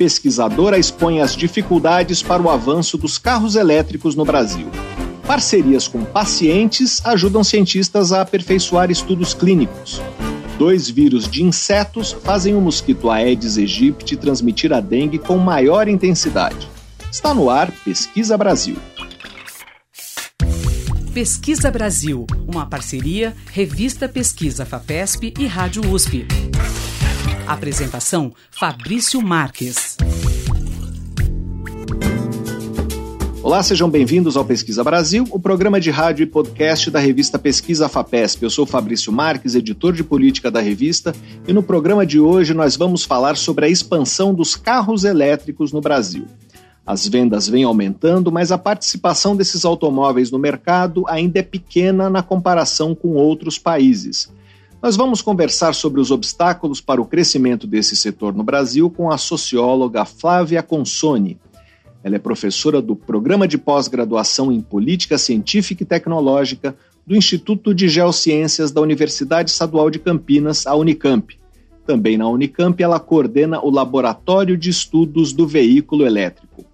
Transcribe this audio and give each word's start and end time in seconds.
Pesquisadora 0.00 0.78
expõe 0.78 1.20
as 1.20 1.36
dificuldades 1.36 2.22
para 2.22 2.42
o 2.42 2.48
avanço 2.48 2.96
dos 2.96 3.18
carros 3.18 3.54
elétricos 3.54 4.14
no 4.14 4.24
Brasil. 4.24 4.66
Parcerias 5.26 5.86
com 5.86 6.06
pacientes 6.06 7.04
ajudam 7.04 7.44
cientistas 7.44 8.10
a 8.10 8.22
aperfeiçoar 8.22 8.90
estudos 8.90 9.34
clínicos. 9.34 10.00
Dois 10.56 10.88
vírus 10.88 11.28
de 11.28 11.44
insetos 11.44 12.12
fazem 12.12 12.54
o 12.54 12.62
mosquito 12.62 13.10
Aedes 13.10 13.58
aegypti 13.58 14.16
transmitir 14.16 14.72
a 14.72 14.80
dengue 14.80 15.18
com 15.18 15.36
maior 15.36 15.86
intensidade. 15.86 16.66
Está 17.12 17.34
no 17.34 17.50
ar 17.50 17.70
Pesquisa 17.84 18.38
Brasil. 18.38 18.76
Pesquisa 21.12 21.70
Brasil, 21.70 22.26
uma 22.48 22.64
parceria 22.64 23.36
Revista 23.52 24.08
Pesquisa 24.08 24.64
FAPESP 24.64 25.34
e 25.38 25.46
Rádio 25.46 25.92
USP. 25.92 26.26
Apresentação 27.50 28.32
Fabrício 28.48 29.20
Marques. 29.20 29.96
Olá, 33.42 33.60
sejam 33.60 33.90
bem-vindos 33.90 34.36
ao 34.36 34.44
Pesquisa 34.44 34.84
Brasil, 34.84 35.26
o 35.32 35.40
programa 35.40 35.80
de 35.80 35.90
rádio 35.90 36.22
e 36.22 36.26
podcast 36.28 36.92
da 36.92 37.00
revista 37.00 37.40
Pesquisa 37.40 37.88
FAPESP. 37.88 38.44
Eu 38.44 38.50
sou 38.50 38.64
Fabrício 38.64 39.12
Marques, 39.12 39.56
editor 39.56 39.92
de 39.92 40.04
política 40.04 40.48
da 40.48 40.60
revista, 40.60 41.12
e 41.48 41.52
no 41.52 41.60
programa 41.60 42.06
de 42.06 42.20
hoje 42.20 42.54
nós 42.54 42.76
vamos 42.76 43.02
falar 43.02 43.36
sobre 43.36 43.66
a 43.66 43.68
expansão 43.68 44.32
dos 44.32 44.54
carros 44.54 45.02
elétricos 45.02 45.72
no 45.72 45.80
Brasil. 45.80 46.26
As 46.86 47.08
vendas 47.08 47.48
vêm 47.48 47.64
aumentando, 47.64 48.30
mas 48.30 48.52
a 48.52 48.58
participação 48.58 49.34
desses 49.34 49.64
automóveis 49.64 50.30
no 50.30 50.38
mercado 50.38 51.04
ainda 51.08 51.40
é 51.40 51.42
pequena 51.42 52.08
na 52.08 52.22
comparação 52.22 52.94
com 52.94 53.14
outros 53.14 53.58
países. 53.58 54.30
Nós 54.82 54.96
vamos 54.96 55.20
conversar 55.20 55.74
sobre 55.74 56.00
os 56.00 56.10
obstáculos 56.10 56.80
para 56.80 57.02
o 57.02 57.04
crescimento 57.04 57.66
desse 57.66 57.94
setor 57.94 58.34
no 58.34 58.42
Brasil 58.42 58.88
com 58.88 59.10
a 59.10 59.18
socióloga 59.18 60.06
Flávia 60.06 60.62
Consoni. 60.62 61.38
Ela 62.02 62.16
é 62.16 62.18
professora 62.18 62.80
do 62.80 62.96
Programa 62.96 63.46
de 63.46 63.58
Pós-Graduação 63.58 64.50
em 64.50 64.62
Política 64.62 65.18
Científica 65.18 65.82
e 65.82 65.86
Tecnológica 65.86 66.74
do 67.06 67.14
Instituto 67.14 67.74
de 67.74 67.90
Geociências 67.90 68.70
da 68.70 68.80
Universidade 68.80 69.50
Estadual 69.50 69.90
de 69.90 69.98
Campinas, 69.98 70.66
a 70.66 70.74
Unicamp. 70.74 71.38
Também 71.86 72.16
na 72.16 72.26
Unicamp, 72.26 72.82
ela 72.82 72.98
coordena 72.98 73.60
o 73.60 73.68
Laboratório 73.68 74.56
de 74.56 74.70
Estudos 74.70 75.34
do 75.34 75.46
Veículo 75.46 76.06
Elétrico. 76.06 76.64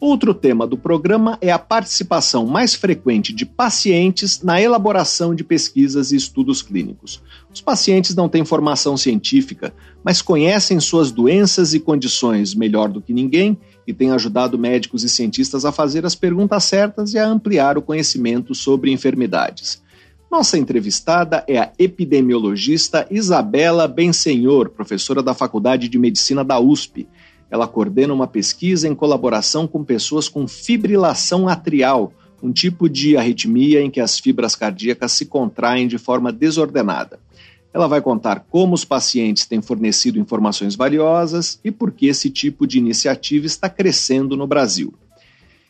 Outro 0.00 0.32
tema 0.32 0.64
do 0.64 0.78
programa 0.78 1.36
é 1.40 1.50
a 1.50 1.58
participação 1.58 2.46
mais 2.46 2.72
frequente 2.72 3.32
de 3.32 3.44
pacientes 3.44 4.40
na 4.40 4.62
elaboração 4.62 5.34
de 5.34 5.42
pesquisas 5.42 6.12
e 6.12 6.16
estudos 6.16 6.62
clínicos. 6.62 7.20
Os 7.52 7.60
pacientes 7.60 8.14
não 8.14 8.28
têm 8.28 8.44
formação 8.44 8.96
científica, 8.96 9.74
mas 10.04 10.22
conhecem 10.22 10.78
suas 10.78 11.10
doenças 11.10 11.74
e 11.74 11.80
condições 11.80 12.54
melhor 12.54 12.88
do 12.88 13.02
que 13.02 13.12
ninguém 13.12 13.58
e 13.88 13.92
têm 13.92 14.12
ajudado 14.12 14.56
médicos 14.56 15.02
e 15.02 15.08
cientistas 15.08 15.64
a 15.64 15.72
fazer 15.72 16.06
as 16.06 16.14
perguntas 16.14 16.62
certas 16.62 17.12
e 17.12 17.18
a 17.18 17.26
ampliar 17.26 17.76
o 17.76 17.82
conhecimento 17.82 18.54
sobre 18.54 18.92
enfermidades. 18.92 19.82
Nossa 20.30 20.58
entrevistada 20.58 21.42
é 21.48 21.58
a 21.58 21.72
epidemiologista 21.76 23.04
Isabela 23.10 23.88
Bensenhor, 23.88 24.68
professora 24.68 25.22
da 25.22 25.34
Faculdade 25.34 25.88
de 25.88 25.98
Medicina 25.98 26.44
da 26.44 26.60
USP 26.60 27.08
ela 27.50 27.66
coordena 27.66 28.12
uma 28.12 28.26
pesquisa 28.26 28.86
em 28.86 28.94
colaboração 28.94 29.66
com 29.66 29.82
pessoas 29.82 30.28
com 30.28 30.46
fibrilação 30.46 31.48
atrial, 31.48 32.12
um 32.42 32.52
tipo 32.52 32.88
de 32.88 33.16
arritmia 33.16 33.80
em 33.80 33.90
que 33.90 34.00
as 34.00 34.18
fibras 34.18 34.54
cardíacas 34.54 35.12
se 35.12 35.26
contraem 35.26 35.88
de 35.88 35.98
forma 35.98 36.32
desordenada. 36.32 37.18
Ela 37.72 37.86
vai 37.86 38.00
contar 38.00 38.46
como 38.48 38.74
os 38.74 38.84
pacientes 38.84 39.46
têm 39.46 39.60
fornecido 39.60 40.18
informações 40.18 40.74
valiosas 40.74 41.60
e 41.62 41.70
por 41.70 41.92
que 41.92 42.06
esse 42.06 42.30
tipo 42.30 42.66
de 42.66 42.78
iniciativa 42.78 43.46
está 43.46 43.68
crescendo 43.68 44.36
no 44.36 44.46
Brasil. 44.46 44.94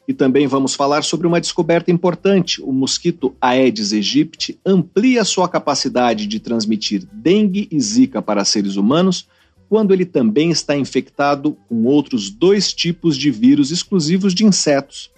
E 0.07 0.15
também 0.15 0.47
vamos 0.47 0.75
falar 0.75 1.03
sobre 1.03 1.27
uma 1.27 1.41
descoberta 1.41 1.91
importante: 1.91 2.63
o 2.63 2.73
mosquito 2.73 3.35
Aedes 3.39 3.93
aegypti 3.93 4.59
amplia 4.65 5.23
sua 5.23 5.49
capacidade 5.49 6.27
de 6.27 6.41
transmitir 6.41 7.07
dengue 7.13 7.69
e 7.71 7.79
zika 7.79 8.23
para 8.23 8.45
seres 8.45 8.77
humanos 8.77 9.29
quando 9.69 9.93
ele 9.93 10.05
também 10.05 10.51
está 10.51 10.77
infectado 10.77 11.57
com 11.69 11.85
outros 11.85 12.31
dois 12.31 12.73
tipos 12.73 13.17
de 13.17 13.31
vírus 13.31 13.71
exclusivos 13.71 14.35
de 14.35 14.45
insetos. 14.45 15.11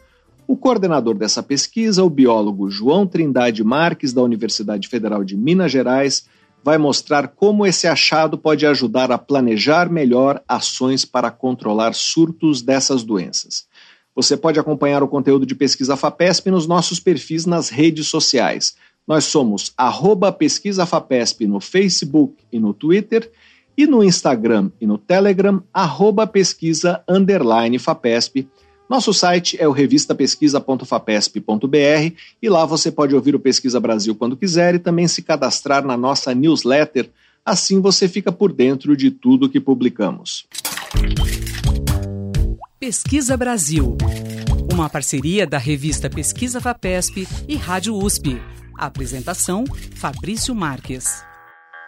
O 0.46 0.56
coordenador 0.56 1.14
dessa 1.14 1.42
pesquisa, 1.42 2.02
o 2.02 2.10
biólogo 2.10 2.68
João 2.68 3.06
Trindade 3.06 3.62
Marques, 3.62 4.12
da 4.12 4.22
Universidade 4.22 4.88
Federal 4.88 5.22
de 5.22 5.36
Minas 5.36 5.70
Gerais, 5.70 6.26
vai 6.62 6.76
mostrar 6.76 7.28
como 7.28 7.64
esse 7.64 7.86
achado 7.86 8.36
pode 8.36 8.66
ajudar 8.66 9.12
a 9.12 9.18
planejar 9.18 9.90
melhor 9.90 10.42
ações 10.48 11.04
para 11.04 11.30
controlar 11.30 11.94
surtos 11.94 12.60
dessas 12.60 13.04
doenças. 13.04 13.66
Você 14.14 14.36
pode 14.36 14.58
acompanhar 14.58 15.02
o 15.02 15.08
conteúdo 15.08 15.46
de 15.46 15.54
Pesquisa 15.54 15.96
FAPESP 15.96 16.50
nos 16.50 16.66
nossos 16.66 16.98
perfis 16.98 17.46
nas 17.46 17.68
redes 17.68 18.08
sociais. 18.08 18.74
Nós 19.06 19.24
somos 19.24 19.72
arroba 19.76 20.32
Pesquisa 20.32 20.84
FAPESP 20.84 21.46
no 21.46 21.60
Facebook 21.60 22.34
e 22.52 22.58
no 22.58 22.74
Twitter 22.74 23.30
e 23.80 23.86
no 23.86 24.04
Instagram 24.04 24.70
e 24.78 24.86
no 24.86 24.98
Telegram, 24.98 25.62
arroba 25.72 26.26
pesquisa 26.26 27.02
underline 27.08 27.78
FAPESP. 27.78 28.46
Nosso 28.86 29.14
site 29.14 29.56
é 29.58 29.66
o 29.66 29.72
revistapesquisa.fapesp.br 29.72 32.14
e 32.42 32.48
lá 32.50 32.66
você 32.66 32.92
pode 32.92 33.14
ouvir 33.14 33.34
o 33.34 33.40
Pesquisa 33.40 33.80
Brasil 33.80 34.14
quando 34.14 34.36
quiser 34.36 34.74
e 34.74 34.78
também 34.78 35.08
se 35.08 35.22
cadastrar 35.22 35.82
na 35.82 35.96
nossa 35.96 36.34
newsletter. 36.34 37.08
Assim 37.42 37.80
você 37.80 38.06
fica 38.06 38.30
por 38.30 38.52
dentro 38.52 38.94
de 38.94 39.10
tudo 39.10 39.48
que 39.48 39.58
publicamos. 39.58 40.44
Pesquisa 42.78 43.34
Brasil, 43.34 43.96
uma 44.70 44.90
parceria 44.90 45.46
da 45.46 45.56
revista 45.56 46.10
Pesquisa 46.10 46.60
FAPESP 46.60 47.26
e 47.48 47.56
Rádio 47.56 47.96
USP. 47.96 48.38
apresentação: 48.76 49.64
Fabrício 49.94 50.54
Marques. 50.54 51.29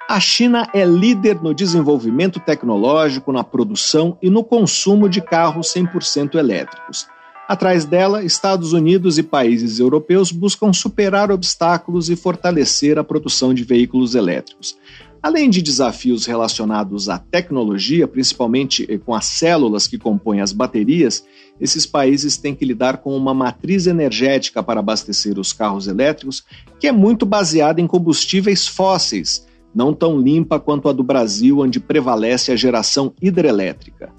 A 0.09 0.21
China 0.21 0.69
é 0.75 0.85
líder 0.85 1.41
no 1.41 1.55
desenvolvimento 1.55 2.41
tecnológico, 2.41 3.33
na 3.33 3.45
produção 3.45 4.19
e 4.21 4.29
no 4.29 4.45
consumo 4.45 5.09
de 5.09 5.21
carros 5.21 5.73
100% 5.73 6.35
elétricos. 6.35 7.07
Atrás 7.49 7.85
dela, 7.85 8.25
Estados 8.25 8.73
Unidos 8.73 9.17
e 9.17 9.23
países 9.23 9.79
europeus 9.79 10.33
buscam 10.33 10.73
superar 10.73 11.31
obstáculos 11.31 12.11
e 12.11 12.17
fortalecer 12.17 12.99
a 12.99 13.05
produção 13.05 13.55
de 13.55 13.65
veículos 13.65 14.15
elétricos. 14.15 14.77
Além 15.23 15.49
de 15.49 15.63
desafios 15.63 16.27
relacionados 16.27 17.09
à 17.09 17.17
tecnologia, 17.17 18.09
principalmente 18.09 18.87
com 19.07 19.15
as 19.15 19.27
células 19.27 19.87
que 19.87 19.97
compõem 19.97 20.41
as 20.41 20.53
baterias, 20.53 21.25
esses 21.61 21.87
países 21.87 22.37
têm 22.37 22.57
que 22.57 22.65
lidar 22.65 22.99
com 22.99 23.17
uma 23.17 23.33
matriz 23.33 23.87
energética 23.87 24.63
para 24.63 24.81
abastecer 24.81 25.39
os 25.39 25.53
carros 25.53 25.87
elétricos 25.87 26.45
que 26.81 26.89
é 26.89 26.93
muito 26.93 27.25
baseada 27.25 27.81
em 27.81 27.87
combustíveis 27.87 28.67
fósseis 28.67 29.47
não 29.75 29.95
tão 29.95 30.21
limpa 30.21 30.61
quanto 30.61 30.89
a 30.89 30.93
do 30.93 31.03
Brasil, 31.03 31.61
onde 31.61 31.81
prevalece 31.81 32.53
a 32.53 32.57
geração 32.57 33.13
hidrelétrica. 33.21 34.13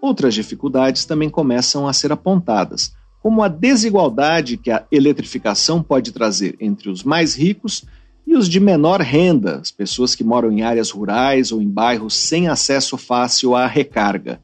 Outras 0.00 0.34
dificuldades 0.34 1.04
também 1.04 1.30
começam 1.30 1.88
a 1.88 1.92
ser 1.92 2.12
apontadas, 2.12 2.94
como 3.22 3.42
a 3.42 3.48
desigualdade 3.48 4.56
que 4.58 4.70
a 4.70 4.84
eletrificação 4.92 5.82
pode 5.82 6.12
trazer 6.12 6.56
entre 6.60 6.90
os 6.90 7.02
mais 7.02 7.34
ricos 7.34 7.84
e 8.26 8.36
os 8.36 8.48
de 8.48 8.60
menor 8.60 9.00
renda, 9.00 9.56
as 9.56 9.70
pessoas 9.70 10.14
que 10.14 10.24
moram 10.24 10.50
em 10.50 10.62
áreas 10.62 10.90
rurais 10.90 11.52
ou 11.52 11.60
em 11.60 11.68
bairros 11.68 12.14
sem 12.14 12.48
acesso 12.48 12.96
fácil 12.96 13.54
à 13.54 13.66
recarga. 13.66 14.40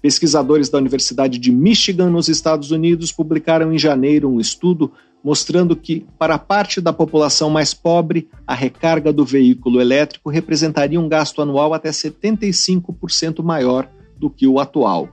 Pesquisadores 0.00 0.68
da 0.68 0.78
Universidade 0.78 1.38
de 1.38 1.52
Michigan, 1.52 2.10
nos 2.10 2.28
Estados 2.28 2.70
Unidos, 2.70 3.12
publicaram 3.12 3.72
em 3.72 3.78
janeiro 3.78 4.28
um 4.28 4.40
estudo 4.40 4.90
mostrando 5.22 5.76
que, 5.76 6.06
para 6.18 6.38
parte 6.38 6.80
da 6.80 6.92
população 6.92 7.48
mais 7.48 7.72
pobre, 7.72 8.28
a 8.46 8.54
recarga 8.54 9.12
do 9.12 9.24
veículo 9.24 9.80
elétrico 9.80 10.30
representaria 10.30 11.00
um 11.00 11.08
gasto 11.08 11.40
anual 11.40 11.72
até 11.72 11.90
75% 11.90 13.42
maior 13.42 13.88
do 14.16 14.28
que 14.28 14.46
o 14.46 14.58
atual. 14.58 15.08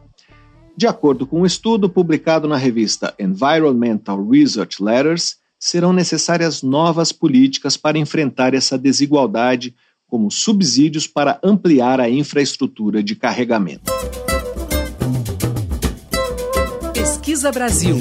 De 0.75 0.87
acordo 0.87 1.27
com 1.27 1.41
um 1.41 1.45
estudo 1.45 1.89
publicado 1.89 2.47
na 2.47 2.55
revista 2.55 3.13
Environmental 3.19 4.25
Research 4.25 4.81
Letters, 4.81 5.37
serão 5.59 5.91
necessárias 5.91 6.63
novas 6.63 7.11
políticas 7.11 7.75
para 7.75 7.97
enfrentar 7.97 8.53
essa 8.53 8.77
desigualdade, 8.77 9.75
como 10.07 10.31
subsídios 10.31 11.05
para 11.05 11.37
ampliar 11.43 11.99
a 11.99 12.09
infraestrutura 12.09 13.03
de 13.03 13.15
carregamento. 13.15 13.91
Pesquisa 16.93 17.51
Brasil. 17.51 17.97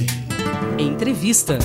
Entrevista. 0.79 1.59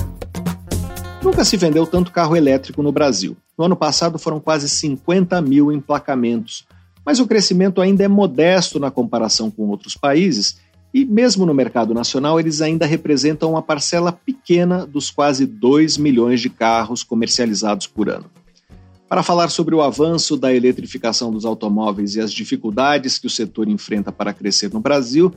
Nunca 1.22 1.44
se 1.44 1.56
vendeu 1.56 1.86
tanto 1.86 2.10
carro 2.10 2.34
elétrico 2.34 2.82
no 2.82 2.90
Brasil. 2.90 3.36
No 3.56 3.66
ano 3.66 3.76
passado 3.76 4.18
foram 4.18 4.40
quase 4.40 4.68
50 4.68 5.40
mil 5.40 5.70
emplacamentos, 5.70 6.66
mas 7.06 7.20
o 7.20 7.26
crescimento 7.26 7.80
ainda 7.80 8.02
é 8.02 8.08
modesto 8.08 8.80
na 8.80 8.90
comparação 8.90 9.52
com 9.52 9.68
outros 9.68 9.96
países 9.96 10.58
e, 10.92 11.04
mesmo 11.04 11.46
no 11.46 11.54
mercado 11.54 11.94
nacional, 11.94 12.40
eles 12.40 12.60
ainda 12.60 12.86
representam 12.86 13.52
uma 13.52 13.62
parcela 13.62 14.10
pequena 14.10 14.84
dos 14.84 15.12
quase 15.12 15.46
2 15.46 15.96
milhões 15.96 16.40
de 16.40 16.50
carros 16.50 17.04
comercializados 17.04 17.86
por 17.86 18.08
ano. 18.08 18.28
Para 19.08 19.22
falar 19.22 19.48
sobre 19.48 19.76
o 19.76 19.82
avanço 19.82 20.36
da 20.36 20.52
eletrificação 20.52 21.30
dos 21.30 21.44
automóveis 21.44 22.16
e 22.16 22.20
as 22.20 22.32
dificuldades 22.32 23.16
que 23.16 23.28
o 23.28 23.30
setor 23.30 23.68
enfrenta 23.68 24.10
para 24.10 24.32
crescer 24.32 24.72
no 24.72 24.80
Brasil, 24.80 25.32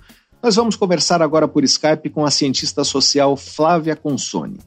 nós 0.48 0.56
vamos 0.56 0.78
conversar 0.78 1.22
agora 1.22 1.46
por 1.46 1.66
Skype 1.66 2.10
com 2.10 2.24
a 2.24 2.32
cientista 2.32 2.82
social 2.86 3.36
Flávia 3.36 3.98
Consoni. 3.98 4.58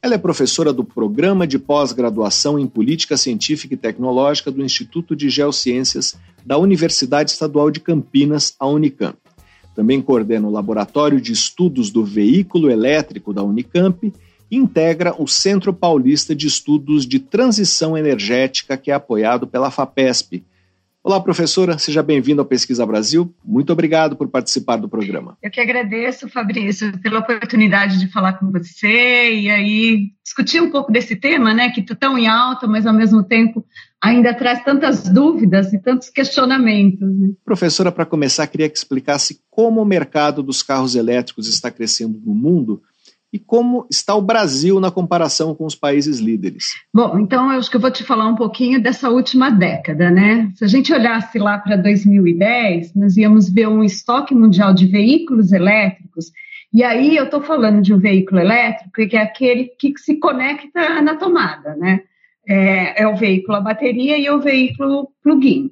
Ela 0.00 0.14
é 0.14 0.18
professora 0.18 0.72
do 0.72 0.84
Programa 0.84 1.48
de 1.48 1.58
Pós-Graduação 1.58 2.60
em 2.60 2.66
Política 2.68 3.16
Científica 3.16 3.74
e 3.74 3.76
Tecnológica 3.76 4.52
do 4.52 4.62
Instituto 4.62 5.16
de 5.16 5.28
Geociências 5.28 6.14
da 6.44 6.56
Universidade 6.58 7.32
Estadual 7.32 7.72
de 7.72 7.80
Campinas, 7.80 8.54
a 8.56 8.68
Unicamp. 8.68 9.18
Também 9.74 10.00
coordena 10.00 10.46
o 10.46 10.52
Laboratório 10.52 11.20
de 11.20 11.32
Estudos 11.32 11.90
do 11.90 12.04
Veículo 12.04 12.70
Elétrico 12.70 13.32
da 13.32 13.42
Unicamp 13.42 14.14
e 14.48 14.56
integra 14.56 15.12
o 15.20 15.26
Centro 15.26 15.74
Paulista 15.74 16.36
de 16.36 16.46
Estudos 16.46 17.04
de 17.04 17.18
Transição 17.18 17.98
Energética, 17.98 18.76
que 18.76 18.92
é 18.92 18.94
apoiado 18.94 19.44
pela 19.44 19.72
FAPESP, 19.72 20.44
Olá, 21.06 21.20
professora, 21.20 21.78
seja 21.78 22.02
bem-vindo 22.02 22.40
ao 22.40 22.44
Pesquisa 22.44 22.84
Brasil. 22.84 23.32
Muito 23.44 23.72
obrigado 23.72 24.16
por 24.16 24.26
participar 24.26 24.74
do 24.74 24.88
programa. 24.88 25.38
Eu 25.40 25.52
que 25.52 25.60
agradeço, 25.60 26.28
Fabrício, 26.28 26.98
pela 26.98 27.20
oportunidade 27.20 28.00
de 28.00 28.10
falar 28.10 28.32
com 28.32 28.50
você 28.50 29.32
e 29.32 29.48
aí 29.48 30.10
discutir 30.24 30.60
um 30.60 30.68
pouco 30.68 30.90
desse 30.90 31.14
tema, 31.14 31.54
né, 31.54 31.70
que 31.70 31.80
está 31.80 31.94
tão 31.94 32.18
em 32.18 32.26
alta, 32.26 32.66
mas 32.66 32.88
ao 32.88 32.92
mesmo 32.92 33.22
tempo 33.22 33.64
ainda 34.02 34.34
traz 34.34 34.64
tantas 34.64 35.08
dúvidas 35.08 35.72
e 35.72 35.78
tantos 35.78 36.10
questionamentos. 36.10 37.08
Né? 37.16 37.28
Professora, 37.44 37.92
para 37.92 38.04
começar, 38.04 38.44
queria 38.48 38.68
que 38.68 38.76
explicasse 38.76 39.38
como 39.48 39.80
o 39.80 39.86
mercado 39.86 40.42
dos 40.42 40.60
carros 40.60 40.96
elétricos 40.96 41.46
está 41.46 41.70
crescendo 41.70 42.20
no 42.20 42.34
mundo 42.34 42.82
e 43.36 43.38
como 43.38 43.86
está 43.90 44.14
o 44.14 44.22
Brasil 44.22 44.80
na 44.80 44.90
comparação 44.90 45.54
com 45.54 45.66
os 45.66 45.74
países 45.74 46.20
líderes? 46.20 46.68
Bom, 46.92 47.18
então 47.18 47.52
eu 47.52 47.58
acho 47.58 47.70
que 47.70 47.76
eu 47.76 47.80
vou 47.80 47.90
te 47.90 48.02
falar 48.02 48.26
um 48.26 48.34
pouquinho 48.34 48.82
dessa 48.82 49.10
última 49.10 49.50
década, 49.50 50.10
né? 50.10 50.50
Se 50.54 50.64
a 50.64 50.66
gente 50.66 50.90
olhasse 50.90 51.38
lá 51.38 51.58
para 51.58 51.76
2010, 51.76 52.94
nós 52.94 53.14
íamos 53.18 53.52
ver 53.52 53.68
um 53.68 53.84
estoque 53.84 54.34
mundial 54.34 54.72
de 54.72 54.86
veículos 54.86 55.52
elétricos. 55.52 56.32
E 56.72 56.82
aí 56.82 57.14
eu 57.14 57.24
estou 57.24 57.42
falando 57.42 57.82
de 57.82 57.92
um 57.92 57.98
veículo 57.98 58.40
elétrico 58.40 59.06
que 59.06 59.16
é 59.16 59.20
aquele 59.20 59.66
que 59.78 59.92
se 59.98 60.18
conecta 60.18 61.02
na 61.02 61.14
tomada, 61.16 61.76
né? 61.76 62.00
É, 62.48 63.02
é 63.02 63.06
o 63.06 63.16
veículo 63.16 63.58
a 63.58 63.60
bateria 63.60 64.16
e 64.16 64.30
o 64.30 64.40
veículo 64.40 65.10
plug-in. 65.22 65.70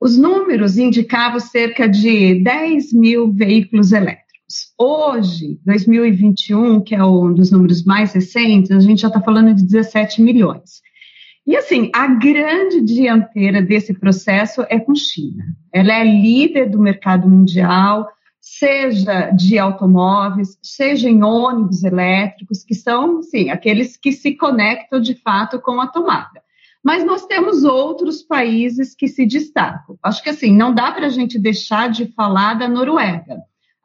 Os 0.00 0.16
números 0.16 0.78
indicavam 0.78 1.40
cerca 1.40 1.88
de 1.88 2.36
10 2.36 2.92
mil 2.92 3.32
veículos 3.32 3.90
elétricos. 3.90 4.29
Hoje, 4.78 5.58
2021, 5.64 6.80
que 6.80 6.94
é 6.94 7.04
um 7.04 7.32
dos 7.32 7.50
números 7.50 7.84
mais 7.84 8.12
recentes, 8.12 8.70
a 8.70 8.80
gente 8.80 9.02
já 9.02 9.08
está 9.08 9.20
falando 9.20 9.54
de 9.54 9.62
17 9.62 10.22
milhões. 10.22 10.80
E 11.46 11.56
assim, 11.56 11.90
a 11.94 12.06
grande 12.06 12.80
dianteira 12.80 13.62
desse 13.62 13.94
processo 13.94 14.64
é 14.68 14.78
com 14.78 14.94
China. 14.94 15.44
Ela 15.72 15.94
é 15.94 16.04
líder 16.04 16.70
do 16.70 16.78
mercado 16.78 17.28
mundial, 17.28 18.08
seja 18.40 19.30
de 19.30 19.58
automóveis, 19.58 20.58
seja 20.62 21.08
em 21.08 21.22
ônibus 21.22 21.82
elétricos, 21.84 22.64
que 22.64 22.74
são, 22.74 23.22
sim, 23.22 23.50
aqueles 23.50 23.96
que 23.96 24.12
se 24.12 24.36
conectam 24.36 25.00
de 25.00 25.14
fato 25.14 25.60
com 25.60 25.80
a 25.80 25.86
tomada. 25.86 26.42
Mas 26.82 27.04
nós 27.04 27.26
temos 27.26 27.64
outros 27.64 28.22
países 28.22 28.94
que 28.94 29.06
se 29.06 29.26
destacam. 29.26 29.98
Acho 30.02 30.22
que 30.22 30.30
assim, 30.30 30.56
não 30.56 30.74
dá 30.74 30.90
para 30.92 31.06
a 31.06 31.10
gente 31.10 31.38
deixar 31.38 31.90
de 31.90 32.06
falar 32.12 32.54
da 32.54 32.66
Noruega. 32.66 33.38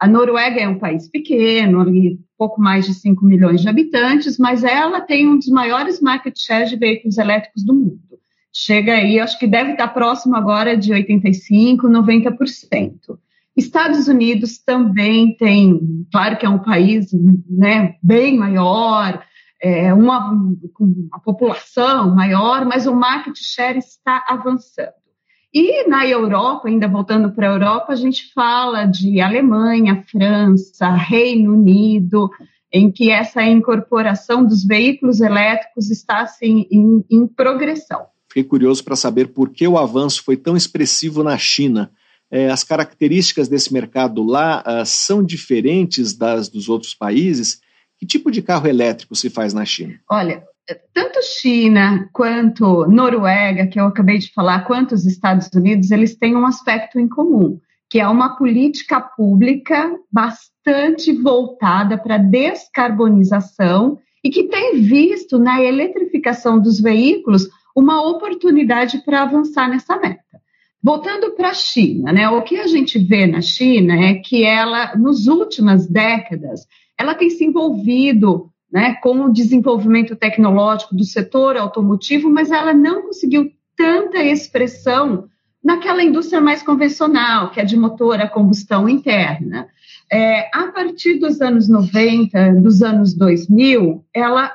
A 0.05 0.07
Noruega 0.07 0.61
é 0.61 0.69
um 0.69 0.77
país 0.77 1.09
pequeno, 1.09 1.81
ali 1.81 2.19
pouco 2.37 2.61
mais 2.61 2.85
de 2.85 2.93
5 2.93 3.25
milhões 3.25 3.61
de 3.61 3.67
habitantes, 3.67 4.37
mas 4.37 4.63
ela 4.63 5.01
tem 5.01 5.27
um 5.27 5.35
dos 5.35 5.47
maiores 5.47 5.99
market 5.99 6.37
shares 6.37 6.69
de 6.69 6.75
veículos 6.75 7.17
elétricos 7.17 7.65
do 7.65 7.73
mundo. 7.73 8.19
Chega 8.53 8.93
aí, 8.93 9.19
acho 9.19 9.39
que 9.39 9.47
deve 9.47 9.71
estar 9.71 9.87
próximo 9.87 10.35
agora 10.35 10.77
de 10.77 10.93
85%, 10.93 11.77
90%. 11.85 13.17
Estados 13.57 14.07
Unidos 14.07 14.59
também 14.59 15.35
tem, 15.37 16.05
claro 16.11 16.37
que 16.37 16.45
é 16.45 16.49
um 16.49 16.59
país 16.59 17.07
né, 17.49 17.95
bem 18.03 18.37
maior, 18.37 19.23
é, 19.59 19.91
uma, 19.91 20.31
uma 20.31 21.19
população 21.23 22.13
maior, 22.13 22.63
mas 22.63 22.85
o 22.85 22.93
market 22.93 23.35
share 23.39 23.79
está 23.79 24.23
avançando. 24.27 25.04
E 25.57 25.87
na 25.87 26.05
Europa, 26.05 26.67
ainda 26.67 26.85
voltando 26.85 27.31
para 27.31 27.49
a 27.49 27.53
Europa, 27.53 27.93
a 27.93 27.95
gente 27.95 28.29
fala 28.33 28.83
de 28.83 29.21
Alemanha, 29.21 30.03
França, 30.11 30.89
Reino 30.89 31.53
Unido, 31.53 32.29
em 32.69 32.91
que 32.91 33.09
essa 33.09 33.41
incorporação 33.41 34.45
dos 34.45 34.65
veículos 34.65 35.21
elétricos 35.21 35.89
está 35.89 36.23
assim, 36.23 36.67
em, 36.69 37.05
em 37.09 37.25
progressão. 37.25 38.05
Fiquei 38.27 38.43
curioso 38.43 38.83
para 38.83 38.97
saber 38.97 39.29
por 39.29 39.49
que 39.49 39.65
o 39.65 39.77
avanço 39.77 40.21
foi 40.25 40.35
tão 40.35 40.57
expressivo 40.57 41.23
na 41.23 41.37
China. 41.37 41.89
É, 42.29 42.49
as 42.49 42.65
características 42.65 43.47
desse 43.47 43.71
mercado 43.71 44.25
lá 44.25 44.61
uh, 44.61 44.85
são 44.85 45.23
diferentes 45.23 46.13
das 46.13 46.49
dos 46.49 46.67
outros 46.67 46.93
países? 46.93 47.61
Que 47.97 48.05
tipo 48.05 48.29
de 48.29 48.41
carro 48.41 48.67
elétrico 48.67 49.15
se 49.15 49.29
faz 49.29 49.53
na 49.53 49.63
China? 49.63 49.97
Olha, 50.11 50.43
tanto 50.93 51.19
China 51.21 52.09
quanto 52.11 52.87
Noruega, 52.87 53.67
que 53.67 53.79
eu 53.79 53.85
acabei 53.85 54.17
de 54.17 54.31
falar, 54.33 54.65
quanto 54.65 54.93
os 54.93 55.05
Estados 55.05 55.49
Unidos, 55.53 55.91
eles 55.91 56.17
têm 56.17 56.35
um 56.35 56.45
aspecto 56.45 56.99
em 56.99 57.07
comum, 57.07 57.59
que 57.89 57.99
é 57.99 58.07
uma 58.07 58.35
política 58.35 58.99
pública 58.99 59.95
bastante 60.11 61.13
voltada 61.13 61.97
para 61.97 62.15
a 62.15 62.19
descarbonização 62.19 63.99
e 64.23 64.29
que 64.29 64.45
tem 64.45 64.81
visto 64.81 65.37
na 65.37 65.61
eletrificação 65.61 66.59
dos 66.59 66.79
veículos 66.79 67.47
uma 67.75 68.01
oportunidade 68.01 69.03
para 69.05 69.21
avançar 69.21 69.69
nessa 69.69 69.97
meta. 69.97 70.23
Voltando 70.81 71.31
para 71.31 71.49
a 71.49 71.53
China, 71.53 72.11
né, 72.11 72.29
o 72.29 72.41
que 72.41 72.57
a 72.57 72.67
gente 72.67 72.97
vê 72.97 73.27
na 73.27 73.41
China 73.41 73.95
é 73.95 74.15
que 74.15 74.43
ela, 74.43 74.95
nas 74.95 75.27
últimas 75.27 75.87
décadas, 75.87 76.61
ela 76.97 77.13
tem 77.13 77.29
se 77.29 77.43
envolvido 77.43 78.51
né, 78.75 78.95
com 78.95 79.21
o 79.21 79.31
desenvolvimento 79.31 80.17
tecnológico 80.17 80.93
do 80.93 81.05
setor 81.05 81.55
automotivo, 81.55 82.29
mas 82.29 82.51
ela 82.51 82.73
não 82.73 83.03
conseguiu 83.03 83.49
tanta 83.73 84.21
expressão 84.21 85.29
naquela 85.63 86.03
indústria 86.03 86.41
mais 86.41 86.61
convencional, 86.61 87.51
que 87.51 87.61
é 87.61 87.63
de 87.63 87.77
motor 87.77 88.19
a 88.19 88.27
combustão 88.27 88.89
interna. 88.89 89.69
É, 90.11 90.49
a 90.53 90.67
partir 90.73 91.19
dos 91.19 91.39
anos 91.39 91.69
90, 91.69 92.55
dos 92.55 92.81
anos 92.83 93.13
2000, 93.13 94.03
ela 94.13 94.51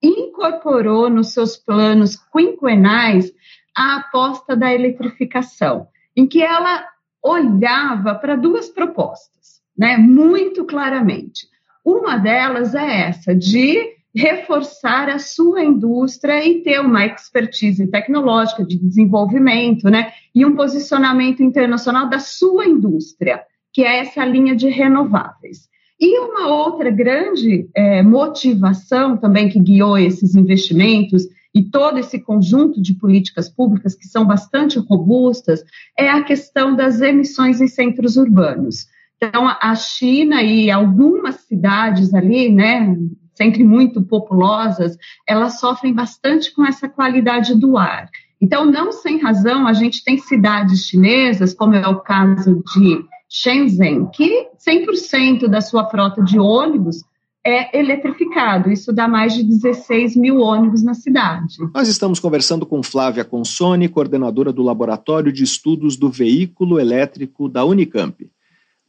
incorporou 0.00 1.10
nos 1.10 1.32
seus 1.32 1.56
planos 1.56 2.14
quinquenais 2.32 3.32
a 3.76 3.96
aposta 3.96 4.54
da 4.54 4.72
eletrificação, 4.72 5.88
em 6.14 6.28
que 6.28 6.40
ela 6.40 6.86
olhava 7.20 8.14
para 8.14 8.36
duas 8.36 8.68
propostas, 8.68 9.60
né, 9.76 9.96
muito 9.96 10.64
claramente. 10.64 11.52
Uma 11.84 12.16
delas 12.16 12.74
é 12.74 13.08
essa, 13.08 13.34
de 13.34 13.94
reforçar 14.14 15.08
a 15.08 15.18
sua 15.18 15.62
indústria 15.64 16.44
e 16.46 16.62
ter 16.62 16.80
uma 16.80 17.04
expertise 17.04 17.86
tecnológica 17.88 18.64
de 18.64 18.78
desenvolvimento, 18.78 19.90
né? 19.90 20.12
E 20.34 20.46
um 20.46 20.54
posicionamento 20.54 21.42
internacional 21.42 22.08
da 22.08 22.20
sua 22.20 22.64
indústria, 22.64 23.42
que 23.72 23.82
é 23.82 23.98
essa 23.98 24.24
linha 24.24 24.54
de 24.54 24.68
renováveis. 24.68 25.68
E 26.00 26.18
uma 26.20 26.48
outra 26.48 26.90
grande 26.90 27.68
é, 27.74 28.02
motivação 28.02 29.16
também 29.16 29.48
que 29.48 29.58
guiou 29.58 29.98
esses 29.98 30.34
investimentos 30.34 31.24
e 31.54 31.62
todo 31.62 31.98
esse 31.98 32.20
conjunto 32.20 32.80
de 32.80 32.94
políticas 32.94 33.48
públicas 33.48 33.94
que 33.94 34.06
são 34.06 34.24
bastante 34.24 34.78
robustas 34.78 35.64
é 35.98 36.08
a 36.08 36.22
questão 36.22 36.74
das 36.74 37.00
emissões 37.00 37.60
em 37.60 37.68
centros 37.68 38.16
urbanos. 38.16 38.86
Então, 39.26 39.48
a 39.48 39.74
China 39.74 40.42
e 40.42 40.70
algumas 40.70 41.36
cidades 41.36 42.12
ali, 42.12 42.50
né, 42.52 42.96
sempre 43.34 43.64
muito 43.64 44.02
populosas, 44.02 44.96
elas 45.26 45.58
sofrem 45.58 45.92
bastante 45.92 46.54
com 46.54 46.64
essa 46.64 46.88
qualidade 46.88 47.54
do 47.58 47.76
ar. 47.76 48.08
Então, 48.40 48.66
não 48.66 48.92
sem 48.92 49.18
razão, 49.20 49.66
a 49.66 49.72
gente 49.72 50.04
tem 50.04 50.18
cidades 50.18 50.86
chinesas, 50.86 51.54
como 51.54 51.74
é 51.74 51.88
o 51.88 52.00
caso 52.00 52.62
de 52.74 53.04
Shenzhen, 53.28 54.08
que 54.12 54.48
100% 54.58 55.48
da 55.48 55.60
sua 55.60 55.88
frota 55.88 56.22
de 56.22 56.38
ônibus 56.38 57.02
é 57.46 57.78
eletrificado. 57.78 58.70
Isso 58.70 58.92
dá 58.92 59.08
mais 59.08 59.34
de 59.34 59.42
16 59.42 60.16
mil 60.16 60.38
ônibus 60.38 60.82
na 60.82 60.94
cidade. 60.94 61.56
Nós 61.74 61.88
estamos 61.88 62.18
conversando 62.18 62.64
com 62.64 62.82
Flávia 62.82 63.24
Consoni, 63.24 63.88
coordenadora 63.88 64.52
do 64.52 64.62
Laboratório 64.62 65.32
de 65.32 65.44
Estudos 65.44 65.96
do 65.96 66.10
Veículo 66.10 66.78
Elétrico 66.78 67.48
da 67.48 67.64
Unicamp. 67.64 68.30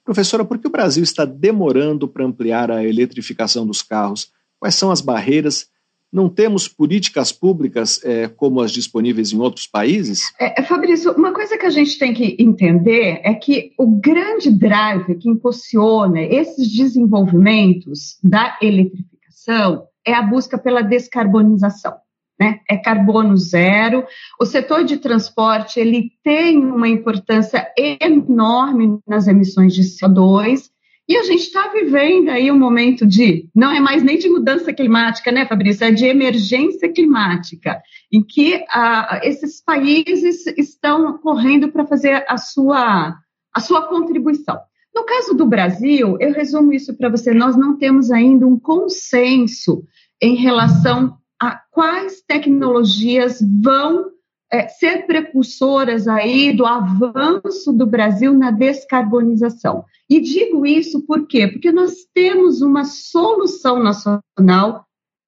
Professora, 0.05 0.45
por 0.45 0.59
que 0.59 0.67
o 0.67 0.71
Brasil 0.71 1.03
está 1.03 1.25
demorando 1.25 2.07
para 2.07 2.23
ampliar 2.23 2.69
a 2.69 2.85
eletrificação 2.85 3.65
dos 3.65 3.81
carros? 3.81 4.31
Quais 4.59 4.75
são 4.75 4.91
as 4.91 5.01
barreiras? 5.01 5.67
Não 6.13 6.29
temos 6.29 6.67
políticas 6.67 7.31
públicas 7.31 7.99
é, 8.03 8.27
como 8.27 8.61
as 8.61 8.71
disponíveis 8.71 9.33
em 9.33 9.39
outros 9.39 9.65
países? 9.65 10.21
É, 10.39 10.61
Fabrício, 10.61 11.11
uma 11.13 11.33
coisa 11.33 11.57
que 11.57 11.65
a 11.65 11.71
gente 11.71 11.97
tem 11.97 12.13
que 12.13 12.37
entender 12.39 13.19
é 13.23 13.33
que 13.33 13.71
o 13.79 13.99
grande 13.99 14.51
drive 14.51 15.15
que 15.15 15.27
impulsiona 15.27 16.21
esses 16.21 16.71
desenvolvimentos 16.71 18.19
da 18.23 18.57
eletrificação 18.61 19.87
é 20.05 20.13
a 20.13 20.21
busca 20.21 20.55
pela 20.55 20.83
descarbonização. 20.83 21.95
Né? 22.39 22.59
É 22.69 22.77
carbono 22.77 23.37
zero. 23.37 24.05
O 24.39 24.45
setor 24.45 24.83
de 24.83 24.97
transporte 24.97 25.79
ele 25.79 26.11
tem 26.23 26.57
uma 26.57 26.87
importância 26.87 27.67
enorme 27.77 28.99
nas 29.07 29.27
emissões 29.27 29.73
de 29.73 29.83
CO2. 29.83 30.69
E 31.07 31.17
a 31.17 31.23
gente 31.23 31.43
está 31.43 31.67
vivendo 31.67 32.29
aí 32.29 32.51
um 32.51 32.57
momento 32.57 33.05
de, 33.05 33.47
não 33.53 33.71
é 33.71 33.79
mais 33.79 34.01
nem 34.01 34.17
de 34.17 34.27
mudança 34.27 34.73
climática, 34.73 35.31
né, 35.31 35.45
Fabrício? 35.45 35.85
É 35.85 35.91
de 35.91 36.05
emergência 36.05 36.91
climática, 36.91 37.79
em 38.11 38.23
que 38.23 38.65
ah, 38.71 39.19
esses 39.23 39.61
países 39.63 40.47
estão 40.57 41.15
correndo 41.19 41.71
para 41.71 41.85
fazer 41.85 42.25
a 42.27 42.37
sua, 42.37 43.15
a 43.53 43.59
sua 43.59 43.83
contribuição. 43.87 44.59
No 44.95 45.03
caso 45.03 45.35
do 45.35 45.45
Brasil, 45.45 46.17
eu 46.19 46.33
resumo 46.33 46.73
isso 46.73 46.97
para 46.97 47.09
você, 47.09 47.33
nós 47.35 47.55
não 47.55 47.77
temos 47.77 48.09
ainda 48.09 48.47
um 48.47 48.57
consenso 48.57 49.83
em 50.19 50.35
relação 50.35 51.17
a 51.41 51.59
quais 51.71 52.21
tecnologias 52.21 53.39
vão 53.61 54.11
é, 54.51 54.67
ser 54.67 55.05
precursoras 55.05 56.07
aí 56.07 56.55
do 56.55 56.65
avanço 56.65 57.73
do 57.73 57.85
Brasil 57.85 58.33
na 58.33 58.51
descarbonização. 58.51 59.83
E 60.09 60.19
digo 60.21 60.65
isso 60.65 61.05
por 61.05 61.27
quê? 61.27 61.47
Porque 61.47 61.71
nós 61.71 61.93
temos 62.13 62.61
uma 62.61 62.85
solução 62.85 63.81
nacional 63.81 64.85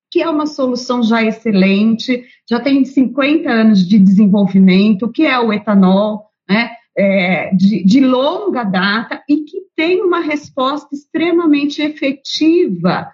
que 0.09 0.21
é 0.21 0.29
uma 0.29 0.45
solução 0.45 1.03
já 1.03 1.21
excelente, 1.21 2.23
já 2.49 2.59
tem 2.59 2.85
50 2.85 3.49
anos 3.49 3.85
de 3.85 3.99
desenvolvimento, 3.99 5.11
que 5.11 5.25
é 5.25 5.37
o 5.37 5.51
etanol, 5.51 6.27
né? 6.49 6.71
É, 6.99 7.53
de, 7.53 7.83
de 7.83 7.99
longa 7.99 8.63
data 8.63 9.21
e 9.29 9.43
que 9.43 9.59
tem 9.75 10.01
uma 10.01 10.19
resposta 10.19 10.95
extremamente 10.95 11.79
efetiva 11.79 13.07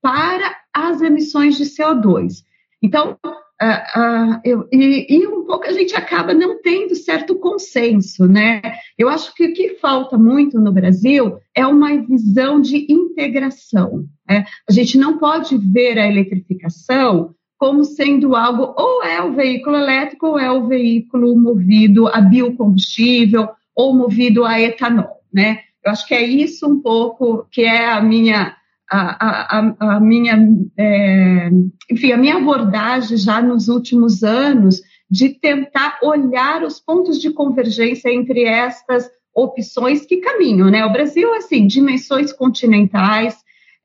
para 0.00 0.56
as 0.72 1.00
emissões 1.00 1.56
de 1.56 1.64
CO2. 1.64 2.42
Então, 2.82 3.18
Uh, 3.60 3.98
uh, 3.98 4.40
eu, 4.44 4.68
e, 4.72 5.04
e, 5.10 5.26
um 5.26 5.44
pouco 5.44 5.64
a 5.64 5.72
gente 5.72 5.96
acaba 5.96 6.32
não 6.32 6.62
tendo 6.62 6.94
certo 6.94 7.34
consenso, 7.34 8.24
né? 8.28 8.62
Eu 8.96 9.08
acho 9.08 9.34
que 9.34 9.46
o 9.46 9.52
que 9.52 9.70
falta 9.80 10.16
muito 10.16 10.60
no 10.60 10.70
Brasil 10.70 11.40
é 11.52 11.66
uma 11.66 11.88
visão 12.00 12.60
de 12.60 12.86
integração. 12.88 14.04
Né? 14.28 14.44
A 14.68 14.72
gente 14.72 14.96
não 14.96 15.18
pode 15.18 15.58
ver 15.58 15.98
a 15.98 16.06
eletrificação 16.06 17.34
como 17.58 17.82
sendo 17.82 18.36
algo, 18.36 18.72
ou 18.76 19.02
é 19.02 19.20
o 19.20 19.32
veículo 19.32 19.74
elétrico, 19.74 20.28
ou 20.28 20.38
é 20.38 20.52
o 20.52 20.68
veículo 20.68 21.36
movido 21.36 22.06
a 22.06 22.20
biocombustível, 22.20 23.48
ou 23.74 23.92
movido 23.92 24.44
a 24.44 24.60
etanol, 24.60 25.20
né? 25.32 25.62
Eu 25.84 25.90
acho 25.90 26.06
que 26.06 26.14
é 26.14 26.22
isso 26.22 26.68
um 26.68 26.80
pouco 26.80 27.44
que 27.50 27.62
é 27.62 27.90
a 27.90 28.00
minha 28.00 28.56
a, 28.90 29.58
a, 29.58 29.96
a 29.96 30.00
minha, 30.00 30.48
é, 30.76 31.50
enfim, 31.90 32.12
a 32.12 32.16
minha 32.16 32.36
abordagem 32.36 33.16
já 33.16 33.40
nos 33.42 33.68
últimos 33.68 34.22
anos 34.22 34.80
de 35.10 35.30
tentar 35.30 35.98
olhar 36.02 36.62
os 36.62 36.80
pontos 36.80 37.20
de 37.20 37.30
convergência 37.30 38.10
entre 38.10 38.44
estas 38.44 39.08
opções 39.34 40.04
que 40.04 40.18
caminham, 40.18 40.70
né? 40.70 40.84
O 40.84 40.92
Brasil, 40.92 41.32
assim, 41.34 41.66
dimensões 41.66 42.32
continentais, 42.32 43.36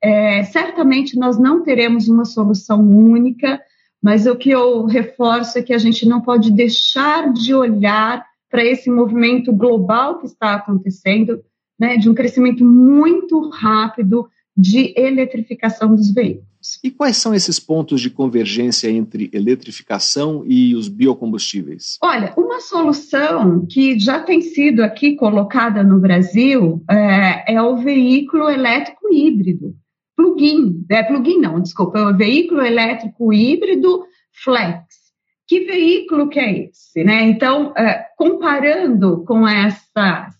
é, 0.01 0.43
certamente 0.43 1.17
nós 1.17 1.37
não 1.37 1.63
teremos 1.63 2.07
uma 2.07 2.25
solução 2.25 2.81
única, 2.81 3.61
mas 4.01 4.25
o 4.25 4.35
que 4.35 4.49
eu 4.49 4.85
reforço 4.85 5.57
é 5.57 5.61
que 5.61 5.73
a 5.73 5.77
gente 5.77 6.07
não 6.07 6.19
pode 6.19 6.51
deixar 6.51 7.31
de 7.31 7.53
olhar 7.53 8.25
para 8.49 8.65
esse 8.65 8.89
movimento 8.89 9.53
global 9.53 10.19
que 10.19 10.25
está 10.25 10.55
acontecendo, 10.55 11.41
né, 11.79 11.97
de 11.97 12.09
um 12.09 12.13
crescimento 12.13 12.65
muito 12.65 13.49
rápido 13.49 14.27
de 14.55 14.93
eletrificação 14.95 15.95
dos 15.95 16.13
veículos. 16.13 16.79
E 16.81 16.89
quais 16.89 17.17
são 17.17 17.33
esses 17.33 17.59
pontos 17.59 17.99
de 17.99 18.09
convergência 18.09 18.89
entre 18.89 19.29
eletrificação 19.33 20.43
e 20.47 20.73
os 20.75 20.87
biocombustíveis? 20.87 21.97
Olha, 22.01 22.33
uma 22.37 22.61
solução 22.61 23.65
que 23.65 23.99
já 23.99 24.21
tem 24.21 24.41
sido 24.41 24.81
aqui 24.81 25.15
colocada 25.15 25.83
no 25.83 25.99
Brasil 25.99 26.81
é, 26.89 27.55
é 27.55 27.61
o 27.61 27.75
veículo 27.77 28.49
elétrico 28.49 29.13
híbrido, 29.13 29.75
plug-in, 30.15 30.85
é 30.89 31.03
plug-in 31.03 31.41
não, 31.41 31.59
desculpa, 31.59 31.99
é 31.99 32.05
o 32.05 32.15
veículo 32.15 32.61
elétrico 32.61 33.33
híbrido 33.33 34.05
flex. 34.43 35.03
Que 35.45 35.65
veículo 35.65 36.29
que 36.29 36.39
é 36.39 36.69
esse? 36.69 37.03
Né? 37.03 37.23
Então, 37.23 37.73
é, 37.75 38.05
comparando 38.17 39.25
com 39.25 39.45
esse 39.45 39.81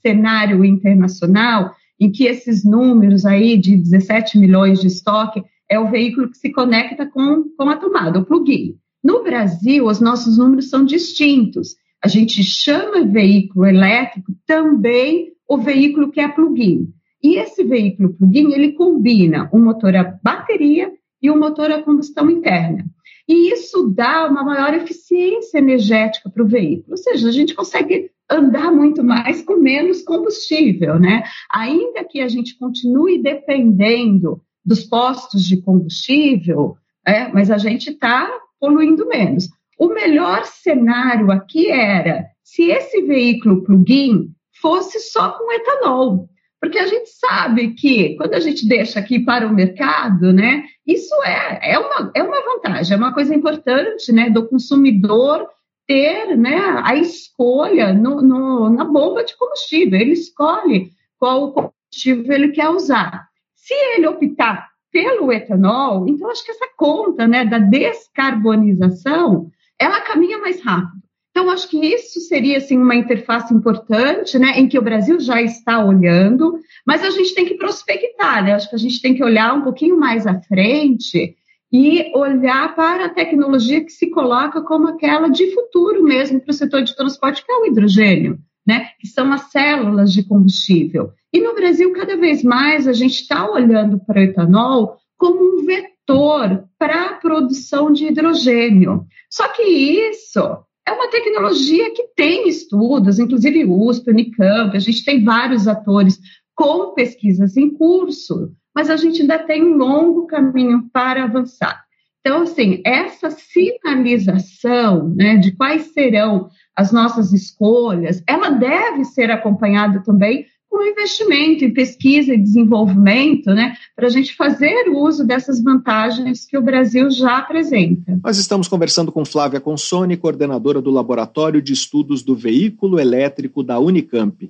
cenário 0.02 0.64
internacional, 0.64 1.76
em 2.00 2.12
que 2.12 2.26
esses 2.26 2.64
números 2.64 3.26
aí 3.26 3.58
de 3.58 3.78
17 3.78 4.38
milhões 4.38 4.80
de 4.80 4.88
estoque 4.88 5.44
é 5.70 5.80
o 5.80 5.90
veículo 5.90 6.30
que 6.30 6.38
se 6.38 6.52
conecta 6.52 7.06
com, 7.06 7.46
com 7.58 7.70
a 7.70 7.78
tomada, 7.78 8.20
o 8.20 8.26
plug-in. 8.26 8.76
No 9.04 9.24
Brasil, 9.24 9.86
os 9.86 10.00
nossos 10.00 10.38
números 10.38 10.70
são 10.70 10.86
distintos. 10.86 11.76
A 12.04 12.08
gente 12.08 12.44
chama 12.44 13.06
veículo 13.06 13.66
elétrico 13.66 14.34
também 14.46 15.34
o 15.48 15.58
veículo 15.58 16.12
que 16.12 16.20
é 16.20 16.28
plug-in. 16.28 16.90
E 17.22 17.38
esse 17.38 17.64
veículo 17.64 18.14
plug-in, 18.14 18.52
ele 18.54 18.74
combina 18.74 19.50
um 19.54 19.64
motor 19.64 19.96
a 19.96 20.20
bateria 20.22 20.92
e 21.22 21.32
um 21.32 21.40
motor 21.40 21.72
a 21.72 21.82
combustão 21.82 22.30
interna. 22.30 22.86
E 23.28 23.54
isso 23.54 23.88
dá 23.88 24.28
uma 24.30 24.44
maior 24.44 24.74
eficiência 24.74 25.58
energética 25.58 26.30
para 26.30 26.44
o 26.44 26.48
veículo. 26.48 26.92
Ou 26.92 26.98
seja, 26.98 27.30
a 27.30 27.32
gente 27.32 27.56
consegue 27.56 28.10
andar 28.30 28.72
muito 28.72 29.04
mais 29.04 29.44
com 29.44 29.58
menos 29.58 30.02
combustível, 30.02 31.00
né? 31.00 31.24
Ainda 31.52 32.04
que 32.04 32.22
a 32.22 32.28
gente 32.28 32.58
continue 32.58 33.22
dependendo 33.22 34.42
dos 34.66 34.84
postos 34.84 35.44
de 35.44 35.62
combustível, 35.62 36.78
é, 37.06 37.28
mas 37.28 37.52
a 37.52 37.58
gente 37.58 37.92
está 37.92 38.32
poluindo 38.60 39.08
menos. 39.08 39.50
O 39.78 39.88
melhor 39.88 40.46
cenário 40.46 41.32
aqui 41.32 41.70
era 41.70 42.26
se 42.44 42.70
esse 42.70 43.02
veículo 43.02 43.64
plug-in 43.64 44.30
fosse 44.62 45.00
só 45.00 45.32
com 45.32 45.52
etanol, 45.52 46.30
porque 46.62 46.80
a 46.80 46.88
gente 46.88 47.10
sabe 47.10 47.74
que 47.74 48.16
quando 48.16 48.36
a 48.36 48.40
gente 48.40 48.66
deixa 48.66 49.00
aqui 49.00 49.20
para 49.20 49.46
o 49.46 49.54
mercado, 49.54 50.32
né, 50.32 50.64
isso 50.88 51.14
é, 51.24 51.74
é, 51.74 51.80
uma, 51.80 52.12
é 52.16 52.24
uma 52.24 52.42
vantagem, 52.42 52.94
é 52.94 52.98
uma 52.98 53.14
coisa 53.14 53.36
importante, 53.36 54.14
né, 54.14 54.30
do 54.30 54.48
consumidor 54.48 55.46
ter 55.88 56.36
né, 56.38 56.82
a 56.84 56.96
escolha 56.96 57.94
no, 57.94 58.22
no, 58.22 58.70
na 58.70 58.86
bomba 58.86 59.24
de 59.24 59.36
combustível. 59.38 60.00
Ele 60.00 60.14
escolhe 60.14 60.92
qual 61.20 61.52
combustível 61.52 62.34
ele 62.34 62.50
quer 62.50 62.70
usar. 62.70 63.28
Se 63.56 63.74
ele 63.74 64.08
optar 64.08 64.70
pelo 64.92 65.32
etanol, 65.32 66.08
então 66.08 66.30
acho 66.30 66.46
que 66.46 66.52
essa 66.52 66.68
conta 66.78 67.28
né, 67.28 67.46
da 67.46 67.58
descarbonização 67.58 69.50
ela 69.80 70.02
caminha 70.02 70.38
mais 70.38 70.62
rápido. 70.62 71.04
Então, 71.32 71.50
acho 71.50 71.68
que 71.68 71.84
isso 71.84 72.20
seria 72.22 72.58
assim, 72.60 72.78
uma 72.78 72.96
interface 72.96 73.52
importante, 73.52 74.38
né, 74.38 74.52
em 74.60 74.68
que 74.68 74.78
o 74.78 74.84
Brasil 74.84 75.20
já 75.20 75.42
está 75.42 75.84
olhando, 75.84 76.60
mas 76.86 77.04
a 77.04 77.10
gente 77.10 77.34
tem 77.34 77.44
que 77.44 77.56
prospectar, 77.56 78.44
né? 78.44 78.54
Acho 78.54 78.70
que 78.70 78.76
a 78.76 78.80
gente 78.80 79.02
tem 79.02 79.16
que 79.16 79.24
olhar 79.24 79.52
um 79.56 79.64
pouquinho 79.64 80.00
mais 80.00 80.28
à 80.28 80.40
frente 80.42 81.36
e 81.74 82.12
olhar 82.16 82.76
para 82.76 83.06
a 83.06 83.10
tecnologia 83.10 83.84
que 83.84 83.90
se 83.90 84.12
coloca 84.12 84.62
como 84.62 84.90
aquela 84.90 85.28
de 85.28 85.52
futuro 85.56 86.04
mesmo 86.04 86.40
para 86.40 86.52
o 86.52 86.54
setor 86.54 86.84
de 86.84 86.96
transporte, 86.96 87.44
que 87.44 87.52
é 87.52 87.56
o 87.56 87.66
hidrogênio, 87.66 88.38
né? 88.66 88.90
que 89.00 89.08
são 89.08 89.34
as 89.34 89.50
células 89.52 90.14
de 90.14 90.24
combustível. 90.24 91.12
E 91.34 91.42
no 91.42 91.56
Brasil, 91.56 91.92
cada 91.94 92.16
vez 92.16 92.44
mais, 92.44 92.88
a 92.88 92.94
gente 92.94 93.22
está 93.22 93.50
olhando 93.50 94.00
para 94.06 94.20
o 94.20 94.24
etanol 94.24 94.98
como 95.18 95.42
um 95.42 95.66
vetor 95.66 96.64
para 96.78 97.08
a 97.08 97.14
produção 97.14 97.92
de 97.92 98.06
hidrogênio. 98.06 99.08
Só 99.28 99.48
que 99.48 99.64
isso 99.64 100.40
é 100.88 100.92
uma 100.92 101.10
tecnologia 101.10 101.92
que 101.92 102.04
tem 102.16 102.48
estudos, 102.48 103.18
inclusive 103.18 103.66
USP, 103.66 104.12
Unicamp, 104.12 104.78
a 104.78 104.80
gente 104.80 105.04
tem 105.04 105.24
vários 105.24 105.68
atores 105.68 106.20
com 106.54 106.94
pesquisas 106.94 107.58
em 107.58 107.72
curso, 107.72 108.52
mas 108.74 108.90
a 108.90 108.96
gente 108.96 109.22
ainda 109.22 109.40
tem 109.40 109.64
um 109.64 109.78
longo 109.78 110.26
caminho 110.28 110.90
para 110.92 111.24
avançar. 111.24 111.84
Então, 112.20 112.44
assim, 112.44 112.82
essa 112.86 113.30
sinalização 113.30 115.10
né, 115.10 115.36
de 115.36 115.52
quais 115.52 115.94
serão 115.94 116.50
as 116.76 116.92
nossas 116.92 117.34
escolhas, 117.34 118.24
ela 118.26 118.50
deve 118.50 119.04
ser 119.04 119.30
acompanhada 119.30 120.02
também 120.04 120.46
com 120.70 120.82
investimento 120.82 121.64
em 121.64 121.72
pesquisa 121.72 122.34
e 122.34 122.38
desenvolvimento, 122.38 123.52
né, 123.54 123.76
para 123.96 124.08
a 124.08 124.10
gente 124.10 124.36
fazer 124.36 124.90
uso 124.90 125.24
dessas 125.24 125.62
vantagens 125.62 126.48
que 126.48 126.58
o 126.58 126.64
Brasil 126.64 127.12
já 127.12 127.38
apresenta. 127.38 128.20
Nós 128.24 128.40
estamos 128.40 128.68
conversando 128.68 129.12
com 129.12 129.24
Flávia 129.24 129.60
Consone, 129.60 130.18
coordenadora 130.18 130.82
do 130.82 130.90
Laboratório 130.90 131.62
de 131.62 131.74
Estudos 131.74 132.24
do 132.24 132.36
Veículo 132.36 133.00
Elétrico 133.00 133.62
da 133.62 133.78
Unicamp. 133.78 134.50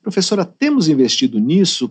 Professora, 0.00 0.44
temos 0.44 0.88
investido 0.88 1.40
nisso? 1.40 1.90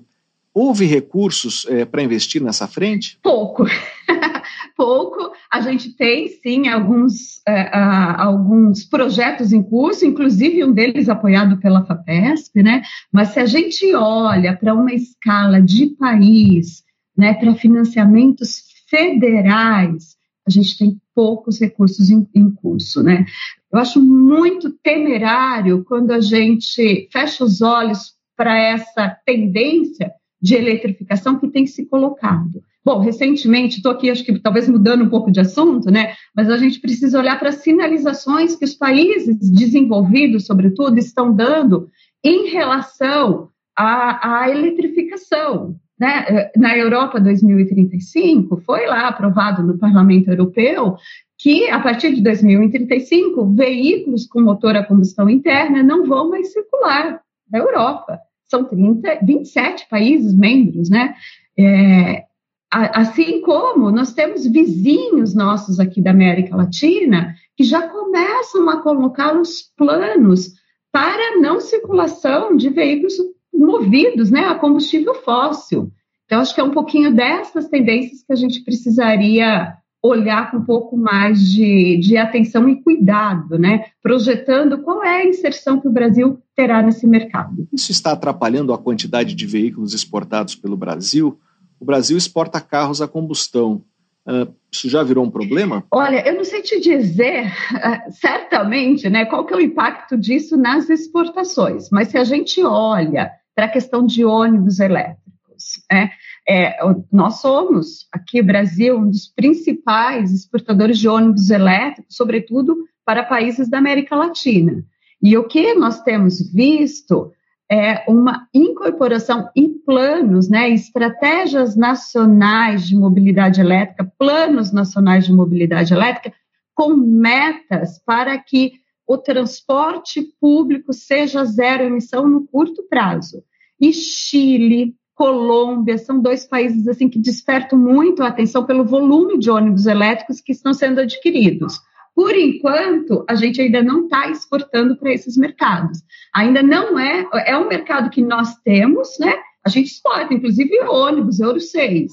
Houve 0.58 0.86
recursos 0.86 1.66
é, 1.68 1.84
para 1.84 2.02
investir 2.02 2.42
nessa 2.42 2.66
frente? 2.66 3.20
Pouco. 3.22 3.66
Pouco. 4.78 5.34
A 5.52 5.60
gente 5.60 5.94
tem, 5.98 6.30
sim, 6.30 6.70
alguns, 6.70 7.42
é, 7.46 7.70
alguns 7.78 8.86
projetos 8.86 9.52
em 9.52 9.62
curso, 9.62 10.06
inclusive 10.06 10.64
um 10.64 10.72
deles 10.72 11.10
apoiado 11.10 11.58
pela 11.60 11.86
FAPESP, 11.86 12.64
né? 12.64 12.84
Mas 13.12 13.30
se 13.30 13.40
a 13.42 13.46
gente 13.46 13.94
olha 13.96 14.56
para 14.56 14.74
uma 14.74 14.94
escala 14.94 15.62
de 15.62 15.88
país, 15.88 16.84
né, 17.18 17.34
para 17.34 17.54
financiamentos 17.56 18.64
federais, 18.90 20.16
a 20.48 20.50
gente 20.50 20.78
tem 20.78 20.98
poucos 21.14 21.60
recursos 21.60 22.10
em, 22.10 22.26
em 22.34 22.50
curso, 22.50 23.04
né? 23.04 23.26
Eu 23.70 23.80
acho 23.80 24.02
muito 24.02 24.72
temerário 24.82 25.84
quando 25.84 26.12
a 26.12 26.22
gente 26.22 27.10
fecha 27.12 27.44
os 27.44 27.62
olhos 27.62 28.14
para 28.38 28.58
essa 28.58 29.10
tendência 29.26 30.14
de 30.46 30.54
eletrificação 30.54 31.40
que 31.40 31.48
tem 31.48 31.66
se 31.66 31.88
colocado. 31.88 32.62
Bom, 32.86 33.00
recentemente, 33.00 33.78
estou 33.78 33.92
aqui, 33.92 34.12
acho 34.12 34.24
que 34.24 34.38
talvez 34.38 34.70
mudando 34.70 35.04
um 35.04 35.10
pouco 35.10 35.32
de 35.32 35.40
assunto, 35.40 35.90
né? 35.90 36.14
Mas 36.36 36.52
a 36.52 36.58
gente 36.58 36.80
precisa 36.80 37.18
olhar 37.18 37.40
para 37.40 37.50
as 37.50 37.64
sinalizações 37.64 38.56
que 38.56 38.64
os 38.64 38.76
países 38.76 39.36
desenvolvidos, 39.50 40.46
sobretudo, 40.46 41.00
estão 41.00 41.34
dando 41.34 41.90
em 42.24 42.52
relação 42.52 43.50
à, 43.76 44.44
à 44.44 44.50
eletrificação. 44.52 45.78
Né? 46.00 46.52
Na 46.56 46.78
Europa 46.78 47.20
2035, 47.20 48.58
foi 48.58 48.86
lá 48.86 49.08
aprovado 49.08 49.64
no 49.64 49.80
Parlamento 49.80 50.30
Europeu 50.30 50.96
que, 51.40 51.68
a 51.72 51.80
partir 51.80 52.14
de 52.14 52.22
2035, 52.22 53.52
veículos 53.56 54.28
com 54.28 54.42
motor 54.42 54.76
a 54.76 54.86
combustão 54.86 55.28
interna 55.28 55.82
não 55.82 56.06
vão 56.06 56.30
mais 56.30 56.54
circular 56.54 57.20
na 57.52 57.58
Europa. 57.58 58.20
São 58.56 58.64
30, 58.64 59.20
27 59.24 59.88
países 59.90 60.34
membros, 60.34 60.90
né? 60.90 61.14
É, 61.58 62.24
Assim 62.72 63.40
como 63.40 63.90
nós 63.90 64.14
temos 64.14 64.46
vizinhos 64.46 65.34
nossos 65.34 65.80
aqui 65.80 66.02
da 66.02 66.12
América 66.12 66.58
Latina 66.58 67.34
que 67.56 67.64
já 67.64 67.88
começam 67.88 68.70
a 68.70 68.82
colocar 68.82 69.40
os 69.40 69.62
planos 69.78 70.52
para 70.92 71.40
não 71.40 71.62
circulação 71.62 72.58
de 72.58 72.70
veículos 72.70 73.14
movidos 73.54 74.30
né, 74.30 74.46
a 74.48 74.56
combustível 74.56 75.16
fóssil. 75.16 75.90
Então, 76.26 76.42
acho 76.42 76.54
que 76.54 76.60
é 76.60 76.64
um 76.66 76.72
pouquinho 76.72 77.14
dessas 77.14 77.70
tendências 77.70 78.24
que 78.24 78.34
a 78.34 78.36
gente 78.36 78.62
precisaria 78.62 79.74
olhar 80.06 80.52
com 80.52 80.58
um 80.58 80.66
pouco 80.66 80.98
mais 80.98 81.40
de, 81.40 81.98
de 81.98 82.18
atenção 82.18 82.68
e 82.70 82.82
cuidado, 82.82 83.58
né? 83.58 83.86
Projetando 84.02 84.80
qual 84.80 85.04
é 85.04 85.22
a 85.22 85.26
inserção 85.26 85.80
que 85.80 85.88
o 85.88 85.92
Brasil 85.92 86.40
terá 86.56 86.82
nesse 86.82 87.08
mercado. 87.08 87.68
Isso 87.74 87.92
está 87.92 88.12
atrapalhando 88.12 88.74
a 88.74 88.78
quantidade 88.78 89.34
de 89.34 89.46
veículos 89.46 89.94
exportados 89.94 90.56
pelo 90.56 90.78
Brasil? 90.78 91.40
o 91.80 91.86
Brasil 91.86 92.18
exporta 92.18 92.62
carros 92.62 93.02
a 93.02 93.08
combustão. 93.08 93.84
Uh, 94.28 94.52
isso 94.72 94.90
já 94.90 95.04
virou 95.04 95.24
um 95.24 95.30
problema? 95.30 95.86
Olha, 95.92 96.28
eu 96.28 96.36
não 96.36 96.44
sei 96.44 96.64
te 96.64 96.80
dizer 96.80 97.46
uh, 97.46 98.12
certamente 98.12 99.08
né, 99.08 99.26
qual 99.26 99.46
que 99.46 99.54
é 99.54 99.58
o 99.58 99.62
impacto 99.62 100.18
disso 100.18 100.58
nas 100.58 100.90
exportações, 100.90 101.90
mas 101.92 102.08
se 102.08 102.18
a 102.18 102.24
gente 102.24 102.64
olha 102.64 103.32
para 103.54 103.66
a 103.66 103.70
questão 103.70 104.04
de 104.04 104.26
ônibus 104.26 104.80
elétricos, 104.80 105.84
né, 105.92 106.10
é, 106.48 106.78
nós 107.12 107.42
somos, 107.42 108.08
aqui 108.12 108.42
no 108.42 108.48
Brasil, 108.48 108.98
um 108.98 109.10
dos 109.10 109.28
principais 109.28 110.32
exportadores 110.32 111.00
de 111.00 111.08
ônibus 111.08 111.50
elétricos, 111.50 112.16
sobretudo 112.16 112.78
para 113.04 113.24
países 113.24 113.70
da 113.70 113.80
América 113.80 114.16
Latina. 114.16 114.84
E 115.22 115.38
o 115.38 115.48
que 115.48 115.74
nós 115.74 116.02
temos 116.02 116.52
visto 116.52 117.32
é, 117.70 118.04
uma 118.08 118.48
incorporação 118.54 119.50
em 119.56 119.74
planos, 119.74 120.48
né, 120.48 120.70
estratégias 120.70 121.76
nacionais 121.76 122.88
de 122.88 122.96
mobilidade 122.96 123.60
elétrica, 123.60 124.12
planos 124.18 124.72
nacionais 124.72 125.26
de 125.26 125.34
mobilidade 125.34 125.94
elétrica, 125.94 126.34
com 126.76 126.96
metas 126.96 128.00
para 128.06 128.38
que 128.38 128.74
o 129.08 129.18
transporte 129.18 130.22
público 130.40 130.94
seja 130.94 131.46
zero 131.46 131.84
emissão 131.84 132.28
no 132.28 132.46
curto 132.46 132.84
prazo. 132.84 133.44
E 133.80 133.92
Chile, 133.94 134.96
Colômbia 135.16 135.98
são 135.98 136.22
dois 136.22 136.46
países 136.46 136.88
assim 136.88 137.08
que 137.08 137.18
despertam 137.18 137.80
muito 137.80 138.22
a 138.22 138.28
atenção 138.28 138.66
pelo 138.66 138.84
volume 138.84 139.40
de 139.40 139.50
ônibus 139.50 139.86
elétricos 139.86 140.42
que 140.42 140.52
estão 140.52 140.74
sendo 140.74 141.00
adquiridos. 141.00 141.80
Por 142.14 142.36
enquanto, 142.36 143.26
a 143.28 143.36
gente 143.36 143.62
ainda 143.62 143.82
não 143.82 144.06
está 144.06 144.30
exportando 144.30 144.98
para 144.98 145.14
esses 145.14 145.36
mercados. 145.38 146.00
Ainda 146.34 146.62
não 146.62 147.00
é, 147.00 147.28
é 147.46 147.58
um 147.58 147.68
mercado 147.68 148.10
que 148.10 148.22
nós 148.22 148.56
temos, 148.64 149.18
né? 149.20 149.34
A 149.66 149.70
gente 149.70 149.88
exporta, 149.88 150.34
inclusive 150.34 150.80
ônibus, 150.82 151.40
Euro 151.40 151.60
6. 151.60 152.12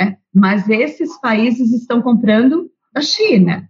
Né? 0.00 0.16
Mas 0.34 0.68
esses 0.68 1.20
países 1.20 1.72
estão 1.72 2.00
comprando 2.00 2.70
da 2.92 3.00
China. 3.00 3.68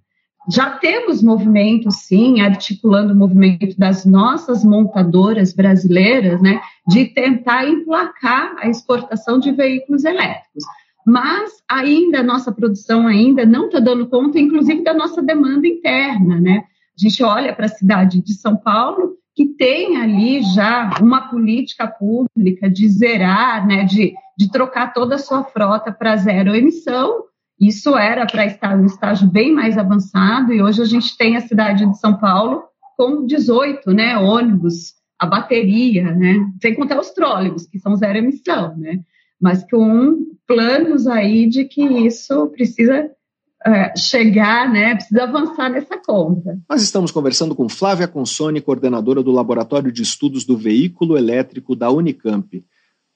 Já 0.49 0.71
temos 0.71 1.23
movimento, 1.23 1.91
sim, 1.91 2.41
articulando 2.41 3.13
o 3.13 3.17
movimento 3.17 3.77
das 3.79 4.05
nossas 4.05 4.65
montadoras 4.65 5.53
brasileiras, 5.53 6.41
né, 6.41 6.61
de 6.87 7.07
tentar 7.07 7.69
emplacar 7.69 8.55
a 8.59 8.69
exportação 8.69 9.39
de 9.39 9.51
veículos 9.51 10.05
elétricos 10.05 10.65
mas 11.07 11.63
ainda 11.71 12.19
a 12.19 12.25
nossa 12.25 12.51
produção 12.51 13.07
ainda 13.07 13.47
não 13.47 13.67
está 13.67 13.79
dando 13.79 14.09
conta, 14.09 14.41
inclusive, 14.41 14.83
da 14.83 14.93
nossa 14.93 15.23
demanda 15.23 15.65
interna, 15.65 16.41
né? 16.41 16.65
A 16.99 17.01
gente 17.01 17.23
olha 17.23 17.55
para 17.55 17.67
a 17.67 17.69
cidade 17.69 18.21
de 18.21 18.35
São 18.35 18.57
Paulo, 18.57 19.17
que 19.33 19.47
tem 19.47 19.99
ali 19.99 20.43
já 20.43 20.91
uma 21.01 21.29
política 21.29 21.87
pública 21.87 22.69
de 22.69 22.89
zerar, 22.89 23.65
né, 23.65 23.85
de, 23.85 24.15
de 24.37 24.51
trocar 24.51 24.93
toda 24.93 25.15
a 25.15 25.19
sua 25.19 25.45
frota 25.45 25.93
para 25.93 26.17
zero 26.17 26.57
emissão. 26.57 27.23
Isso 27.61 27.97
era 27.97 28.27
para 28.27 28.47
estar 28.47 28.77
no 28.77 28.87
estágio 28.87 29.29
bem 29.29 29.53
mais 29.53 29.79
avançado, 29.79 30.53
e 30.53 30.63
hoje 30.63 30.83
a 30.83 30.87
gente 30.87 31.17
tem 31.17 31.37
a 31.37 31.41
cidade 31.41 31.87
de 31.87 31.99
São 31.99 32.19
Paulo 32.19 32.63
com 32.97 33.27
18 33.27 33.91
né, 33.93 34.17
ônibus, 34.19 34.95
a 35.19 35.27
bateria, 35.27 36.15
né, 36.15 36.47
sem 36.61 36.75
contar 36.75 36.99
os 37.01 37.11
trólebus, 37.11 37.67
que 37.67 37.79
são 37.79 37.97
zero 37.97 38.19
emissão, 38.19 38.77
né? 38.77 39.01
mas 39.41 39.65
com 39.69 40.17
planos 40.47 41.07
aí 41.07 41.49
de 41.49 41.65
que 41.65 41.83
isso 41.83 42.47
precisa 42.49 43.11
é, 43.65 43.97
chegar, 43.97 44.71
né, 44.71 44.95
precisa 44.95 45.25
avançar 45.25 45.71
nessa 45.71 45.99
conta. 45.99 46.59
Nós 46.69 46.83
estamos 46.83 47.11
conversando 47.11 47.55
com 47.55 47.69
Flávia 47.69 48.09
Consone, 48.09 48.61
coordenadora 48.61 49.23
do 49.23 49.33
Laboratório 49.33 49.91
de 49.91 50.03
Estudos 50.03 50.45
do 50.45 50.57
Veículo 50.57 51.17
Elétrico 51.17 51.75
da 51.75 51.91
Unicamp. 51.91 52.65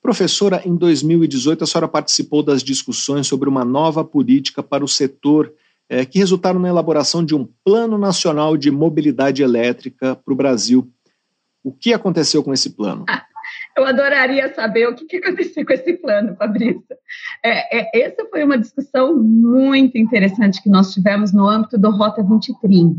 Professora, 0.02 0.62
em 0.64 0.74
2018 0.74 1.64
a 1.64 1.66
senhora 1.66 1.88
participou 1.88 2.42
das 2.42 2.62
discussões 2.62 3.26
sobre 3.26 3.48
uma 3.48 3.64
nova 3.64 4.04
política 4.04 4.62
para 4.62 4.84
o 4.84 4.88
setor 4.88 5.52
é, 5.88 6.04
que 6.04 6.18
resultaram 6.18 6.60
na 6.60 6.68
elaboração 6.68 7.24
de 7.24 7.34
um 7.34 7.46
Plano 7.64 7.98
Nacional 7.98 8.56
de 8.56 8.70
Mobilidade 8.70 9.42
Elétrica 9.42 10.14
para 10.14 10.32
o 10.32 10.36
Brasil. 10.36 10.88
O 11.62 11.72
que 11.72 11.92
aconteceu 11.92 12.42
com 12.42 12.52
esse 12.52 12.70
plano? 12.70 13.04
Ah, 13.08 13.24
eu 13.76 13.84
adoraria 13.84 14.52
saber 14.54 14.88
o 14.88 14.94
que, 14.94 15.04
que 15.04 15.16
aconteceu 15.16 15.64
com 15.66 15.72
esse 15.72 15.92
plano, 15.94 16.34
Fabrício. 16.36 16.82
É, 17.44 17.78
é, 17.78 18.06
essa 18.06 18.24
foi 18.30 18.44
uma 18.44 18.58
discussão 18.58 19.16
muito 19.16 19.98
interessante 19.98 20.62
que 20.62 20.68
nós 20.68 20.92
tivemos 20.92 21.32
no 21.32 21.48
âmbito 21.48 21.78
do 21.78 21.90
Rota 21.90 22.22
2030. 22.22 22.96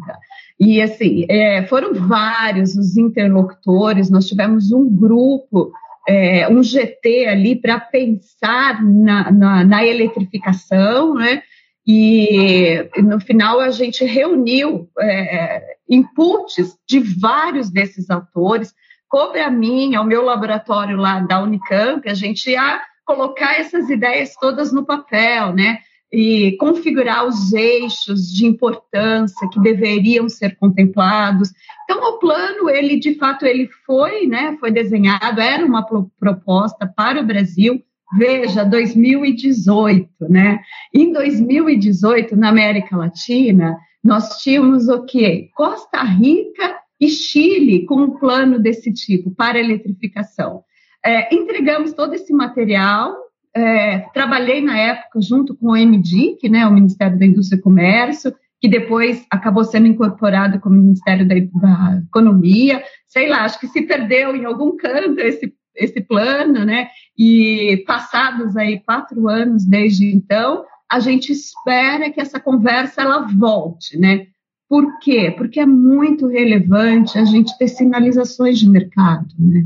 E, 0.60 0.82
assim, 0.82 1.26
é, 1.30 1.66
foram 1.68 1.94
vários 1.94 2.76
os 2.76 2.98
interlocutores, 2.98 4.10
nós 4.10 4.28
tivemos 4.28 4.72
um 4.72 4.88
grupo, 4.90 5.72
é, 6.08 6.48
um 6.50 6.64
GT 6.64 7.28
ali 7.28 7.56
para 7.56 7.80
pensar 7.80 8.84
na, 8.84 9.32
na, 9.32 9.64
na 9.64 9.86
eletrificação, 9.86 11.14
né? 11.16 11.44
E 11.86 12.90
no 12.98 13.20
final 13.20 13.60
a 13.60 13.72
gente 13.72 14.06
reuniu 14.06 14.88
é, 15.00 15.76
inputs 15.90 16.78
de 16.88 17.00
vários 17.00 17.72
desses 17.72 18.10
autores, 18.10 18.74
coube 19.10 19.40
a 19.40 19.50
mim, 19.50 19.96
ao 19.96 20.06
meu 20.06 20.24
laboratório 20.24 20.96
lá 20.96 21.20
da 21.20 21.42
Unicamp, 21.42 22.08
a 22.08 22.14
gente 22.14 22.50
ia 22.52 22.82
colocar 23.06 23.60
essas 23.60 23.90
ideias 23.90 24.36
todas 24.40 24.72
no 24.72 24.86
papel, 24.86 25.54
né? 25.54 25.80
E 26.12 26.58
configurar 26.58 27.26
os 27.26 27.54
eixos 27.54 28.30
de 28.32 28.46
importância 28.46 29.48
que 29.50 29.62
deveriam 29.62 30.28
ser 30.28 30.58
contemplados. 30.58 31.54
Então, 31.86 32.04
o 32.04 32.20
plano, 32.20 32.70
ele 32.70 33.00
de 33.00 33.16
fato, 33.16 33.46
ele 33.46 33.70
foi, 33.86 34.28
né? 34.28 34.58
Foi 34.60 34.72
desenhado, 34.72 35.40
era 35.40 35.66
uma 35.66 35.86
proposta 36.20 36.86
para 36.86 37.22
o 37.22 37.26
Brasil. 37.26 37.82
Veja, 38.18 38.66
2018, 38.66 40.10
né? 40.30 40.60
Em 40.94 41.14
2018, 41.14 42.36
na 42.36 42.50
América 42.50 42.98
Latina, 42.98 43.78
nós 44.04 44.42
tínhamos 44.42 44.90
o 44.90 45.06
quê? 45.06 45.50
Costa 45.56 46.04
Rica 46.04 46.78
e 47.00 47.08
Chile 47.08 47.86
com 47.86 47.96
um 47.96 48.20
plano 48.20 48.60
desse 48.60 48.92
tipo 48.92 49.32
para 49.32 49.60
eletrificação. 49.60 50.64
É, 51.04 51.34
entregamos 51.34 51.94
todo 51.94 52.14
esse 52.14 52.32
material. 52.32 53.16
É, 53.54 54.00
trabalhei 54.14 54.62
na 54.62 54.78
época 54.78 55.20
junto 55.22 55.56
com 55.56 55.72
o 55.72 55.78
MDIC, 55.78 56.48
né, 56.50 56.66
o 56.66 56.72
Ministério 56.72 57.20
da 57.20 57.26
Indústria 57.26 57.58
e 57.58 57.62
Comércio, 57.62 58.34
que 58.62 58.70
depois 58.70 59.26
acabou 59.30 59.64
sendo 59.64 59.88
incorporado 59.88 60.60
com 60.60 60.70
o 60.70 60.74
Ministério 60.74 61.28
da, 61.28 61.36
da, 61.36 62.02
Economia. 62.08 62.84
Sei 63.08 63.28
lá, 63.28 63.44
acho 63.44 63.60
que 63.60 63.68
se 63.68 63.82
perdeu 63.82 64.36
em 64.36 64.46
algum 64.46 64.78
canto 64.78 65.20
esse, 65.20 65.54
esse 65.76 66.00
plano, 66.02 66.64
né? 66.64 66.88
E 67.18 67.84
passados 67.88 68.56
aí 68.56 68.80
quatro 68.80 69.28
anos 69.28 69.66
desde 69.66 70.16
então, 70.16 70.64
a 70.90 71.00
gente 71.00 71.32
espera 71.32 72.12
que 72.12 72.22
essa 72.22 72.40
conversa 72.40 73.02
ela 73.02 73.26
volte, 73.26 73.98
né? 73.98 74.28
Por 74.70 75.00
quê? 75.00 75.34
Porque 75.36 75.60
é 75.60 75.66
muito 75.66 76.28
relevante 76.28 77.18
a 77.18 77.26
gente 77.26 77.58
ter 77.58 77.68
sinalizações 77.68 78.60
de 78.60 78.70
mercado. 78.70 79.28
Né? 79.38 79.66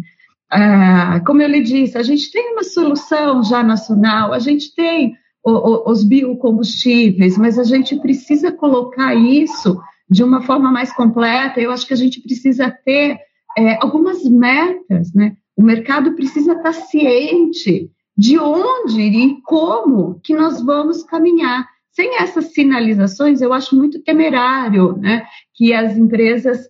Ah, 0.57 1.19
como 1.25 1.41
eu 1.41 1.49
lhe 1.49 1.61
disse, 1.61 1.97
a 1.97 2.01
gente 2.01 2.31
tem 2.31 2.53
uma 2.53 2.63
solução 2.63 3.43
já 3.43 3.61
nacional, 3.61 4.31
a 4.31 4.39
gente 4.39 4.73
tem 4.73 5.13
os 5.43 6.01
biocombustíveis, 6.03 7.37
mas 7.37 7.59
a 7.59 7.63
gente 7.63 7.97
precisa 7.97 8.53
colocar 8.53 9.13
isso 9.13 9.77
de 10.09 10.23
uma 10.23 10.41
forma 10.41 10.71
mais 10.71 10.93
completa. 10.93 11.59
Eu 11.59 11.71
acho 11.71 11.85
que 11.85 11.93
a 11.93 11.97
gente 11.97 12.21
precisa 12.21 12.71
ter 12.71 13.19
é, 13.57 13.75
algumas 13.83 14.23
metas, 14.23 15.13
né? 15.13 15.35
O 15.57 15.61
mercado 15.61 16.13
precisa 16.15 16.53
estar 16.53 16.73
ciente 16.73 17.91
de 18.17 18.39
onde 18.39 19.01
e 19.01 19.41
como 19.41 20.21
que 20.23 20.33
nós 20.33 20.61
vamos 20.61 21.03
caminhar. 21.03 21.67
Sem 21.91 22.15
essas 22.15 22.53
sinalizações, 22.53 23.41
eu 23.41 23.51
acho 23.51 23.75
muito 23.75 24.01
temerário 24.01 24.97
né, 24.97 25.25
que 25.53 25.73
as 25.73 25.97
empresas 25.97 26.65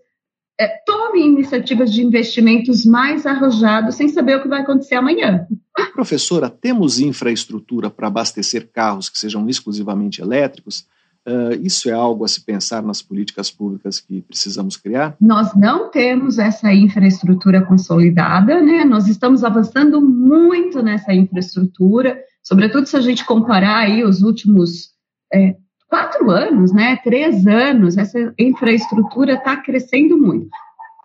é, 0.59 0.67
tomem 0.85 1.27
iniciativas 1.27 1.91
de 1.91 2.03
investimentos 2.03 2.85
mais 2.85 3.25
arrojados 3.25 3.95
sem 3.95 4.07
saber 4.07 4.37
o 4.37 4.41
que 4.41 4.47
vai 4.47 4.61
acontecer 4.61 4.95
amanhã. 4.95 5.45
Professora, 5.93 6.49
temos 6.49 6.99
infraestrutura 6.99 7.89
para 7.89 8.07
abastecer 8.07 8.69
carros 8.71 9.09
que 9.09 9.19
sejam 9.19 9.47
exclusivamente 9.49 10.21
elétricos? 10.21 10.85
Uh, 11.27 11.59
isso 11.63 11.89
é 11.89 11.91
algo 11.91 12.23
a 12.23 12.27
se 12.27 12.45
pensar 12.45 12.83
nas 12.83 13.01
políticas 13.01 13.49
públicas 13.49 13.99
que 13.99 14.21
precisamos 14.21 14.77
criar? 14.77 15.17
Nós 15.19 15.55
não 15.55 15.89
temos 15.89 16.37
essa 16.37 16.71
infraestrutura 16.71 17.65
consolidada, 17.65 18.61
né? 18.61 18.85
Nós 18.85 19.07
estamos 19.07 19.43
avançando 19.43 19.99
muito 19.99 20.83
nessa 20.83 21.13
infraestrutura, 21.13 22.15
sobretudo 22.43 22.85
se 22.85 22.95
a 22.95 23.01
gente 23.01 23.25
comparar 23.25 23.79
aí 23.79 24.03
os 24.03 24.21
últimos 24.21 24.91
é, 25.33 25.55
quatro 25.95 26.29
anos, 26.29 26.73
né? 26.73 26.97
Três 26.97 27.47
anos, 27.47 27.97
essa 27.97 28.33
infraestrutura 28.37 29.35
está 29.35 29.55
crescendo 29.55 30.17
muito. 30.17 30.49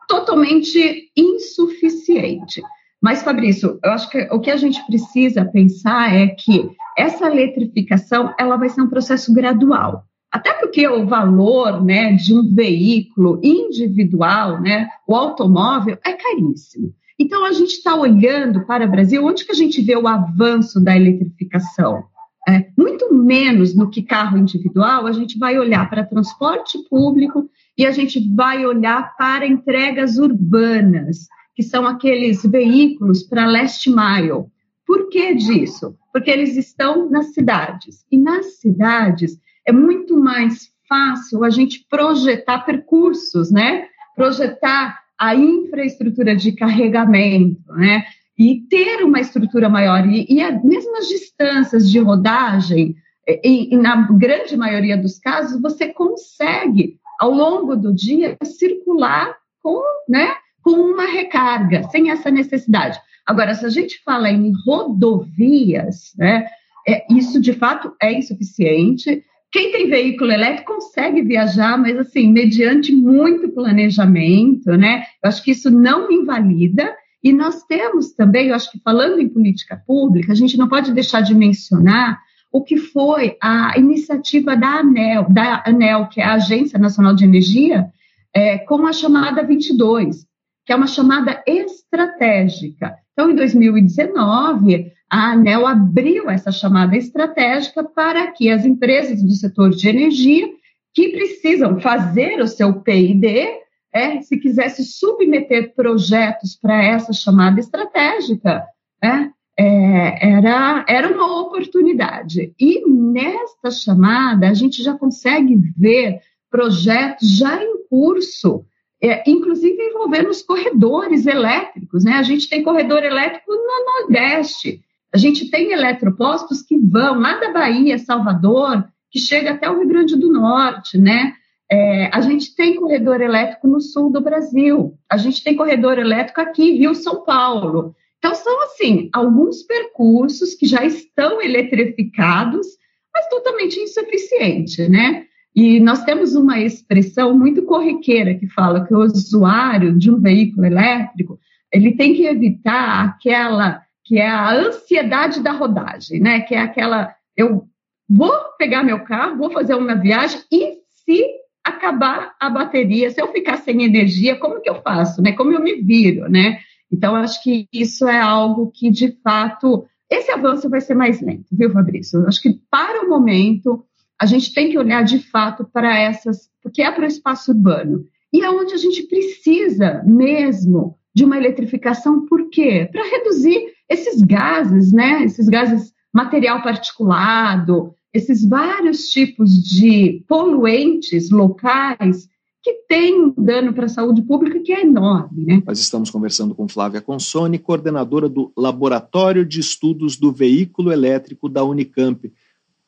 Totalmente 0.08 1.12
insuficiente. 1.16 2.60
Mas, 3.00 3.22
Fabrício, 3.22 3.78
eu 3.84 3.92
acho 3.92 4.10
que 4.10 4.28
o 4.32 4.40
que 4.40 4.50
a 4.50 4.56
gente 4.56 4.84
precisa 4.86 5.44
pensar 5.44 6.12
é 6.12 6.26
que 6.26 6.68
essa 6.98 7.28
eletrificação 7.28 8.34
ela 8.36 8.56
vai 8.56 8.68
ser 8.68 8.82
um 8.82 8.88
processo 8.88 9.32
gradual. 9.32 10.02
Até 10.32 10.54
porque 10.54 10.86
o 10.88 11.06
valor 11.06 11.84
né, 11.84 12.12
de 12.14 12.34
um 12.34 12.52
veículo 12.52 13.40
individual, 13.44 14.60
né, 14.60 14.88
o 15.06 15.14
automóvel, 15.14 15.98
é 16.04 16.12
caríssimo. 16.14 16.92
Então, 17.16 17.44
a 17.44 17.52
gente 17.52 17.74
está 17.74 17.94
olhando 17.94 18.66
para 18.66 18.84
o 18.86 18.90
Brasil, 18.90 19.24
onde 19.24 19.44
que 19.44 19.52
a 19.52 19.54
gente 19.54 19.80
vê 19.82 19.96
o 19.96 20.08
avanço 20.08 20.82
da 20.82 20.96
eletrificação? 20.96 22.09
É, 22.48 22.66
muito 22.76 23.12
menos 23.12 23.74
no 23.74 23.90
que 23.90 24.02
carro 24.02 24.38
individual, 24.38 25.06
a 25.06 25.12
gente 25.12 25.38
vai 25.38 25.58
olhar 25.58 25.88
para 25.90 26.04
transporte 26.04 26.78
público 26.88 27.48
e 27.76 27.86
a 27.86 27.90
gente 27.90 28.20
vai 28.34 28.64
olhar 28.64 29.14
para 29.16 29.46
entregas 29.46 30.16
urbanas, 30.16 31.28
que 31.54 31.62
são 31.62 31.86
aqueles 31.86 32.42
veículos 32.42 33.22
para 33.22 33.46
last 33.46 33.88
mile. 33.88 34.46
Por 34.86 35.08
que 35.08 35.34
disso? 35.34 35.96
Porque 36.12 36.30
eles 36.30 36.56
estão 36.56 37.08
nas 37.10 37.32
cidades. 37.34 38.04
E 38.10 38.16
nas 38.16 38.58
cidades, 38.58 39.38
é 39.66 39.72
muito 39.72 40.18
mais 40.18 40.70
fácil 40.88 41.44
a 41.44 41.50
gente 41.50 41.86
projetar 41.88 42.60
percursos, 42.60 43.50
né? 43.52 43.86
Projetar 44.16 44.98
a 45.18 45.34
infraestrutura 45.34 46.34
de 46.34 46.52
carregamento, 46.52 47.72
né? 47.74 48.04
E 48.40 48.62
ter 48.70 49.04
uma 49.04 49.20
estrutura 49.20 49.68
maior. 49.68 50.06
E, 50.08 50.24
e 50.26 50.34
mesmo 50.64 50.96
as 50.96 51.08
distâncias 51.08 51.90
de 51.90 51.98
rodagem, 51.98 52.96
e, 53.28 53.74
e 53.74 53.76
na 53.76 54.08
grande 54.12 54.56
maioria 54.56 54.96
dos 54.96 55.18
casos, 55.18 55.60
você 55.60 55.88
consegue, 55.88 56.96
ao 57.18 57.30
longo 57.30 57.76
do 57.76 57.94
dia, 57.94 58.38
circular 58.42 59.36
com, 59.62 59.82
né, 60.08 60.32
com 60.62 60.70
uma 60.70 61.04
recarga, 61.04 61.82
sem 61.90 62.10
essa 62.10 62.30
necessidade. 62.30 62.98
Agora, 63.26 63.54
se 63.54 63.66
a 63.66 63.68
gente 63.68 64.02
fala 64.02 64.30
em 64.30 64.52
rodovias, 64.66 66.12
né, 66.16 66.46
é, 66.88 67.04
isso 67.12 67.38
de 67.40 67.52
fato 67.52 67.94
é 68.02 68.12
insuficiente. 68.12 69.22
Quem 69.52 69.70
tem 69.70 69.90
veículo 69.90 70.32
elétrico 70.32 70.74
consegue 70.74 71.22
viajar, 71.22 71.76
mas 71.76 71.98
assim, 71.98 72.32
mediante 72.32 72.90
muito 72.90 73.50
planejamento, 73.50 74.70
né? 74.76 75.04
Eu 75.22 75.28
acho 75.28 75.42
que 75.42 75.50
isso 75.50 75.70
não 75.70 76.10
invalida. 76.10 76.94
E 77.22 77.32
nós 77.32 77.62
temos 77.64 78.12
também, 78.12 78.48
eu 78.48 78.54
acho 78.54 78.70
que 78.70 78.80
falando 78.80 79.20
em 79.20 79.28
política 79.28 79.82
pública, 79.86 80.32
a 80.32 80.34
gente 80.34 80.56
não 80.56 80.68
pode 80.68 80.92
deixar 80.92 81.20
de 81.20 81.34
mencionar 81.34 82.18
o 82.52 82.62
que 82.62 82.76
foi 82.76 83.36
a 83.40 83.78
iniciativa 83.78 84.56
da 84.56 84.80
ANEL, 84.80 85.26
da 85.30 85.62
ANEL, 85.66 86.08
que 86.08 86.20
é 86.20 86.24
a 86.24 86.34
Agência 86.34 86.78
Nacional 86.78 87.14
de 87.14 87.24
Energia, 87.24 87.86
é, 88.34 88.58
com 88.58 88.86
a 88.86 88.92
chamada 88.92 89.42
22, 89.42 90.26
que 90.64 90.72
é 90.72 90.76
uma 90.76 90.86
chamada 90.86 91.42
estratégica. 91.46 92.96
Então, 93.12 93.30
em 93.30 93.34
2019, 93.34 94.92
a 95.10 95.32
ANEL 95.32 95.66
abriu 95.66 96.30
essa 96.30 96.50
chamada 96.50 96.96
estratégica 96.96 97.84
para 97.84 98.30
que 98.32 98.50
as 98.50 98.64
empresas 98.64 99.22
do 99.22 99.32
setor 99.32 99.70
de 99.70 99.88
energia 99.88 100.48
que 100.94 101.10
precisam 101.10 101.80
fazer 101.80 102.40
o 102.40 102.48
seu 102.48 102.80
PID, 102.80 103.46
é, 103.92 104.20
se 104.20 104.38
quisesse 104.38 104.84
submeter 104.84 105.74
projetos 105.74 106.56
para 106.56 106.82
essa 106.82 107.12
chamada 107.12 107.58
estratégica, 107.60 108.64
é, 109.02 109.30
é, 109.58 110.32
era, 110.32 110.84
era 110.88 111.12
uma 111.12 111.40
oportunidade. 111.42 112.54
E 112.58 112.88
nesta 112.88 113.70
chamada, 113.70 114.48
a 114.48 114.54
gente 114.54 114.82
já 114.82 114.96
consegue 114.96 115.56
ver 115.76 116.20
projetos 116.50 117.36
já 117.36 117.62
em 117.62 117.86
curso, 117.88 118.64
é, 119.02 119.28
inclusive 119.28 119.76
envolvendo 119.82 120.30
os 120.30 120.42
corredores 120.42 121.26
elétricos. 121.26 122.04
Né? 122.04 122.12
A 122.12 122.22
gente 122.22 122.48
tem 122.48 122.62
corredor 122.62 123.02
elétrico 123.02 123.52
no 123.52 124.02
Nordeste, 124.02 124.80
a 125.12 125.18
gente 125.18 125.50
tem 125.50 125.72
eletropostos 125.72 126.62
que 126.62 126.78
vão 126.78 127.18
lá 127.18 127.38
da 127.38 127.52
Bahia, 127.52 127.98
Salvador, 127.98 128.86
que 129.10 129.18
chega 129.18 129.50
até 129.52 129.68
o 129.68 129.78
Rio 129.78 129.88
Grande 129.88 130.16
do 130.16 130.32
Norte, 130.32 130.96
né? 130.96 131.34
É, 131.72 132.10
a 132.12 132.20
gente 132.20 132.54
tem 132.56 132.74
corredor 132.74 133.20
elétrico 133.20 133.68
no 133.68 133.80
sul 133.80 134.10
do 134.10 134.20
Brasil, 134.20 134.98
a 135.08 135.16
gente 135.16 135.42
tem 135.44 135.54
corredor 135.54 135.98
elétrico 135.98 136.40
aqui, 136.40 136.72
Rio 136.72 136.94
São 136.96 137.24
Paulo. 137.24 137.94
Então, 138.18 138.34
são, 138.34 138.62
assim, 138.64 139.08
alguns 139.12 139.62
percursos 139.62 140.54
que 140.54 140.66
já 140.66 140.84
estão 140.84 141.40
eletrificados, 141.40 142.66
mas 143.14 143.28
totalmente 143.28 143.78
insuficiente, 143.78 144.88
né? 144.88 145.24
E 145.54 145.80
nós 145.80 146.04
temos 146.04 146.34
uma 146.34 146.60
expressão 146.60 147.36
muito 147.36 147.62
corriqueira 147.62 148.34
que 148.34 148.46
fala 148.48 148.84
que 148.84 148.94
o 148.94 149.00
usuário 149.00 149.96
de 149.96 150.10
um 150.10 150.20
veículo 150.20 150.66
elétrico, 150.66 151.38
ele 151.72 151.96
tem 151.96 152.14
que 152.14 152.26
evitar 152.26 153.04
aquela 153.04 153.82
que 154.04 154.18
é 154.18 154.28
a 154.28 154.52
ansiedade 154.52 155.40
da 155.40 155.52
rodagem, 155.52 156.20
né? 156.20 156.40
Que 156.40 156.54
é 156.54 156.60
aquela, 156.60 157.14
eu 157.36 157.64
vou 158.08 158.32
pegar 158.58 158.82
meu 158.82 159.04
carro, 159.04 159.38
vou 159.38 159.50
fazer 159.50 159.74
uma 159.74 159.94
viagem 159.94 160.40
e 160.50 160.78
se 160.88 161.39
acabar 161.64 162.34
a 162.40 162.48
bateria, 162.48 163.10
se 163.10 163.20
eu 163.20 163.28
ficar 163.28 163.58
sem 163.58 163.82
energia, 163.82 164.36
como 164.36 164.60
que 164.60 164.70
eu 164.70 164.80
faço, 164.82 165.22
né? 165.22 165.32
Como 165.32 165.52
eu 165.52 165.62
me 165.62 165.76
viro, 165.76 166.28
né? 166.28 166.58
Então, 166.90 167.14
acho 167.14 167.42
que 167.42 167.68
isso 167.72 168.08
é 168.08 168.18
algo 168.18 168.70
que, 168.74 168.90
de 168.90 169.12
fato, 169.22 169.84
esse 170.10 170.30
avanço 170.30 170.68
vai 170.68 170.80
ser 170.80 170.94
mais 170.94 171.20
lento, 171.20 171.46
viu, 171.52 171.70
Fabrício? 171.70 172.26
Acho 172.26 172.42
que, 172.42 172.58
para 172.70 173.04
o 173.04 173.08
momento, 173.08 173.84
a 174.20 174.26
gente 174.26 174.52
tem 174.52 174.70
que 174.70 174.78
olhar, 174.78 175.04
de 175.04 175.18
fato, 175.18 175.64
para 175.64 175.96
essas, 175.96 176.50
porque 176.62 176.82
é 176.82 176.90
para 176.90 177.04
o 177.04 177.08
espaço 177.08 177.52
urbano. 177.52 178.04
E 178.32 178.42
é 178.42 178.50
onde 178.50 178.74
a 178.74 178.76
gente 178.76 179.04
precisa 179.04 180.02
mesmo 180.04 180.96
de 181.14 181.24
uma 181.24 181.36
eletrificação, 181.36 182.26
por 182.26 182.50
quê? 182.50 182.88
Para 182.90 183.08
reduzir 183.08 183.72
esses 183.88 184.22
gases, 184.22 184.92
né? 184.92 185.24
Esses 185.24 185.48
gases 185.48 185.92
material 186.12 186.62
particulado, 186.62 187.94
esses 188.12 188.46
vários 188.46 189.08
tipos 189.08 189.50
de 189.62 190.24
poluentes 190.26 191.30
locais 191.30 192.28
que 192.62 192.74
têm 192.86 193.20
um 193.22 193.34
dano 193.36 193.72
para 193.72 193.86
a 193.86 193.88
saúde 193.88 194.20
pública 194.22 194.60
que 194.60 194.72
é 194.72 194.82
enorme. 194.82 195.44
Né? 195.46 195.62
Nós 195.66 195.78
estamos 195.78 196.10
conversando 196.10 196.54
com 196.54 196.68
Flávia 196.68 197.00
Consone, 197.00 197.58
coordenadora 197.58 198.28
do 198.28 198.52
Laboratório 198.56 199.46
de 199.46 199.60
Estudos 199.60 200.16
do 200.16 200.30
Veículo 200.30 200.92
Elétrico 200.92 201.48
da 201.48 201.64
Unicamp. 201.64 202.30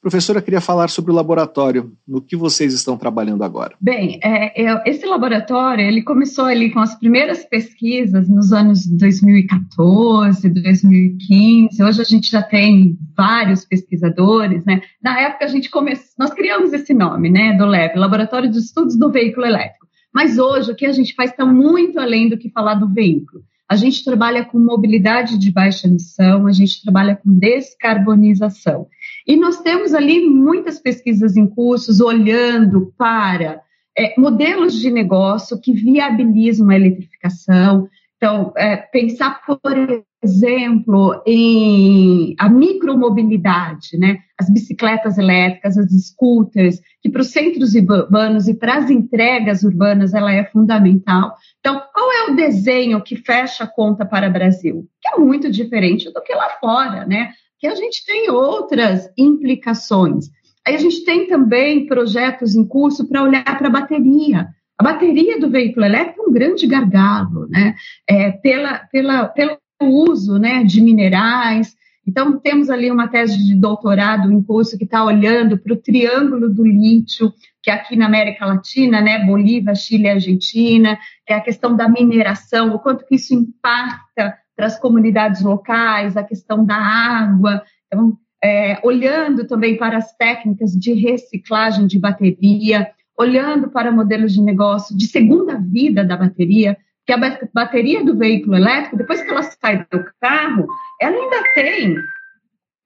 Professora, 0.02 0.42
queria 0.42 0.60
falar 0.60 0.90
sobre 0.90 1.12
o 1.12 1.14
laboratório. 1.14 1.92
No 2.06 2.20
que 2.20 2.34
vocês 2.34 2.74
estão 2.74 2.96
trabalhando 2.96 3.44
agora? 3.44 3.76
Bem, 3.80 4.18
é, 4.20 4.64
é, 4.64 4.82
esse 4.90 5.06
laboratório 5.06 5.84
ele 5.84 6.02
começou 6.02 6.46
ali 6.46 6.72
com 6.72 6.80
as 6.80 6.98
primeiras 6.98 7.44
pesquisas 7.44 8.28
nos 8.28 8.52
anos 8.52 8.84
2014, 8.84 10.48
2015. 10.48 11.84
Hoje 11.84 12.00
a 12.00 12.04
gente 12.04 12.28
já 12.28 12.42
tem 12.42 12.98
vários 13.16 13.64
pesquisadores, 13.64 14.64
né? 14.64 14.82
Na 15.00 15.20
época 15.20 15.44
a 15.44 15.48
gente 15.48 15.70
começou, 15.70 16.06
nós 16.18 16.34
criamos 16.34 16.72
esse 16.72 16.92
nome, 16.92 17.30
né, 17.30 17.56
do 17.56 17.64
LEV, 17.64 17.96
Laboratório 17.96 18.50
de 18.50 18.58
Estudos 18.58 18.98
do 18.98 19.08
Veículo 19.08 19.46
Elétrico. 19.46 19.86
Mas 20.12 20.36
hoje 20.36 20.72
o 20.72 20.74
que 20.74 20.84
a 20.84 20.92
gente 20.92 21.14
faz 21.14 21.30
está 21.30 21.46
muito 21.46 22.00
além 22.00 22.28
do 22.28 22.36
que 22.36 22.50
falar 22.50 22.74
do 22.74 22.92
veículo. 22.92 23.44
A 23.72 23.76
gente 23.76 24.04
trabalha 24.04 24.44
com 24.44 24.58
mobilidade 24.58 25.38
de 25.38 25.50
baixa 25.50 25.86
emissão, 25.86 26.46
a 26.46 26.52
gente 26.52 26.82
trabalha 26.82 27.16
com 27.16 27.32
descarbonização. 27.32 28.86
E 29.26 29.36
nós 29.36 29.60
temos 29.60 29.94
ali 29.94 30.26
muitas 30.28 30.78
pesquisas 30.78 31.36
em 31.36 31.46
cursos 31.46 32.00
olhando 32.00 32.92
para 32.96 33.60
é, 33.96 34.18
modelos 34.18 34.74
de 34.80 34.90
negócio 34.90 35.60
que 35.60 35.72
viabilizam 35.72 36.70
a 36.70 36.76
eletrificação. 36.76 37.88
Então, 38.16 38.52
é, 38.56 38.76
pensar, 38.76 39.42
por 39.44 40.04
exemplo, 40.22 41.20
em 41.26 42.34
a 42.38 42.48
micromobilidade, 42.48 43.98
né? 43.98 44.18
as 44.38 44.48
bicicletas 44.48 45.18
elétricas, 45.18 45.76
as 45.76 45.90
scooters, 45.90 46.80
que 47.00 47.10
para 47.10 47.22
os 47.22 47.28
centros 47.28 47.74
urbanos 47.74 48.46
e 48.46 48.54
para 48.54 48.76
as 48.76 48.90
entregas 48.90 49.64
urbanas 49.64 50.14
ela 50.14 50.32
é 50.32 50.44
fundamental. 50.44 51.34
Então, 51.58 51.82
qual 51.92 52.12
é 52.12 52.30
o 52.30 52.36
desenho 52.36 53.02
que 53.02 53.16
fecha 53.16 53.64
a 53.64 53.68
conta 53.68 54.06
para 54.06 54.28
o 54.28 54.32
Brasil? 54.32 54.86
Que 55.00 55.14
é 55.14 55.18
muito 55.18 55.50
diferente 55.50 56.12
do 56.12 56.22
que 56.22 56.34
lá 56.34 56.50
fora, 56.60 57.04
né? 57.04 57.32
Que 57.62 57.68
a 57.68 57.76
gente 57.76 58.04
tem 58.04 58.28
outras 58.28 59.08
implicações. 59.16 60.28
Aí 60.66 60.74
a 60.74 60.78
gente 60.78 61.04
tem 61.04 61.28
também 61.28 61.86
projetos 61.86 62.56
em 62.56 62.66
curso 62.66 63.08
para 63.08 63.22
olhar 63.22 63.44
para 63.56 63.68
a 63.68 63.70
bateria. 63.70 64.48
A 64.76 64.82
bateria 64.82 65.38
do 65.38 65.48
veículo 65.48 65.86
elétrico 65.86 66.24
é 66.24 66.26
um 66.26 66.32
grande 66.32 66.66
gargalo, 66.66 67.46
né? 67.48 67.76
É, 68.10 68.32
pela, 68.32 68.78
pela, 68.90 69.28
pelo 69.28 69.60
uso 69.80 70.40
né, 70.40 70.64
de 70.64 70.80
minerais. 70.80 71.76
Então, 72.04 72.36
temos 72.36 72.68
ali 72.68 72.90
uma 72.90 73.06
tese 73.06 73.38
de 73.38 73.54
doutorado 73.54 74.32
em 74.32 74.42
curso 74.42 74.76
que 74.76 74.82
está 74.82 75.04
olhando 75.04 75.56
para 75.56 75.72
o 75.72 75.80
triângulo 75.80 76.52
do 76.52 76.66
lítio, 76.66 77.32
que 77.62 77.70
é 77.70 77.74
aqui 77.74 77.94
na 77.94 78.06
América 78.06 78.44
Latina, 78.44 79.00
né, 79.00 79.24
Bolívia, 79.24 79.72
Chile 79.76 80.08
Argentina, 80.08 80.98
é 81.28 81.34
a 81.34 81.40
questão 81.40 81.76
da 81.76 81.88
mineração, 81.88 82.74
o 82.74 82.80
quanto 82.80 83.06
que 83.06 83.14
isso 83.14 83.32
impacta 83.32 84.36
para 84.62 84.68
as 84.68 84.78
comunidades 84.78 85.42
locais, 85.42 86.16
a 86.16 86.22
questão 86.22 86.64
da 86.64 86.76
água. 86.76 87.64
Então, 87.88 88.16
é, 88.40 88.78
olhando 88.84 89.44
também 89.44 89.76
para 89.76 89.96
as 89.96 90.16
técnicas 90.16 90.70
de 90.70 90.92
reciclagem 90.92 91.84
de 91.88 91.98
bateria, 91.98 92.88
olhando 93.18 93.70
para 93.70 93.90
modelos 93.90 94.32
de 94.32 94.40
negócio 94.40 94.96
de 94.96 95.08
segunda 95.08 95.58
vida 95.58 96.04
da 96.04 96.16
bateria, 96.16 96.78
que 97.04 97.12
a 97.12 97.18
bateria 97.52 98.04
do 98.04 98.16
veículo 98.16 98.54
elétrico, 98.54 98.96
depois 98.96 99.20
que 99.20 99.30
ela 99.30 99.42
sai 99.42 99.84
do 99.90 100.04
carro, 100.20 100.68
ela 101.00 101.16
ainda 101.16 101.42
tem 101.54 101.96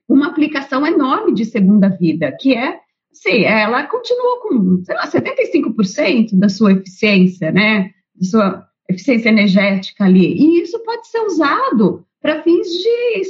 uma 0.08 0.28
aplicação 0.28 0.86
enorme 0.86 1.34
de 1.34 1.44
segunda 1.44 1.90
vida, 1.90 2.34
que 2.40 2.54
é, 2.54 2.80
sim, 3.12 3.44
ela 3.44 3.82
continua 3.82 4.40
com, 4.40 4.82
sei 4.82 4.94
lá, 4.94 5.06
75% 5.06 6.38
da 6.38 6.48
sua 6.48 6.72
eficiência, 6.72 7.52
né, 7.52 7.90
sua 8.18 8.66
eficiência 8.88 9.28
energética 9.28 10.04
ali, 10.04 10.34
e 10.34 10.62
isso 10.62 10.78
pode 10.84 11.08
ser 11.08 11.20
usado 11.20 12.04
para 12.20 12.42
fins 12.42 12.68
de 12.68 13.22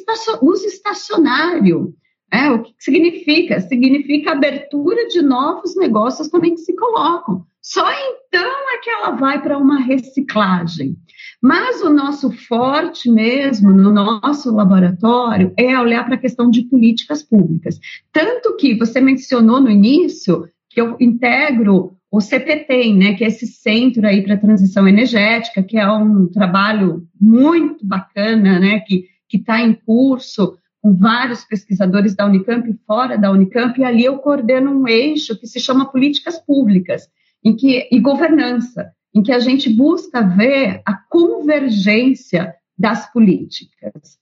uso 0.42 0.66
estacionário, 0.66 1.94
é, 2.32 2.50
o 2.50 2.62
que 2.62 2.74
significa? 2.78 3.60
Significa 3.60 4.32
abertura 4.32 5.06
de 5.08 5.22
novos 5.22 5.76
negócios 5.76 6.28
também 6.28 6.54
que 6.54 6.60
se 6.60 6.74
colocam. 6.74 7.44
Só 7.62 7.84
então 7.90 8.52
é 8.74 8.78
que 8.78 8.90
ela 8.90 9.10
vai 9.10 9.40
para 9.42 9.58
uma 9.58 9.80
reciclagem. 9.80 10.96
Mas 11.42 11.82
o 11.82 11.90
nosso 11.90 12.30
forte 12.30 13.10
mesmo 13.10 13.70
no 13.70 13.92
nosso 13.92 14.54
laboratório 14.54 15.52
é 15.56 15.78
olhar 15.78 16.04
para 16.04 16.14
a 16.14 16.20
questão 16.20 16.50
de 16.50 16.62
políticas 16.62 17.22
públicas. 17.22 17.78
Tanto 18.12 18.56
que 18.56 18.74
você 18.76 19.00
mencionou 19.00 19.60
no 19.60 19.70
início 19.70 20.48
que 20.70 20.80
eu 20.80 20.96
integro 21.00 21.95
o 22.16 22.20
CPT, 22.22 22.94
né, 22.94 23.12
que 23.12 23.22
é 23.22 23.26
esse 23.26 23.46
centro 23.46 24.06
aí 24.06 24.22
para 24.22 24.38
transição 24.38 24.88
energética, 24.88 25.62
que 25.62 25.76
é 25.76 25.86
um 25.86 26.26
trabalho 26.26 27.06
muito 27.20 27.84
bacana, 27.84 28.58
né, 28.58 28.80
que 28.80 29.06
está 29.30 29.60
em 29.60 29.74
curso 29.74 30.56
com 30.80 30.94
vários 30.94 31.44
pesquisadores 31.44 32.16
da 32.16 32.24
Unicamp 32.24 32.70
e 32.70 32.78
fora 32.86 33.18
da 33.18 33.30
Unicamp, 33.30 33.78
e 33.78 33.84
ali 33.84 34.02
eu 34.02 34.16
coordeno 34.16 34.70
um 34.70 34.88
eixo 34.88 35.38
que 35.38 35.46
se 35.46 35.60
chama 35.60 35.92
políticas 35.92 36.38
públicas 36.38 37.02
em 37.44 37.54
que, 37.54 37.86
e 37.92 38.00
governança, 38.00 38.90
em 39.14 39.22
que 39.22 39.32
a 39.32 39.38
gente 39.38 39.68
busca 39.68 40.22
ver 40.22 40.80
a 40.86 40.94
convergência 40.94 42.54
das 42.78 43.12
políticas. 43.12 44.18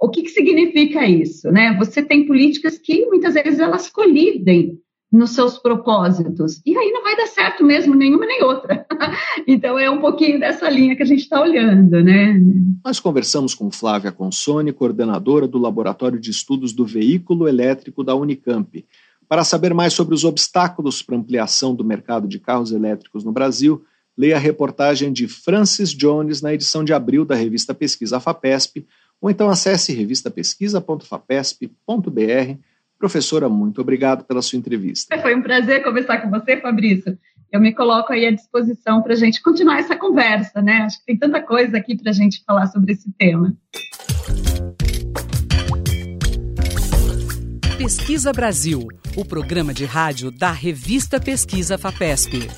O 0.00 0.08
que, 0.08 0.22
que 0.22 0.30
significa 0.30 1.06
isso? 1.06 1.52
Né? 1.52 1.76
Você 1.76 2.02
tem 2.02 2.26
políticas 2.26 2.78
que 2.78 3.04
muitas 3.04 3.34
vezes 3.34 3.60
elas 3.60 3.90
colidem 3.90 4.78
nos 5.14 5.30
seus 5.30 5.56
propósitos. 5.56 6.60
E 6.66 6.76
aí 6.76 6.90
não 6.90 7.02
vai 7.02 7.16
dar 7.16 7.28
certo 7.28 7.64
mesmo 7.64 7.94
nenhuma 7.94 8.26
nem 8.26 8.42
outra. 8.42 8.84
então 9.46 9.78
é 9.78 9.88
um 9.88 10.00
pouquinho 10.00 10.40
dessa 10.40 10.68
linha 10.68 10.96
que 10.96 11.02
a 11.02 11.06
gente 11.06 11.20
está 11.20 11.40
olhando, 11.40 12.02
né? 12.02 12.38
Nós 12.84 12.98
conversamos 12.98 13.54
com 13.54 13.70
Flávia 13.70 14.10
Consone, 14.10 14.72
coordenadora 14.72 15.46
do 15.46 15.58
Laboratório 15.58 16.18
de 16.18 16.30
Estudos 16.30 16.72
do 16.72 16.84
Veículo 16.84 17.46
Elétrico 17.46 18.02
da 18.02 18.14
Unicamp. 18.14 18.84
Para 19.28 19.44
saber 19.44 19.72
mais 19.72 19.94
sobre 19.94 20.14
os 20.14 20.24
obstáculos 20.24 21.00
para 21.00 21.16
ampliação 21.16 21.74
do 21.74 21.84
mercado 21.84 22.28
de 22.28 22.38
carros 22.38 22.72
elétricos 22.72 23.24
no 23.24 23.32
Brasil, 23.32 23.82
leia 24.16 24.36
a 24.36 24.40
reportagem 24.40 25.12
de 25.12 25.28
Francis 25.28 25.90
Jones 25.90 26.42
na 26.42 26.52
edição 26.52 26.84
de 26.84 26.92
abril 26.92 27.24
da 27.24 27.34
revista 27.34 27.72
Pesquisa 27.72 28.20
FAPESP, 28.20 28.86
ou 29.20 29.30
então 29.30 29.48
acesse 29.48 29.92
revistapesquisa.fapesp.br 29.92 32.58
Professora, 32.98 33.48
muito 33.48 33.80
obrigado 33.80 34.24
pela 34.24 34.40
sua 34.40 34.58
entrevista. 34.58 35.16
Foi 35.18 35.34
um 35.34 35.42
prazer 35.42 35.82
conversar 35.82 36.22
com 36.22 36.30
você, 36.30 36.56
Fabrício. 36.56 37.18
Eu 37.52 37.60
me 37.60 37.72
coloco 37.72 38.12
aí 38.12 38.26
à 38.26 38.30
disposição 38.30 39.02
para 39.02 39.12
a 39.12 39.16
gente 39.16 39.40
continuar 39.42 39.78
essa 39.78 39.94
conversa, 39.94 40.60
né? 40.60 40.78
Acho 40.78 40.98
que 40.98 41.06
tem 41.06 41.16
tanta 41.16 41.40
coisa 41.40 41.76
aqui 41.76 41.96
para 41.96 42.10
a 42.10 42.14
gente 42.14 42.42
falar 42.44 42.66
sobre 42.66 42.92
esse 42.92 43.12
tema. 43.12 43.56
Pesquisa 47.78 48.32
Brasil, 48.32 48.86
o 49.16 49.24
programa 49.24 49.74
de 49.74 49.84
rádio 49.84 50.30
da 50.30 50.50
revista 50.50 51.20
Pesquisa 51.20 51.76
FAPESP. 51.76 52.48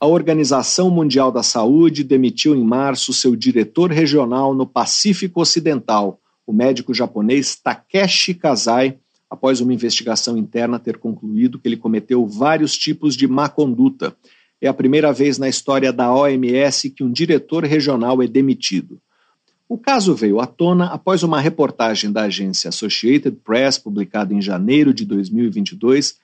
A 0.00 0.06
Organização 0.06 0.90
Mundial 0.90 1.30
da 1.30 1.42
Saúde 1.42 2.02
demitiu 2.02 2.54
em 2.54 2.64
março 2.64 3.12
seu 3.12 3.36
diretor 3.36 3.90
regional 3.90 4.54
no 4.54 4.66
Pacífico 4.66 5.40
Ocidental 5.40 6.20
o 6.48 6.52
médico 6.52 6.94
japonês 6.94 7.56
Takeshi 7.56 8.32
Kazai, 8.32 8.96
após 9.28 9.60
uma 9.60 9.74
investigação 9.74 10.34
interna 10.34 10.78
ter 10.78 10.96
concluído 10.96 11.58
que 11.58 11.68
ele 11.68 11.76
cometeu 11.76 12.26
vários 12.26 12.74
tipos 12.74 13.14
de 13.14 13.28
má 13.28 13.50
conduta. 13.50 14.16
É 14.58 14.66
a 14.66 14.72
primeira 14.72 15.12
vez 15.12 15.36
na 15.36 15.46
história 15.46 15.92
da 15.92 16.10
OMS 16.10 16.88
que 16.88 17.04
um 17.04 17.12
diretor 17.12 17.64
regional 17.64 18.22
é 18.22 18.26
demitido. 18.26 18.98
O 19.68 19.76
caso 19.76 20.14
veio 20.14 20.40
à 20.40 20.46
tona 20.46 20.86
após 20.86 21.22
uma 21.22 21.38
reportagem 21.38 22.10
da 22.10 22.22
agência 22.22 22.70
Associated 22.70 23.36
Press, 23.44 23.76
publicada 23.76 24.32
em 24.32 24.40
janeiro 24.40 24.94
de 24.94 25.04
2022, 25.04 26.16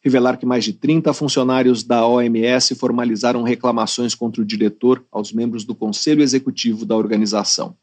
revelar 0.00 0.36
que 0.36 0.46
mais 0.46 0.62
de 0.62 0.74
30 0.74 1.12
funcionários 1.12 1.82
da 1.82 2.06
OMS 2.06 2.72
formalizaram 2.76 3.42
reclamações 3.42 4.14
contra 4.14 4.40
o 4.40 4.44
diretor 4.44 5.04
aos 5.10 5.32
membros 5.32 5.64
do 5.64 5.74
conselho 5.74 6.22
executivo 6.22 6.86
da 6.86 6.96
organização. 6.96 7.76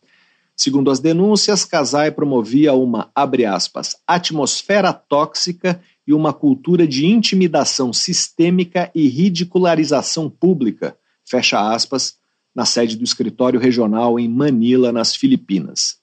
Segundo 0.56 0.92
as 0.92 1.00
denúncias, 1.00 1.66
Casai 1.66 2.12
promovia 2.12 2.74
uma, 2.74 3.10
abre 3.16 3.46
aspas, 3.46 3.96
atmosfera 4.08 4.94
tóxica 4.94 5.82
e 6.06 6.13
uma 6.13 6.32
cultura 6.32 6.88
de 6.88 7.06
intimidação 7.08 7.92
sistêmica 7.92 8.92
e 8.94 9.08
ridicularização 9.08 10.30
pública, 10.30 10.96
fecha 11.26 11.74
aspas, 11.74 12.16
na 12.54 12.66
sede 12.66 12.96
do 12.96 13.04
escritório 13.04 13.60
regional 13.60 14.20
em 14.20 14.30
Manila, 14.30 14.92
nas 14.92 15.16
Filipinas. 15.16 15.98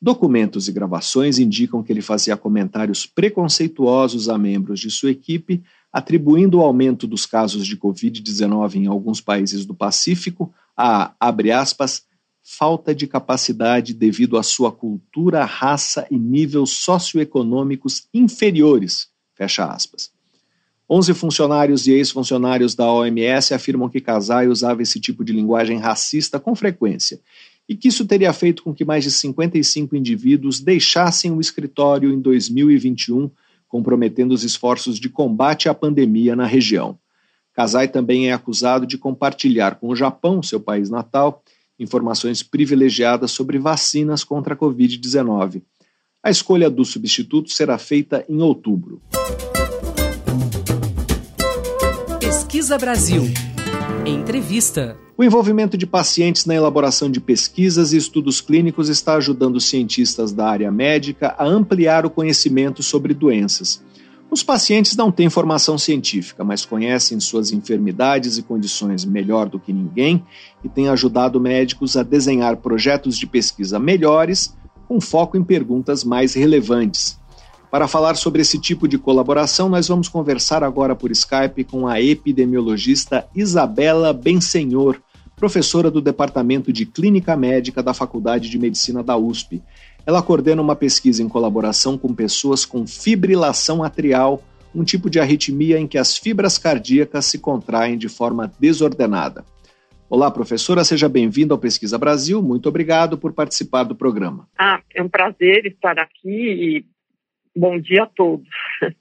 Documentos 0.00 0.66
e 0.66 0.72
gravações 0.72 1.38
indicam 1.38 1.82
que 1.82 1.92
ele 1.92 2.00
fazia 2.02 2.36
comentários 2.36 3.06
preconceituosos 3.06 4.28
a 4.28 4.38
membros 4.38 4.80
de 4.80 4.90
sua 4.90 5.10
equipe, 5.10 5.62
atribuindo 5.92 6.58
o 6.58 6.62
aumento 6.62 7.06
dos 7.06 7.26
casos 7.26 7.66
de 7.66 7.76
Covid-19 7.76 8.76
em 8.76 8.86
alguns 8.86 9.20
países 9.20 9.66
do 9.66 9.74
Pacífico 9.74 10.52
a, 10.76 11.12
abre 11.20 11.52
aspas, 11.52 12.04
falta 12.42 12.94
de 12.94 13.06
capacidade 13.06 13.94
devido 13.94 14.36
à 14.36 14.42
sua 14.42 14.72
cultura, 14.72 15.44
raça 15.44 16.06
e 16.10 16.18
níveis 16.18 16.70
socioeconômicos 16.70 18.08
inferiores. 18.12 19.08
Fecha 19.34 19.64
aspas. 19.64 20.10
Onze 20.90 21.14
funcionários 21.14 21.86
e 21.86 21.92
ex-funcionários 21.92 22.74
da 22.74 22.90
OMS 22.90 23.54
afirmam 23.54 23.88
que 23.88 24.00
Casai 24.00 24.48
usava 24.48 24.82
esse 24.82 25.00
tipo 25.00 25.24
de 25.24 25.32
linguagem 25.32 25.78
racista 25.78 26.38
com 26.38 26.54
frequência 26.54 27.20
e 27.68 27.76
que 27.76 27.88
isso 27.88 28.04
teria 28.04 28.32
feito 28.32 28.62
com 28.62 28.74
que 28.74 28.84
mais 28.84 29.04
de 29.04 29.10
55 29.10 29.96
indivíduos 29.96 30.60
deixassem 30.60 31.30
o 31.30 31.40
escritório 31.40 32.12
em 32.12 32.20
2021, 32.20 33.30
comprometendo 33.68 34.32
os 34.32 34.44
esforços 34.44 34.98
de 34.98 35.08
combate 35.08 35.68
à 35.68 35.74
pandemia 35.74 36.36
na 36.36 36.44
região. 36.44 36.98
Casai 37.54 37.88
também 37.88 38.28
é 38.28 38.32
acusado 38.32 38.86
de 38.86 38.98
compartilhar 38.98 39.76
com 39.76 39.88
o 39.88 39.96
Japão, 39.96 40.42
seu 40.42 40.60
país 40.60 40.90
natal, 40.90 41.42
informações 41.78 42.42
privilegiadas 42.42 43.30
sobre 43.30 43.58
vacinas 43.58 44.24
contra 44.24 44.54
a 44.54 44.56
Covid-19. 44.56 45.62
A 46.22 46.30
escolha 46.30 46.70
do 46.70 46.84
substituto 46.84 47.50
será 47.50 47.76
feita 47.78 48.24
em 48.28 48.40
outubro. 48.40 49.02
Pesquisa 52.20 52.78
Brasil. 52.78 53.24
Entrevista. 54.06 54.96
O 55.16 55.24
envolvimento 55.24 55.76
de 55.76 55.86
pacientes 55.86 56.46
na 56.46 56.54
elaboração 56.54 57.10
de 57.10 57.20
pesquisas 57.20 57.92
e 57.92 57.96
estudos 57.96 58.40
clínicos 58.40 58.88
está 58.88 59.14
ajudando 59.14 59.60
cientistas 59.60 60.32
da 60.32 60.48
área 60.48 60.70
médica 60.70 61.34
a 61.38 61.44
ampliar 61.44 62.06
o 62.06 62.10
conhecimento 62.10 62.82
sobre 62.82 63.14
doenças. 63.14 63.82
Os 64.32 64.42
pacientes 64.42 64.96
não 64.96 65.12
têm 65.12 65.28
formação 65.28 65.76
científica, 65.76 66.42
mas 66.42 66.64
conhecem 66.64 67.20
suas 67.20 67.52
enfermidades 67.52 68.38
e 68.38 68.42
condições 68.42 69.04
melhor 69.04 69.46
do 69.46 69.60
que 69.60 69.74
ninguém 69.74 70.24
e 70.64 70.70
têm 70.70 70.88
ajudado 70.88 71.38
médicos 71.38 71.98
a 71.98 72.02
desenhar 72.02 72.56
projetos 72.56 73.18
de 73.18 73.26
pesquisa 73.26 73.78
melhores, 73.78 74.56
com 74.88 74.98
foco 75.02 75.36
em 75.36 75.44
perguntas 75.44 76.02
mais 76.02 76.32
relevantes. 76.32 77.20
Para 77.70 77.86
falar 77.86 78.14
sobre 78.14 78.40
esse 78.40 78.58
tipo 78.58 78.88
de 78.88 78.96
colaboração, 78.96 79.68
nós 79.68 79.88
vamos 79.88 80.08
conversar 80.08 80.64
agora 80.64 80.96
por 80.96 81.10
Skype 81.10 81.64
com 81.64 81.86
a 81.86 82.00
epidemiologista 82.00 83.28
Isabela 83.34 84.14
Bensenhor, 84.14 84.96
professora 85.36 85.90
do 85.90 86.00
Departamento 86.00 86.72
de 86.72 86.86
Clínica 86.86 87.36
Médica 87.36 87.82
da 87.82 87.92
Faculdade 87.92 88.48
de 88.48 88.58
Medicina 88.58 89.02
da 89.02 89.14
USP. 89.14 89.62
Ela 90.04 90.22
coordena 90.22 90.60
uma 90.60 90.74
pesquisa 90.74 91.22
em 91.22 91.28
colaboração 91.28 91.96
com 91.96 92.14
pessoas 92.14 92.64
com 92.64 92.86
fibrilação 92.86 93.84
atrial, 93.84 94.42
um 94.74 94.82
tipo 94.82 95.08
de 95.08 95.20
arritmia 95.20 95.78
em 95.78 95.86
que 95.86 95.98
as 95.98 96.16
fibras 96.16 96.58
cardíacas 96.58 97.26
se 97.26 97.38
contraem 97.38 97.96
de 97.96 98.08
forma 98.08 98.52
desordenada. 98.58 99.44
Olá, 100.10 100.30
professora, 100.30 100.84
seja 100.84 101.08
bem-vinda 101.08 101.54
ao 101.54 101.58
Pesquisa 101.58 101.96
Brasil. 101.96 102.42
Muito 102.42 102.68
obrigado 102.68 103.16
por 103.16 103.32
participar 103.32 103.84
do 103.84 103.94
programa. 103.94 104.48
Ah, 104.58 104.80
é 104.94 105.02
um 105.02 105.08
prazer 105.08 105.66
estar 105.66 105.98
aqui 105.98 106.28
e 106.28 106.92
Bom 107.54 107.78
dia 107.78 108.04
a 108.04 108.06
todos. 108.06 108.48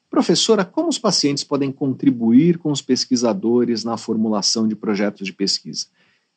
Professora, 0.10 0.66
como 0.66 0.90
os 0.90 1.00
pacientes 1.00 1.42
podem 1.42 1.72
contribuir 1.72 2.58
com 2.58 2.70
os 2.70 2.82
pesquisadores 2.82 3.86
na 3.86 3.96
formulação 3.96 4.68
de 4.68 4.76
projetos 4.76 5.26
de 5.26 5.32
pesquisa? 5.32 5.88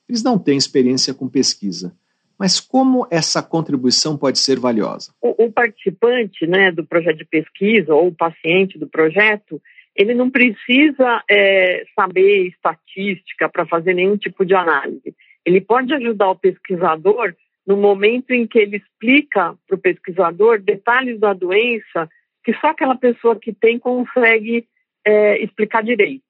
Eles 0.09 0.23
não 0.23 0.39
têm 0.39 0.57
experiência 0.57 1.13
com 1.13 1.29
pesquisa, 1.29 1.93
mas 2.39 2.61
como 2.61 3.07
essa 3.11 3.43
contribuição 3.43 4.17
pode 4.17 4.39
ser 4.39 4.59
valiosa? 4.59 5.13
O, 5.21 5.45
o 5.45 5.53
participante 5.53 6.47
né, 6.47 6.71
do 6.71 6.85
projeto 6.85 7.19
de 7.19 7.25
pesquisa 7.25 7.95
ou 7.95 8.09
o 8.09 8.15
paciente 8.15 8.79
do 8.79 8.89
projeto, 8.89 9.61
ele 9.95 10.15
não 10.15 10.31
precisa 10.31 11.23
é, 11.31 11.85
saber 11.95 12.49
estatística 12.49 13.49
para 13.49 13.67
fazer 13.67 13.95
nenhum 13.95 14.17
tipo 14.17 14.45
de 14.45 14.55
análise. 14.55 15.15
Ele 15.45 15.61
pode 15.61 15.93
ajudar 15.95 16.31
o 16.31 16.39
pesquisador 16.39 17.35
no 17.67 17.77
momento 17.77 18.33
em 18.33 18.47
que 18.47 18.59
ele 18.59 18.77
explica 18.77 19.55
para 19.67 19.77
o 19.77 19.79
pesquisador 19.79 20.61
detalhes 20.61 21.19
da 21.19 21.33
doença 21.33 22.09
que 22.45 22.53
só 22.55 22.69
aquela 22.69 22.95
pessoa 22.95 23.39
que 23.39 23.53
tem 23.53 23.79
consegue 23.79 24.67
é, 25.05 25.43
explicar 25.43 25.83
direito. 25.83 26.23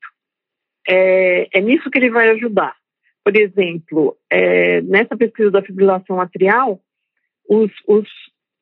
É, 0.89 1.49
é, 1.53 1.61
nisso 1.61 1.91
que 1.91 1.99
ele 1.99 2.11
vai 2.11 2.29
ajudar. 2.31 2.77
Por 3.25 3.37
exemplo, 3.37 4.17
é, 4.31 4.83
nessa 4.83 5.17
pesquisa 5.17 5.51
da 5.51 5.63
fibrilação 5.63 6.21
atrial, 6.21 6.81
os, 7.49 7.71
os 7.89 8.07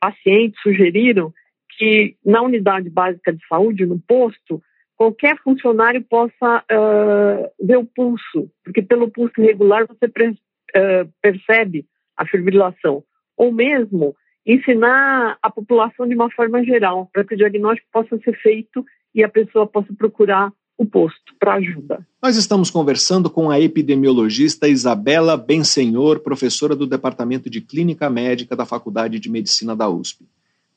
pacientes 0.00 0.60
sugeriram 0.62 1.32
que 1.76 2.16
na 2.24 2.42
unidade 2.42 2.88
básica 2.88 3.32
de 3.32 3.44
saúde, 3.48 3.86
no 3.86 3.98
posto, 3.98 4.62
qualquer 4.96 5.36
funcionário 5.38 6.02
possa 6.02 6.64
uh, 6.70 7.66
ver 7.66 7.76
o 7.76 7.84
pulso, 7.84 8.50
porque 8.62 8.82
pelo 8.82 9.10
pulso 9.10 9.40
regular 9.40 9.86
você 9.86 10.06
uh, 10.06 11.12
percebe 11.20 11.86
a 12.16 12.26
fibrilação, 12.26 13.02
ou 13.36 13.52
mesmo 13.52 14.14
ensinar 14.46 15.38
a 15.42 15.50
população 15.50 16.06
de 16.06 16.14
uma 16.14 16.30
forma 16.30 16.62
geral, 16.64 17.08
para 17.12 17.24
que 17.24 17.34
o 17.34 17.36
diagnóstico 17.36 17.88
possa 17.92 18.18
ser 18.18 18.36
feito 18.38 18.84
e 19.14 19.24
a 19.24 19.28
pessoa 19.28 19.66
possa 19.66 19.92
procurar 19.94 20.52
o 20.82 20.86
posto 20.86 21.34
para 21.38 21.54
ajuda. 21.54 22.04
Nós 22.20 22.36
estamos 22.36 22.70
conversando 22.70 23.30
com 23.30 23.50
a 23.50 23.60
epidemiologista 23.60 24.68
Isabela 24.68 25.36
Bensenhor, 25.36 26.20
professora 26.20 26.74
do 26.74 26.86
Departamento 26.86 27.48
de 27.48 27.60
Clínica 27.60 28.10
Médica 28.10 28.56
da 28.56 28.66
Faculdade 28.66 29.18
de 29.20 29.30
Medicina 29.30 29.76
da 29.76 29.88
USP. 29.88 30.26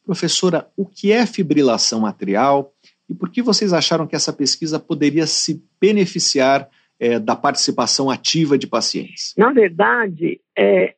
Professora, 0.06 0.70
o 0.78 0.86
que 0.86 1.12
é 1.12 1.26
fibrilação 1.26 2.06
atrial 2.06 2.72
e 3.10 3.16
por 3.16 3.32
que 3.32 3.42
vocês 3.42 3.74
acharam 3.74 4.06
que 4.06 4.16
essa 4.16 4.32
pesquisa 4.32 4.80
poderia 4.80 5.26
se 5.26 5.64
beneficiar 5.82 6.70
é, 7.00 7.20
da 7.20 7.36
participação 7.36 8.10
ativa 8.10 8.58
de 8.58 8.68
pacientes? 8.68 9.34
Na 9.36 9.52
verdade, 9.52 10.40
é, 10.58 10.94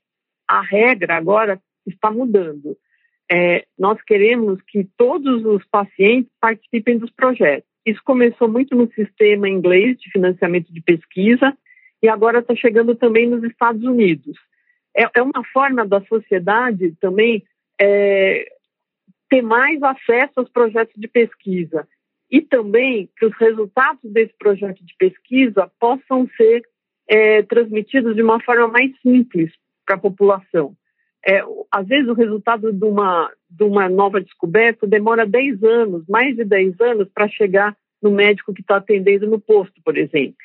a 0.45 0.61
regra 0.61 1.15
agora 1.15 1.59
está 1.85 2.11
mudando. 2.11 2.77
É, 3.31 3.65
nós 3.77 4.01
queremos 4.01 4.61
que 4.67 4.85
todos 4.97 5.45
os 5.45 5.65
pacientes 5.71 6.31
participem 6.39 6.97
dos 6.97 7.11
projetos. 7.11 7.67
Isso 7.87 8.01
começou 8.03 8.49
muito 8.49 8.75
no 8.75 8.91
sistema 8.91 9.47
inglês 9.47 9.97
de 9.97 10.11
financiamento 10.11 10.73
de 10.73 10.81
pesquisa 10.81 11.57
e 12.03 12.09
agora 12.09 12.39
está 12.39 12.53
chegando 12.53 12.93
também 12.95 13.29
nos 13.29 13.41
Estados 13.45 13.81
Unidos. 13.81 14.37
É, 14.93 15.07
é 15.15 15.21
uma 15.21 15.41
forma 15.53 15.87
da 15.87 16.01
sociedade 16.01 16.93
também 16.99 17.45
é, 17.79 18.45
ter 19.29 19.41
mais 19.41 19.81
acesso 19.81 20.33
aos 20.35 20.49
projetos 20.49 20.93
de 20.97 21.07
pesquisa 21.07 21.87
e 22.29 22.41
também 22.41 23.09
que 23.17 23.25
os 23.25 23.33
resultados 23.37 24.11
desse 24.11 24.33
projeto 24.37 24.83
de 24.83 24.93
pesquisa 24.97 25.71
possam 25.79 26.27
ser 26.35 26.63
é, 27.07 27.41
transmitidos 27.43 28.17
de 28.17 28.21
uma 28.21 28.41
forma 28.41 28.67
mais 28.67 28.91
simples 28.99 29.49
para 29.85 29.95
a 29.95 29.99
população. 29.99 30.75
É, 31.27 31.43
às 31.69 31.85
vezes 31.85 32.07
o 32.07 32.13
resultado 32.13 32.71
de 32.71 32.85
uma, 32.85 33.29
de 33.49 33.63
uma 33.65 33.89
nova 33.89 34.21
descoberta 34.21 34.87
demora 34.87 35.25
10 35.25 35.61
anos, 35.61 36.07
mais 36.07 36.37
de 36.37 36.45
10 36.45 36.79
anos, 36.79 37.09
para 37.13 37.27
chegar 37.27 37.75
no 38.01 38.11
médico 38.11 38.53
que 38.53 38.61
está 38.61 38.77
atendendo 38.77 39.27
no 39.27 39.37
posto, 39.37 39.81
por 39.83 39.97
exemplo. 39.97 40.37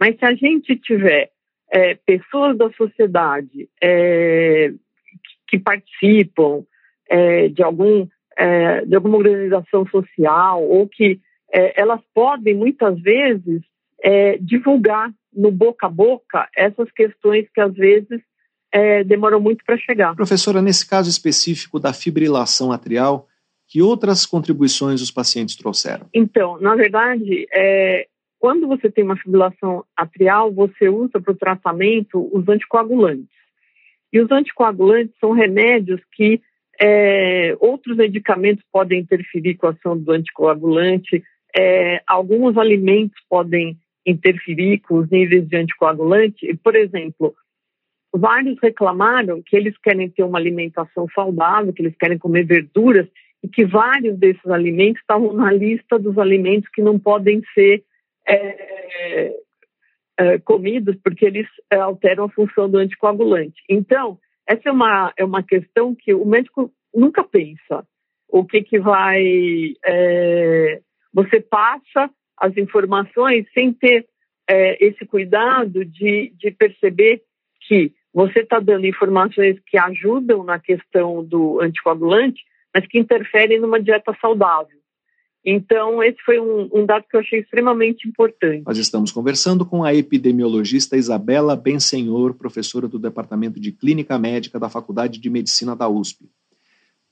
Mas 0.00 0.18
se 0.18 0.24
a 0.24 0.34
gente 0.34 0.74
tiver 0.76 1.30
é, 1.70 1.94
pessoas 2.06 2.56
da 2.56 2.70
sociedade 2.72 3.68
é, 3.78 4.70
que, 4.70 5.56
que, 5.56 5.58
participam 5.58 6.64
é, 7.10 7.48
de, 7.48 7.62
algum, 7.62 8.06
é, 8.36 8.86
de 8.86 8.94
alguma 8.94 9.18
organização 9.18 9.86
social 9.86 10.64
ou 10.64 10.88
que 10.88 11.20
é, 11.52 11.78
elas 11.78 12.00
podem 12.14 12.54
muitas 12.54 12.98
vezes 13.00 13.60
divulgar 14.40 15.12
no 15.32 15.52
boca 15.52 15.86
a 15.86 15.88
boca 15.88 16.48
essas 16.56 16.90
questões 16.90 17.48
que 17.54 17.60
às 17.60 17.72
vezes 17.72 18.20
é, 18.72 19.04
demorou 19.04 19.40
muito 19.40 19.64
para 19.64 19.76
chegar. 19.76 20.16
Professora, 20.16 20.62
nesse 20.62 20.88
caso 20.88 21.10
específico 21.10 21.78
da 21.78 21.92
fibrilação 21.92 22.72
atrial, 22.72 23.28
que 23.68 23.82
outras 23.82 24.26
contribuições 24.26 25.00
os 25.00 25.10
pacientes 25.10 25.56
trouxeram? 25.56 26.06
Então, 26.12 26.58
na 26.60 26.74
verdade, 26.74 27.46
é, 27.54 28.06
quando 28.38 28.66
você 28.66 28.90
tem 28.90 29.04
uma 29.04 29.16
fibrilação 29.16 29.84
atrial, 29.96 30.52
você 30.52 30.88
usa 30.88 31.20
para 31.20 31.32
o 31.32 31.36
tratamento 31.36 32.28
os 32.32 32.48
anticoagulantes. 32.48 33.28
E 34.12 34.20
os 34.20 34.30
anticoagulantes 34.30 35.14
são 35.20 35.32
remédios 35.32 36.00
que 36.12 36.40
é, 36.80 37.56
outros 37.60 37.96
medicamentos 37.96 38.64
podem 38.72 39.00
interferir 39.00 39.54
com 39.54 39.68
a 39.68 39.70
ação 39.70 39.96
do 39.96 40.10
anticoagulante, 40.12 41.22
é, 41.56 42.02
alguns 42.06 42.56
alimentos 42.56 43.16
podem 43.28 43.76
interferir 44.06 44.78
com 44.80 44.96
os 44.96 45.10
níveis 45.10 45.46
de 45.46 45.56
anticoagulante. 45.56 46.58
Por 46.62 46.74
exemplo, 46.74 47.34
vários 48.12 48.58
reclamaram 48.60 49.42
que 49.42 49.56
eles 49.56 49.76
querem 49.78 50.08
ter 50.08 50.22
uma 50.22 50.38
alimentação 50.38 51.06
saudável, 51.14 51.72
que 51.72 51.82
eles 51.82 51.96
querem 51.96 52.18
comer 52.18 52.44
verduras 52.44 53.06
e 53.42 53.48
que 53.48 53.64
vários 53.64 54.18
desses 54.18 54.46
alimentos 54.46 55.00
estavam 55.00 55.32
na 55.32 55.50
lista 55.50 55.98
dos 55.98 56.18
alimentos 56.18 56.68
que 56.70 56.82
não 56.82 56.98
podem 56.98 57.42
ser 57.54 57.82
é, 58.28 59.34
é, 60.18 60.38
comidos 60.38 60.96
porque 61.02 61.24
eles 61.24 61.48
é, 61.70 61.76
alteram 61.76 62.24
a 62.24 62.30
função 62.30 62.70
do 62.70 62.78
anticoagulante. 62.78 63.62
Então, 63.68 64.18
essa 64.46 64.68
é 64.68 64.72
uma, 64.72 65.12
é 65.16 65.24
uma 65.24 65.42
questão 65.42 65.94
que 65.94 66.12
o 66.14 66.24
médico 66.24 66.72
nunca 66.94 67.24
pensa. 67.24 67.86
O 68.28 68.44
que, 68.44 68.62
que 68.62 68.78
vai. 68.78 69.22
É, 69.84 70.80
você 71.12 71.40
passa 71.40 72.10
as 72.36 72.56
informações 72.56 73.46
sem 73.52 73.72
ter 73.72 74.06
é, 74.48 74.84
esse 74.84 75.04
cuidado 75.04 75.84
de, 75.84 76.32
de 76.36 76.50
perceber 76.50 77.22
que 77.66 77.92
você 78.12 78.40
está 78.40 78.60
dando 78.60 78.86
informações 78.86 79.58
que 79.66 79.78
ajudam 79.78 80.44
na 80.44 80.58
questão 80.58 81.24
do 81.24 81.60
anticoagulante, 81.60 82.42
mas 82.74 82.86
que 82.86 82.98
interferem 82.98 83.60
numa 83.60 83.80
dieta 83.80 84.16
saudável. 84.20 84.82
Então, 85.44 86.02
esse 86.02 86.18
foi 86.24 86.38
um, 86.38 86.68
um, 86.72 86.86
dado 86.86 87.04
que 87.10 87.16
eu 87.16 87.20
achei 87.20 87.40
extremamente 87.40 88.06
importante. 88.06 88.62
Nós 88.64 88.78
estamos 88.78 89.10
conversando 89.10 89.66
com 89.66 89.82
a 89.82 89.92
epidemiologista 89.92 90.96
Isabela 90.96 91.56
Bensenhor, 91.56 92.34
professora 92.34 92.86
do 92.86 92.98
Departamento 92.98 93.58
de 93.58 93.72
Clínica 93.72 94.16
Médica 94.18 94.60
da 94.60 94.68
Faculdade 94.68 95.18
de 95.18 95.28
Medicina 95.28 95.74
da 95.74 95.88
USP. 95.88 96.28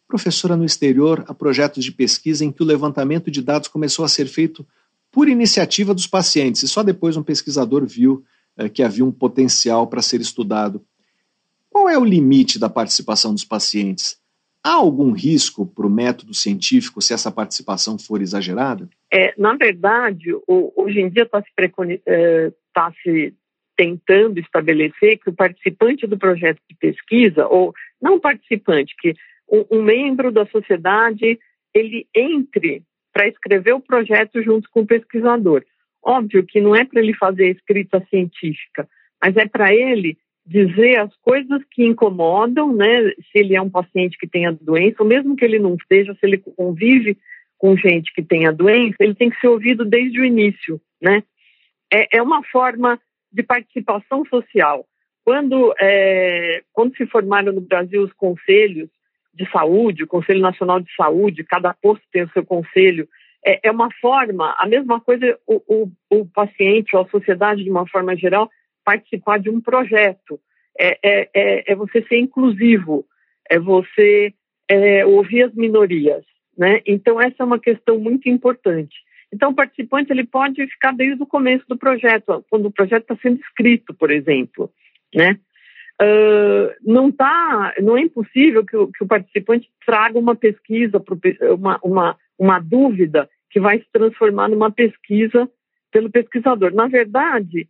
Professora, 0.06 0.56
no 0.56 0.64
exterior, 0.64 1.24
há 1.26 1.34
projetos 1.34 1.84
de 1.84 1.90
pesquisa 1.90 2.44
em 2.44 2.52
que 2.52 2.62
o 2.62 2.66
levantamento 2.66 3.30
de 3.30 3.42
dados 3.42 3.68
começou 3.68 4.04
a 4.04 4.08
ser 4.08 4.26
feito 4.26 4.66
por 5.10 5.28
iniciativa 5.28 5.92
dos 5.92 6.06
pacientes, 6.06 6.62
e 6.62 6.68
só 6.68 6.84
depois 6.84 7.16
um 7.16 7.22
pesquisador 7.22 7.84
viu 7.84 8.24
eh, 8.56 8.68
que 8.68 8.82
havia 8.82 9.04
um 9.04 9.10
potencial 9.10 9.88
para 9.88 10.02
ser 10.02 10.20
estudado. 10.20 10.84
Qual 11.70 11.88
é 11.88 11.96
o 11.96 12.04
limite 12.04 12.58
da 12.58 12.68
participação 12.68 13.32
dos 13.32 13.44
pacientes? 13.44 14.18
Há 14.62 14.74
algum 14.74 15.12
risco 15.12 15.64
para 15.66 15.86
o 15.86 15.90
método 15.90 16.34
científico 16.34 17.00
se 17.00 17.14
essa 17.14 17.30
participação 17.30 17.98
for 17.98 18.20
exagerada? 18.20 18.88
É, 19.12 19.32
na 19.38 19.54
verdade, 19.56 20.30
hoje 20.46 21.00
em 21.00 21.08
dia 21.08 21.22
está 21.22 21.40
se, 21.40 21.48
é, 22.06 22.52
tá 22.74 22.92
se 23.02 23.34
tentando 23.76 24.38
estabelecer 24.38 25.18
que 25.18 25.30
o 25.30 25.34
participante 25.34 26.06
do 26.06 26.18
projeto 26.18 26.60
de 26.68 26.76
pesquisa, 26.76 27.46
ou 27.46 27.72
não 28.02 28.20
participante, 28.20 28.94
que 29.00 29.14
um, 29.50 29.78
um 29.78 29.82
membro 29.82 30.30
da 30.30 30.44
sociedade 30.46 31.38
ele 31.72 32.06
entre 32.14 32.82
para 33.12 33.28
escrever 33.28 33.72
o 33.72 33.80
projeto 33.80 34.42
junto 34.42 34.68
com 34.70 34.80
o 34.80 34.86
pesquisador. 34.86 35.64
Óbvio 36.02 36.44
que 36.44 36.60
não 36.60 36.74
é 36.76 36.84
para 36.84 37.00
ele 37.00 37.14
fazer 37.14 37.44
a 37.44 37.50
escrita 37.50 38.06
científica, 38.10 38.88
mas 39.22 39.36
é 39.36 39.46
para 39.46 39.74
ele 39.74 40.18
dizer 40.50 40.98
as 40.98 41.14
coisas 41.18 41.62
que 41.70 41.86
incomodam, 41.86 42.74
né? 42.74 43.12
Se 43.30 43.38
ele 43.38 43.54
é 43.54 43.62
um 43.62 43.70
paciente 43.70 44.18
que 44.18 44.26
tem 44.26 44.46
a 44.46 44.50
doença, 44.50 44.96
ou 44.98 45.06
mesmo 45.06 45.36
que 45.36 45.44
ele 45.44 45.60
não 45.60 45.76
esteja, 45.76 46.12
se 46.14 46.26
ele 46.26 46.38
convive 46.38 47.16
com 47.56 47.76
gente 47.76 48.12
que 48.12 48.20
tem 48.20 48.48
a 48.48 48.50
doença, 48.50 48.96
ele 48.98 49.14
tem 49.14 49.30
que 49.30 49.38
ser 49.38 49.46
ouvido 49.46 49.84
desde 49.84 50.20
o 50.20 50.24
início, 50.24 50.80
né? 51.00 51.22
É, 51.92 52.18
é 52.18 52.22
uma 52.22 52.42
forma 52.42 53.00
de 53.32 53.44
participação 53.44 54.24
social. 54.24 54.84
Quando, 55.24 55.72
é, 55.80 56.64
quando 56.72 56.96
se 56.96 57.06
formaram 57.06 57.52
no 57.52 57.60
Brasil 57.60 58.02
os 58.02 58.12
conselhos 58.14 58.88
de 59.32 59.48
saúde, 59.52 60.02
o 60.02 60.08
Conselho 60.08 60.40
Nacional 60.40 60.80
de 60.80 60.92
Saúde, 60.96 61.44
cada 61.44 61.72
posto 61.74 62.02
tem 62.10 62.24
o 62.24 62.30
seu 62.30 62.44
conselho, 62.44 63.08
é, 63.46 63.68
é 63.68 63.70
uma 63.70 63.88
forma, 64.00 64.56
a 64.58 64.66
mesma 64.66 65.00
coisa 65.00 65.38
o, 65.46 65.62
o, 65.68 65.92
o, 66.10 66.26
paciente 66.26 66.96
ou 66.96 67.02
a 67.02 67.08
sociedade, 67.08 67.62
de 67.62 67.70
uma 67.70 67.86
forma 67.86 68.16
geral, 68.16 68.50
participar 68.84 69.38
de 69.38 69.50
um 69.50 69.60
projeto. 69.60 70.40
É, 70.78 70.98
é, 71.02 71.30
é, 71.34 71.72
é 71.72 71.74
você 71.74 72.02
ser 72.02 72.18
inclusivo, 72.18 73.04
é 73.48 73.58
você 73.58 74.32
é, 74.68 75.04
ouvir 75.04 75.42
as 75.42 75.54
minorias. 75.54 76.24
Né? 76.56 76.80
Então, 76.86 77.20
essa 77.20 77.36
é 77.40 77.44
uma 77.44 77.58
questão 77.58 77.98
muito 77.98 78.28
importante. 78.28 78.96
Então, 79.32 79.50
o 79.50 79.54
participante 79.54 80.12
ele 80.12 80.24
pode 80.24 80.66
ficar 80.66 80.92
desde 80.92 81.22
o 81.22 81.26
começo 81.26 81.64
do 81.68 81.76
projeto, 81.76 82.44
quando 82.50 82.66
o 82.66 82.72
projeto 82.72 83.02
está 83.02 83.16
sendo 83.16 83.40
escrito, 83.40 83.94
por 83.94 84.10
exemplo. 84.10 84.70
Né? 85.14 85.38
Uh, 86.00 86.74
não 86.82 87.12
tá, 87.12 87.74
não 87.80 87.96
é 87.96 88.00
impossível 88.00 88.64
que 88.64 88.76
o, 88.76 88.88
que 88.88 89.04
o 89.04 89.06
participante 89.06 89.68
traga 89.84 90.18
uma 90.18 90.34
pesquisa, 90.34 91.02
uma, 91.54 91.78
uma, 91.82 92.16
uma 92.38 92.58
dúvida 92.58 93.28
que 93.50 93.60
vai 93.60 93.78
se 93.78 93.86
transformar 93.92 94.48
numa 94.48 94.70
pesquisa 94.70 95.48
pelo 95.92 96.10
pesquisador. 96.10 96.72
Na 96.72 96.88
verdade, 96.88 97.68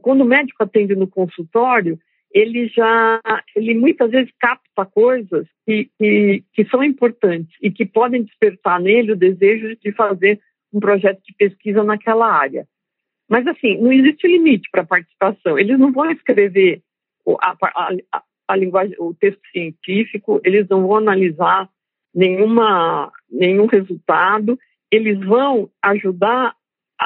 quando 0.00 0.22
o 0.22 0.26
médico 0.26 0.62
atende 0.62 0.94
no 0.94 1.06
consultório, 1.06 1.98
ele 2.32 2.66
já, 2.68 3.20
ele 3.54 3.74
muitas 3.74 4.10
vezes 4.10 4.32
capta 4.38 4.86
coisas 4.86 5.46
que, 5.66 5.90
que, 5.98 6.44
que 6.52 6.64
são 6.66 6.82
importantes 6.82 7.54
e 7.60 7.70
que 7.70 7.84
podem 7.84 8.22
despertar 8.22 8.80
nele 8.80 9.12
o 9.12 9.16
desejo 9.16 9.76
de 9.76 9.92
fazer 9.92 10.40
um 10.72 10.80
projeto 10.80 11.20
de 11.22 11.34
pesquisa 11.34 11.84
naquela 11.84 12.32
área. 12.32 12.66
Mas, 13.28 13.46
assim, 13.46 13.78
não 13.78 13.92
existe 13.92 14.26
limite 14.26 14.68
para 14.70 14.82
a 14.82 14.86
participação. 14.86 15.58
Eles 15.58 15.78
não 15.78 15.92
vão 15.92 16.10
escrever 16.10 16.82
a, 17.40 17.54
a, 17.62 18.22
a, 18.48 18.56
linguagem, 18.56 18.96
o 18.98 19.14
texto 19.14 19.40
científico, 19.50 20.40
eles 20.44 20.66
não 20.68 20.86
vão 20.86 20.96
analisar 20.96 21.68
nenhuma, 22.14 23.12
nenhum 23.30 23.66
resultado, 23.66 24.58
eles 24.90 25.18
vão 25.20 25.70
ajudar 25.82 26.54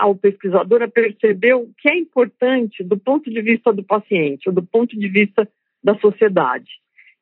ao 0.00 0.14
pesquisador 0.14 0.82
a 0.82 0.88
perceber 0.88 1.54
o 1.54 1.70
que 1.78 1.88
é 1.88 1.98
importante 1.98 2.82
do 2.82 2.96
ponto 2.96 3.30
de 3.30 3.40
vista 3.42 3.72
do 3.72 3.82
paciente, 3.82 4.48
ou 4.48 4.54
do 4.54 4.62
ponto 4.62 4.98
de 4.98 5.08
vista 5.08 5.48
da 5.82 5.98
sociedade. 5.98 6.70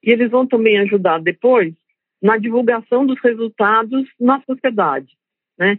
E 0.02 0.10
eles 0.10 0.30
vão 0.30 0.46
também 0.46 0.78
ajudar 0.78 1.20
depois 1.20 1.74
na 2.20 2.38
divulgação 2.38 3.06
dos 3.06 3.20
resultados 3.22 4.06
na 4.18 4.42
sociedade, 4.42 5.08
né? 5.58 5.78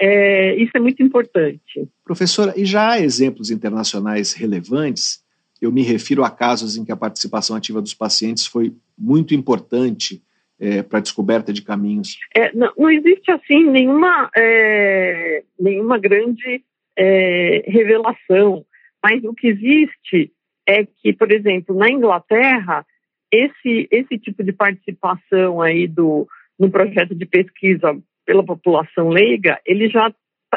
É, 0.00 0.56
isso 0.56 0.72
é 0.74 0.80
muito 0.80 1.02
importante. 1.02 1.88
Professora, 2.02 2.54
e 2.56 2.64
já 2.64 2.92
há 2.92 3.00
exemplos 3.00 3.50
internacionais 3.50 4.32
relevantes 4.32 5.22
eu 5.62 5.70
me 5.70 5.82
refiro 5.82 6.24
a 6.24 6.30
casos 6.30 6.76
em 6.76 6.84
que 6.84 6.90
a 6.90 6.96
participação 6.96 7.54
ativa 7.54 7.80
dos 7.80 7.94
pacientes 7.94 8.44
foi 8.44 8.74
muito 8.98 9.32
importante 9.32 10.20
é, 10.62 10.80
para 10.80 11.00
a 11.00 11.02
descoberta 11.02 11.52
de 11.52 11.60
caminhos. 11.60 12.16
É, 12.32 12.54
não, 12.54 12.72
não, 12.78 12.88
existe 12.88 13.32
assim 13.32 13.64
nenhuma, 13.68 14.30
é, 14.36 15.42
nenhuma 15.58 15.98
grande 15.98 16.62
é, 16.96 17.64
revelação, 17.66 18.64
mas 19.02 19.24
o 19.24 19.34
que 19.34 19.48
existe 19.48 20.32
é 20.64 20.86
que, 20.86 21.12
por 21.12 21.32
exemplo, 21.32 21.76
na 21.76 21.90
Inglaterra, 21.90 22.86
esse, 23.32 23.88
esse 23.90 24.16
tipo 24.18 24.44
de 24.44 24.52
participação 24.52 25.60
aí 25.60 25.88
do, 25.88 26.28
no 26.56 26.70
projeto 26.70 27.12
de 27.12 27.26
pesquisa 27.26 27.98
pela 28.24 28.44
população 28.44 29.08
leiga, 29.08 29.60
ele 29.66 29.88
já 29.88 30.14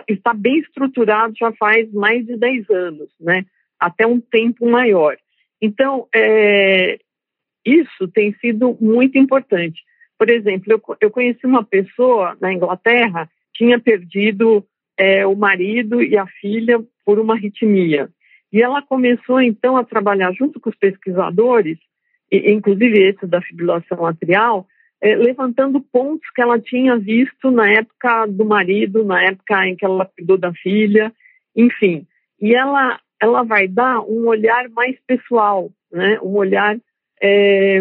está 0.07 0.33
bem 0.35 0.59
estruturado 0.59 1.33
já 1.35 1.51
faz 1.53 1.91
mais 1.91 2.23
de 2.27 2.37
10 2.37 2.69
anos, 2.69 3.09
né? 3.19 3.43
até 3.79 4.05
um 4.05 4.19
tempo 4.19 4.69
maior. 4.69 5.17
Então, 5.59 6.07
é, 6.13 6.99
isso 7.65 8.07
tem 8.13 8.33
sido 8.35 8.77
muito 8.79 9.17
importante. 9.17 9.81
Por 10.17 10.29
exemplo, 10.29 10.71
eu, 10.71 10.81
eu 11.01 11.11
conheci 11.11 11.45
uma 11.45 11.63
pessoa 11.63 12.37
na 12.39 12.53
Inglaterra 12.53 13.29
tinha 13.53 13.79
perdido 13.79 14.65
é, 14.97 15.25
o 15.25 15.35
marido 15.35 16.01
e 16.01 16.17
a 16.17 16.25
filha 16.27 16.81
por 17.05 17.19
uma 17.19 17.35
arritmia. 17.35 18.09
E 18.51 18.61
ela 18.61 18.81
começou, 18.81 19.41
então, 19.41 19.77
a 19.77 19.83
trabalhar 19.83 20.31
junto 20.33 20.59
com 20.59 20.69
os 20.69 20.75
pesquisadores, 20.75 21.77
e, 22.31 22.51
inclusive 22.51 23.09
esse 23.09 23.25
da 23.25 23.41
fibrilação 23.41 24.05
atrial, 24.05 24.67
é, 25.01 25.15
levantando 25.15 25.81
pontos 25.81 26.29
que 26.33 26.41
ela 26.41 26.59
tinha 26.59 26.97
visto 26.97 27.51
na 27.51 27.69
época 27.69 28.25
do 28.27 28.45
marido, 28.45 29.03
na 29.03 29.23
época 29.23 29.67
em 29.67 29.75
que 29.75 29.85
ela 29.85 30.05
cuidou 30.05 30.37
da 30.37 30.53
filha, 30.53 31.11
enfim. 31.55 32.05
E 32.41 32.53
ela 32.55 32.99
ela 33.21 33.43
vai 33.43 33.67
dar 33.67 34.01
um 34.01 34.27
olhar 34.27 34.69
mais 34.69 34.95
pessoal, 35.07 35.71
né? 35.91 36.19
um 36.21 36.35
olhar 36.35 36.77
é, 37.21 37.79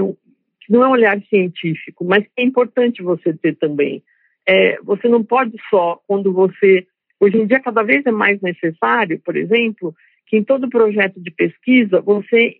que 0.64 0.72
não 0.72 0.82
é 0.82 0.88
um 0.88 0.92
olhar 0.92 1.20
científico, 1.28 2.04
mas 2.04 2.24
que 2.24 2.30
é 2.38 2.42
importante 2.42 3.02
você 3.02 3.32
ter 3.34 3.56
também. 3.56 4.02
É, 4.46 4.78
você 4.82 5.08
não 5.08 5.22
pode 5.22 5.56
só, 5.70 6.00
quando 6.06 6.32
você. 6.32 6.86
Hoje 7.20 7.38
em 7.38 7.46
dia, 7.46 7.60
cada 7.60 7.82
vez 7.82 8.04
é 8.04 8.10
mais 8.10 8.40
necessário, 8.40 9.20
por 9.24 9.36
exemplo, 9.36 9.94
que 10.26 10.36
em 10.36 10.44
todo 10.44 10.68
projeto 10.68 11.20
de 11.20 11.30
pesquisa 11.30 12.00
você 12.00 12.56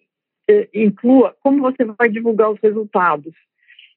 é, 0.49 0.69
inclua 0.75 1.35
como 1.43 1.61
você 1.61 1.85
vai 1.85 2.09
divulgar 2.09 2.51
os 2.51 2.61
resultados. 2.63 3.35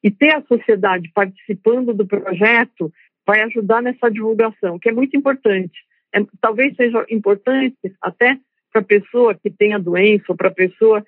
E 0.03 0.11
ter 0.11 0.35
a 0.35 0.43
sociedade 0.43 1.09
participando 1.13 1.93
do 1.93 2.05
projeto 2.05 2.91
vai 3.25 3.41
ajudar 3.41 3.81
nessa 3.81 4.09
divulgação, 4.09 4.79
que 4.79 4.89
é 4.89 4.93
muito 4.93 5.17
importante. 5.17 5.73
É, 6.13 6.19
talvez 6.39 6.75
seja 6.75 7.05
importante 7.09 7.75
até 8.01 8.37
para 8.71 8.81
a 8.81 8.85
pessoa 8.85 9.35
que 9.35 9.49
tem 9.49 9.73
a 9.73 9.77
doença, 9.77 10.25
ou 10.29 10.35
para 10.35 10.49
a 10.49 10.53
pessoa 10.53 11.03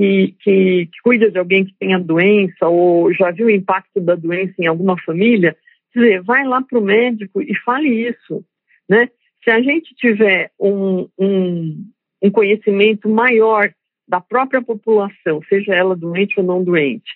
que, 0.00 0.34
que, 0.40 0.86
que, 0.86 1.02
cuida 1.04 1.30
de 1.30 1.38
alguém 1.38 1.66
que 1.66 1.74
tem 1.78 1.92
a 1.92 1.98
doença, 1.98 2.66
ou 2.66 3.12
já 3.12 3.30
viu 3.30 3.48
o 3.48 3.50
impacto 3.50 4.00
da 4.00 4.14
doença 4.14 4.54
em 4.58 4.66
alguma 4.66 4.98
família, 5.02 5.54
dizer, 5.94 6.22
vai 6.22 6.42
lá 6.46 6.62
para 6.62 6.78
o 6.78 6.82
médico 6.82 7.42
e 7.42 7.54
fale 7.56 8.08
isso, 8.08 8.42
né? 8.88 9.10
Se 9.44 9.50
a 9.50 9.60
gente 9.60 9.94
tiver 9.94 10.52
um, 10.58 11.06
um, 11.18 11.84
um 12.22 12.30
conhecimento 12.30 13.10
maior 13.10 13.70
da 14.08 14.22
própria 14.22 14.62
população, 14.62 15.42
seja 15.46 15.74
ela 15.74 15.94
doente 15.94 16.40
ou 16.40 16.46
não 16.46 16.64
doente, 16.64 17.10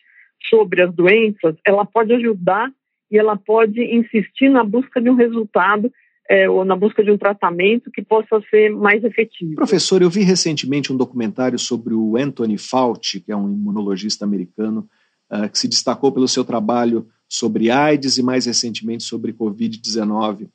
sobre 0.51 0.83
as 0.83 0.95
doenças, 0.95 1.57
ela 1.67 1.87
pode 1.87 2.13
ajudar 2.13 2.71
e 3.11 3.17
ela 3.17 3.35
pode 3.35 3.81
insistir 3.81 4.51
na 4.51 4.63
busca 4.63 5.01
de 5.01 5.09
um 5.09 5.15
resultado 5.15 5.91
é, 6.29 6.49
ou 6.49 6.65
na 6.65 6.75
busca 6.75 7.03
de 7.03 7.11
um 7.11 7.19
tratamento 7.19 7.91
que 7.91 8.03
possa 8.03 8.41
ser 8.51 8.71
mais 8.71 9.05
efetivo. 9.05 9.55
Professor, 9.57 10.01
eu 10.01 10.11
vi 10.11 10.23
recentemente 10.23 10.93
um 10.93 10.97
documentário 10.97 11.59
sobre 11.59 11.95
o 11.95 12.17
Anthony 12.17 12.57
Fauci, 12.57 13.21
que 13.21 13.31
é 13.31 13.37
um 13.37 13.51
imunologista 13.51 14.25
americano, 14.25 14.89
uh, 15.31 15.49
que 15.49 15.59
se 15.59 15.69
destacou 15.69 16.13
pelo 16.13 16.29
seu 16.29 16.45
trabalho 16.45 17.07
sobre 17.29 17.71
AIDS 17.71 18.17
e 18.17 18.23
mais 18.23 18.47
recentemente 18.47 19.05
sobre 19.05 19.33
Covid-19. 19.33 20.49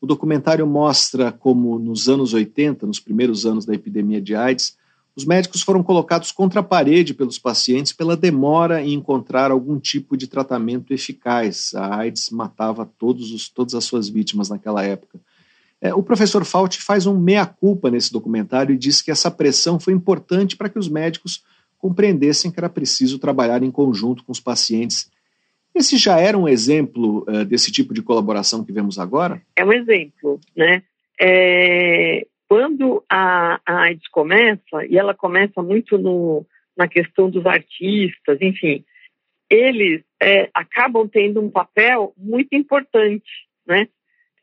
O 0.00 0.06
documentário 0.06 0.66
mostra 0.66 1.30
como 1.32 1.78
nos 1.78 2.08
anos 2.08 2.34
80, 2.34 2.86
nos 2.86 3.00
primeiros 3.00 3.46
anos 3.46 3.64
da 3.64 3.74
epidemia 3.74 4.20
de 4.20 4.34
AIDS, 4.34 4.76
os 5.16 5.24
médicos 5.24 5.62
foram 5.62 5.82
colocados 5.82 6.32
contra 6.32 6.60
a 6.60 6.62
parede 6.62 7.14
pelos 7.14 7.38
pacientes 7.38 7.92
pela 7.92 8.16
demora 8.16 8.82
em 8.82 8.94
encontrar 8.94 9.50
algum 9.50 9.78
tipo 9.78 10.16
de 10.16 10.26
tratamento 10.26 10.92
eficaz. 10.92 11.72
A 11.74 11.96
AIDS 11.98 12.30
matava 12.30 12.90
todos 12.98 13.30
os, 13.30 13.48
todas 13.48 13.74
as 13.74 13.84
suas 13.84 14.08
vítimas 14.08 14.48
naquela 14.48 14.82
época. 14.82 15.20
É, 15.80 15.94
o 15.94 16.02
professor 16.02 16.44
Fauci 16.44 16.80
faz 16.80 17.06
um 17.06 17.16
meia-culpa 17.18 17.90
nesse 17.90 18.12
documentário 18.12 18.74
e 18.74 18.78
diz 18.78 19.00
que 19.00 19.10
essa 19.10 19.30
pressão 19.30 19.78
foi 19.78 19.92
importante 19.92 20.56
para 20.56 20.68
que 20.68 20.78
os 20.78 20.88
médicos 20.88 21.44
compreendessem 21.78 22.50
que 22.50 22.58
era 22.58 22.68
preciso 22.68 23.18
trabalhar 23.18 23.62
em 23.62 23.70
conjunto 23.70 24.24
com 24.24 24.32
os 24.32 24.40
pacientes. 24.40 25.10
Esse 25.74 25.96
já 25.96 26.18
era 26.18 26.38
um 26.38 26.48
exemplo 26.48 27.24
uh, 27.28 27.44
desse 27.44 27.70
tipo 27.70 27.92
de 27.92 28.02
colaboração 28.02 28.64
que 28.64 28.72
vemos 28.72 28.98
agora? 28.98 29.42
É 29.54 29.64
um 29.64 29.72
exemplo, 29.72 30.40
né? 30.56 30.82
É, 31.20 32.26
quando 32.54 33.04
a, 33.10 33.60
a 33.66 33.80
AIDS 33.82 34.06
começa, 34.12 34.86
e 34.88 34.96
ela 34.96 35.12
começa 35.12 35.60
muito 35.60 35.98
no, 35.98 36.46
na 36.76 36.86
questão 36.86 37.28
dos 37.28 37.44
artistas, 37.44 38.40
enfim, 38.40 38.84
eles 39.50 40.04
é, 40.22 40.48
acabam 40.54 41.08
tendo 41.08 41.40
um 41.40 41.50
papel 41.50 42.14
muito 42.16 42.54
importante, 42.54 43.28
né? 43.66 43.88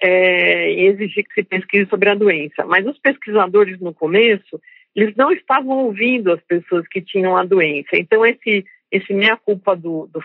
É, 0.03 0.71
em 0.73 0.87
exigir 0.87 1.23
que 1.23 1.33
se 1.35 1.43
pesquise 1.43 1.89
sobre 1.89 2.09
a 2.09 2.15
doença. 2.15 2.65
Mas 2.65 2.85
os 2.85 2.99
pesquisadores, 2.99 3.79
no 3.79 3.93
começo, 3.93 4.59
eles 4.93 5.15
não 5.15 5.31
estavam 5.31 5.85
ouvindo 5.85 6.33
as 6.33 6.41
pessoas 6.41 6.85
que 6.89 7.01
tinham 7.01 7.37
a 7.37 7.45
doença. 7.45 7.91
Então, 7.93 8.25
esse, 8.25 8.65
esse 8.91 9.13
meia-culpa 9.13 9.73
do, 9.73 10.09
do 10.11 10.21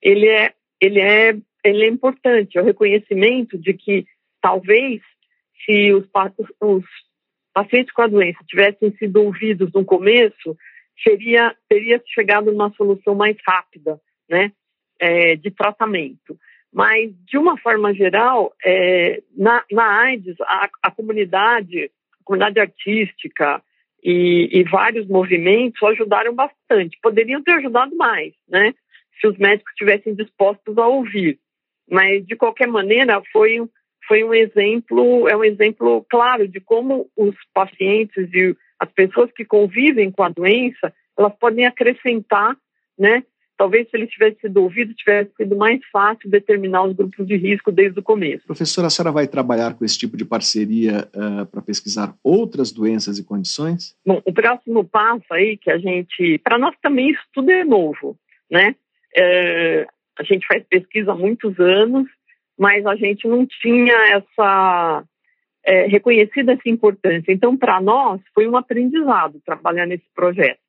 ele 0.00 0.26
é, 0.26 0.54
ele 0.80 1.00
é 1.00 1.36
ele 1.62 1.84
é 1.84 1.88
importante, 1.88 2.56
é 2.56 2.62
o 2.62 2.64
reconhecimento 2.64 3.58
de 3.58 3.74
que 3.74 4.06
talvez 4.40 5.02
se 5.64 5.92
os, 5.92 6.06
os 6.60 6.84
pacientes 7.52 7.92
com 7.92 8.02
a 8.02 8.06
doença 8.06 8.38
tivessem 8.46 8.90
sido 8.96 9.22
ouvidos 9.22 9.72
no 9.72 9.84
começo, 9.84 10.56
seria 11.02 11.54
teria 11.68 12.02
chegado 12.06 12.50
numa 12.50 12.72
solução 12.74 13.14
mais 13.14 13.36
rápida, 13.46 14.00
né, 14.28 14.52
é, 15.00 15.36
de 15.36 15.50
tratamento. 15.50 16.38
Mas 16.72 17.12
de 17.24 17.38
uma 17.38 17.56
forma 17.58 17.94
geral, 17.94 18.54
é, 18.64 19.22
na, 19.36 19.64
na 19.72 20.02
AIDS, 20.02 20.36
a, 20.42 20.68
a, 20.82 20.90
comunidade, 20.90 21.90
a 22.20 22.24
comunidade 22.24 22.60
artística 22.60 23.62
e, 24.04 24.48
e 24.52 24.64
vários 24.64 25.08
movimentos 25.08 25.82
ajudaram 25.82 26.34
bastante. 26.34 26.98
Poderiam 27.02 27.42
ter 27.42 27.52
ajudado 27.52 27.96
mais, 27.96 28.34
né, 28.48 28.74
se 29.18 29.26
os 29.26 29.36
médicos 29.38 29.72
estivessem 29.72 30.14
dispostos 30.14 30.76
a 30.76 30.86
ouvir. 30.86 31.38
Mas 31.90 32.26
de 32.26 32.36
qualquer 32.36 32.68
maneira, 32.68 33.22
foi 33.32 33.60
foi 34.08 34.24
um 34.24 34.32
exemplo, 34.32 35.28
é 35.28 35.36
um 35.36 35.44
exemplo 35.44 36.04
claro 36.08 36.48
de 36.48 36.58
como 36.58 37.08
os 37.14 37.36
pacientes 37.52 38.32
e 38.32 38.56
as 38.80 38.90
pessoas 38.90 39.30
que 39.32 39.44
convivem 39.44 40.10
com 40.10 40.22
a 40.22 40.30
doença, 40.30 40.92
elas 41.16 41.34
podem 41.38 41.66
acrescentar, 41.66 42.56
né? 42.98 43.22
Talvez 43.58 43.90
se 43.90 43.96
ele 43.96 44.06
tivesse 44.06 44.40
sido 44.40 44.62
ouvido, 44.62 44.94
tivesse 44.94 45.32
sido 45.36 45.56
mais 45.56 45.80
fácil 45.92 46.30
determinar 46.30 46.84
os 46.84 46.94
grupos 46.94 47.26
de 47.26 47.36
risco 47.36 47.72
desde 47.72 47.98
o 47.98 48.02
começo. 48.02 48.46
Professora, 48.46 48.86
a 48.86 48.90
senhora 48.90 49.12
vai 49.12 49.26
trabalhar 49.26 49.74
com 49.74 49.84
esse 49.84 49.98
tipo 49.98 50.16
de 50.16 50.24
parceria 50.24 51.08
uh, 51.08 51.44
para 51.46 51.60
pesquisar 51.60 52.14
outras 52.22 52.70
doenças 52.70 53.18
e 53.18 53.24
condições? 53.24 53.96
Bom, 54.06 54.22
o 54.24 54.32
próximo 54.32 54.84
passo 54.84 55.26
aí 55.32 55.56
que 55.56 55.72
a 55.72 55.76
gente, 55.76 56.38
para 56.38 56.56
nós 56.56 56.74
também 56.80 57.10
isso 57.10 57.22
tudo 57.34 57.50
é 57.50 57.64
novo, 57.64 58.16
né? 58.48 58.76
É, 59.16 59.88
a 60.16 60.22
gente 60.22 60.46
faz 60.46 60.62
pesquisa 60.70 61.10
há 61.10 61.16
muitos 61.16 61.58
anos 61.58 62.06
mas 62.58 62.84
a 62.84 62.96
gente 62.96 63.28
não 63.28 63.46
tinha 63.46 63.94
essa 64.16 65.04
é, 65.64 65.86
reconhecida 65.86 66.52
essa 66.52 66.68
importância. 66.68 67.30
Então, 67.32 67.56
para 67.56 67.80
nós, 67.80 68.20
foi 68.34 68.48
um 68.48 68.56
aprendizado 68.56 69.40
trabalhar 69.44 69.86
nesse 69.86 70.06
projeto, 70.14 70.60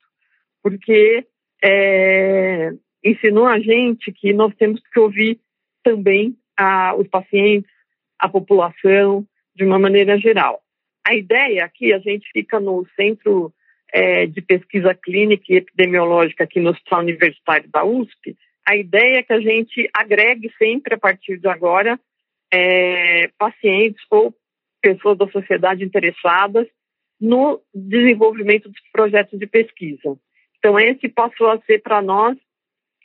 porque 0.62 1.26
é, 1.64 2.72
ensinou 3.04 3.48
a 3.48 3.60
gente 3.60 4.12
que 4.12 4.34
nós 4.34 4.54
temos 4.56 4.82
que 4.94 5.00
ouvir 5.00 5.40
também 5.84 6.36
a, 6.58 6.94
os 6.96 7.08
pacientes, 7.08 7.72
a 8.20 8.28
população, 8.28 9.26
de 9.56 9.66
uma 9.66 9.80
maneira 9.80 10.18
geral. 10.18 10.62
A 11.06 11.16
ideia 11.16 11.66
aqui, 11.66 11.92
a 11.92 12.00
gente 12.00 12.30
fica 12.32 12.60
no 12.60 12.86
Centro 12.96 13.54
é, 13.92 14.26
de 14.26 14.42
Pesquisa 14.42 14.94
Clínica 14.94 15.46
e 15.50 15.58
Epidemiológica 15.58 16.44
aqui 16.44 16.60
no 16.60 16.70
Hospital 16.70 17.00
Universitário 17.00 17.70
da 17.70 17.84
USP, 17.84 18.38
a 18.70 18.76
ideia 18.76 19.18
é 19.18 19.24
que 19.24 19.34
a 19.34 19.40
gente 19.40 19.90
agregue 19.92 20.54
sempre, 20.56 20.94
a 20.94 20.98
partir 20.98 21.40
de 21.40 21.48
agora, 21.48 22.00
é, 22.54 23.28
pacientes 23.36 24.00
ou 24.12 24.32
pessoas 24.80 25.18
da 25.18 25.28
sociedade 25.28 25.84
interessadas 25.84 26.68
no 27.20 27.60
desenvolvimento 27.74 28.70
dos 28.70 28.80
projetos 28.94 29.40
de 29.40 29.48
pesquisa. 29.48 30.16
Então, 30.60 30.80
esse 30.80 31.10
passou 31.10 31.50
a 31.50 31.60
ser 31.62 31.82
para 31.82 32.00
nós 32.00 32.38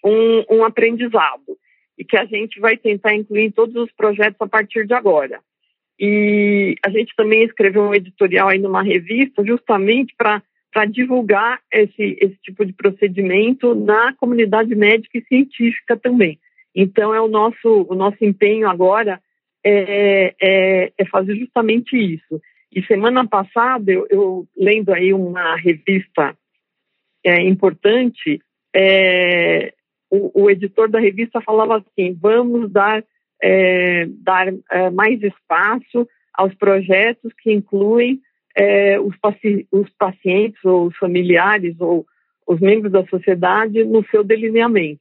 um, 0.05 0.57
um, 0.57 0.65
aprendizado 0.65 1.57
e 1.97 2.05
que 2.05 2.19
a 2.19 2.27
gente 2.27 2.61
vai 2.61 2.77
tentar 2.77 3.15
incluir 3.15 3.45
em 3.45 3.51
todos 3.51 3.75
os 3.75 3.91
projetos 3.93 4.37
a 4.41 4.47
partir 4.47 4.87
de 4.87 4.93
agora. 4.93 5.41
E 5.99 6.75
a 6.85 6.91
gente 6.91 7.17
também 7.17 7.43
escreveu 7.43 7.85
um 7.85 7.95
editorial 7.95 8.51
aí 8.51 8.59
numa 8.59 8.83
revista 8.83 9.43
justamente 9.43 10.15
para 10.15 10.43
para 10.75 10.87
divulgar 10.87 11.61
esse, 11.73 12.19
esse 12.21 12.37
tipo 12.43 12.67
de 12.67 12.73
procedimento 12.73 13.77
na 13.77 14.13
comunidade 14.15 14.75
médica 14.75 15.17
e 15.17 15.25
científica 15.25 15.97
também. 15.97 16.37
Então, 16.75 17.15
é 17.15 17.21
o 17.21 17.29
nosso, 17.29 17.87
o 17.89 17.95
nosso 17.95 18.17
empenho 18.25 18.69
agora 18.69 19.21
é, 19.65 20.35
é, 20.43 20.93
é 20.99 21.05
fazer 21.07 21.37
justamente 21.37 21.97
isso. 21.97 22.43
E 22.73 22.83
semana 22.83 23.25
passada, 23.25 23.93
eu, 23.93 24.05
eu 24.11 24.49
lendo 24.57 24.93
aí 24.93 25.15
uma 25.15 25.55
revista 25.55 26.37
é, 27.25 27.41
importante, 27.43 28.43
é, 28.75 29.73
o, 30.11 30.43
o, 30.43 30.51
editor 30.51 30.91
da 30.91 30.99
revista 30.99 31.41
falava 31.41 31.77
assim: 31.77 32.19
vamos 32.21 32.69
dar, 32.73 33.05
é, 33.41 34.07
dar 34.09 34.53
é, 34.73 34.91
mais 34.91 35.23
espaço 35.23 36.09
aos 36.35 36.53
projetos 36.57 37.33
que 37.41 37.53
incluem 37.53 38.21
é, 38.57 38.99
os, 39.01 39.17
paci 39.19 39.67
os 39.73 39.89
pacientes 39.99 40.65
ou 40.65 40.87
os 40.87 40.97
familiares 40.97 41.75
ou 41.81 42.07
os 42.47 42.61
membros 42.61 42.93
da 42.93 43.07
sociedade 43.07 43.85
no 43.85 44.05
seu 44.11 44.23
delineamento. 44.23 45.01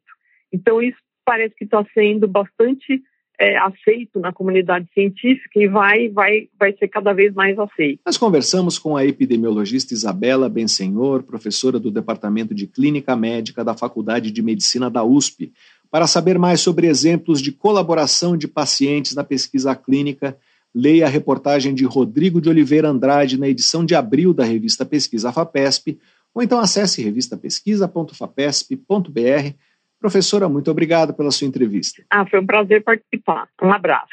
Então, 0.51 0.82
isso 0.82 0.97
parece 1.26 1.56
que 1.56 1.64
está 1.66 1.86
sendo 1.93 2.28
bastante 2.28 3.01
é, 3.39 3.58
aceito 3.58 4.20
na 4.20 4.32
comunidade 4.32 4.88
científica 4.93 5.60
e 5.60 5.68
vai, 5.68 6.10
vai, 6.10 6.47
vai 6.58 6.74
ser 6.78 6.88
cada 6.88 7.14
vez 7.14 7.34
mais 7.34 7.58
aceito. 7.58 7.99
Nós 8.06 8.18
conversamos 8.18 8.78
com 8.78 8.95
a 8.95 9.06
epidemiologista 9.06 9.93
Isabela 9.93 10.47
Bensenhor, 10.47 11.24
professora 11.24 11.80
do 11.80 11.91
Departamento 11.91 12.54
de 12.54 12.68
Clínica 12.68 13.16
Médica 13.16 13.64
da 13.64 13.74
Faculdade 13.76 14.32
de 14.32 14.41
Medicina 14.41 14.89
da 14.89 15.04
USP, 15.04 15.51
para 15.89 16.08
saber 16.08 16.39
mais 16.39 16.62
sobre 16.62 16.88
exemplos 16.88 17.41
de 17.41 17.51
colaboração 17.51 18.38
de 18.38 18.47
pacientes 18.47 19.16
na 19.16 19.24
pesquisa 19.24 19.76
clínica 19.76 20.38
Leia 20.74 21.06
a 21.06 21.10
reportagem 21.10 21.76
de 21.76 21.86
Rodrigo 21.86 22.42
de 22.42 22.50
Oliveira 22.50 22.90
Andrade 22.90 23.40
na 23.40 23.48
edição 23.48 23.86
de 23.86 23.94
abril 23.94 24.34
da 24.34 24.44
revista 24.44 24.84
Pesquisa 24.86 25.32
FAPESP, 25.32 26.00
ou 26.34 26.42
então 26.42 26.60
acesse 26.60 27.02
revistapesquisa.fapesp.br. 27.02 29.54
Professora, 30.00 30.50
muito 30.50 30.72
obrigado 30.72 31.14
pela 31.14 31.32
sua 31.32 31.48
entrevista. 31.48 32.04
Ah, 32.10 32.26
foi 32.26 32.40
um 32.40 32.46
prazer 32.46 32.84
participar. 32.84 33.48
Um 33.62 33.72
abraço. 33.72 34.10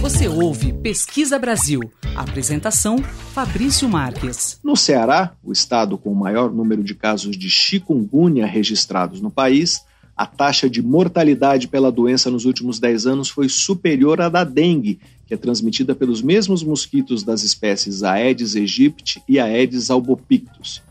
Você 0.00 0.28
ouve 0.28 0.72
Pesquisa 0.72 1.38
Brasil. 1.38 1.80
Apresentação: 2.14 2.98
Fabrício 2.98 3.88
Marques. 3.88 4.60
No 4.62 4.76
Ceará, 4.76 5.34
o 5.42 5.50
estado 5.50 5.96
com 5.96 6.12
o 6.12 6.14
maior 6.14 6.52
número 6.52 6.84
de 6.84 6.94
casos 6.94 7.36
de 7.36 7.48
chikungunya 7.48 8.46
registrados 8.46 9.20
no 9.20 9.30
país, 9.30 9.82
a 10.16 10.26
taxa 10.26 10.68
de 10.68 10.82
mortalidade 10.82 11.68
pela 11.68 11.90
doença 11.90 12.30
nos 12.30 12.44
últimos 12.44 12.78
10 12.78 13.06
anos 13.06 13.30
foi 13.30 13.48
superior 13.48 14.20
à 14.20 14.28
da 14.28 14.44
dengue, 14.44 15.00
que 15.26 15.34
é 15.34 15.36
transmitida 15.36 15.94
pelos 15.94 16.22
mesmos 16.22 16.62
mosquitos 16.62 17.22
das 17.22 17.42
espécies 17.42 18.02
Aedes 18.02 18.56
aegypti 18.56 19.22
e 19.28 19.38
Aedes 19.38 19.90
albopictus. 19.90 20.82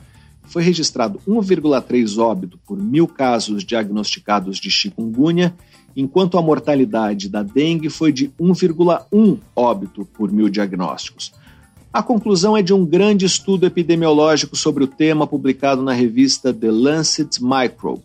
Foi 0.43 0.61
registrado 0.61 1.19
1,3 1.27 2.17
óbito 2.17 2.59
por 2.65 2.77
mil 2.77 3.07
casos 3.07 3.63
diagnosticados 3.63 4.57
de 4.57 4.69
chikungunya, 4.69 5.55
enquanto 5.95 6.37
a 6.37 6.41
mortalidade 6.41 7.29
da 7.29 7.43
dengue 7.43 7.89
foi 7.89 8.11
de 8.11 8.29
1,1 8.39 9.39
óbito 9.55 10.05
por 10.05 10.31
mil 10.31 10.49
diagnósticos. 10.49 11.31
A 11.91 12.01
conclusão 12.01 12.57
é 12.57 12.63
de 12.63 12.73
um 12.73 12.83
grande 12.83 13.25
estudo 13.25 13.67
epidemiológico 13.67 14.55
sobre 14.55 14.83
o 14.83 14.87
tema 14.87 15.27
publicado 15.27 15.83
na 15.83 15.93
revista 15.93 16.51
The 16.51 16.71
Lancet 16.71 17.37
Microbe. 17.39 18.01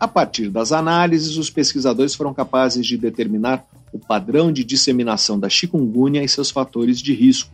A 0.00 0.08
partir 0.08 0.48
das 0.48 0.72
análises, 0.72 1.36
os 1.36 1.48
pesquisadores 1.48 2.14
foram 2.14 2.34
capazes 2.34 2.84
de 2.84 2.96
determinar 2.96 3.64
o 3.92 3.98
padrão 3.98 4.52
de 4.52 4.64
disseminação 4.64 5.38
da 5.38 5.48
chikungunya 5.48 6.22
e 6.22 6.28
seus 6.28 6.50
fatores 6.50 7.00
de 7.00 7.12
risco. 7.12 7.52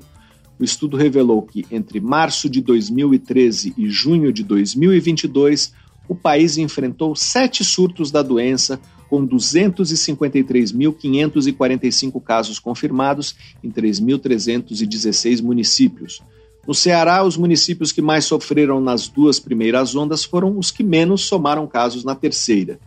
O 0.59 0.64
estudo 0.64 0.97
revelou 0.97 1.43
que, 1.43 1.66
entre 1.70 2.01
março 2.01 2.49
de 2.49 2.61
2013 2.61 3.74
e 3.76 3.89
junho 3.89 4.32
de 4.32 4.43
2022, 4.43 5.72
o 6.09 6.14
país 6.14 6.57
enfrentou 6.57 7.16
sete 7.16 7.64
surtos 7.64 8.11
da 8.11 8.22
doença, 8.22 8.80
com 9.09 9.26
253.545 9.26 12.22
casos 12.22 12.59
confirmados 12.59 13.37
em 13.62 13.70
3.316 13.70 15.43
municípios. 15.43 16.22
No 16.66 16.74
Ceará, 16.74 17.22
os 17.22 17.37
municípios 17.37 17.93
que 17.93 18.03
mais 18.03 18.24
sofreram 18.24 18.80
nas 18.80 19.07
duas 19.07 19.39
primeiras 19.39 19.95
ondas 19.95 20.24
foram 20.24 20.59
os 20.59 20.72
que 20.72 20.82
menos 20.82 21.22
somaram 21.22 21.64
casos 21.66 22.03
na 22.03 22.16
terceira. 22.16 22.80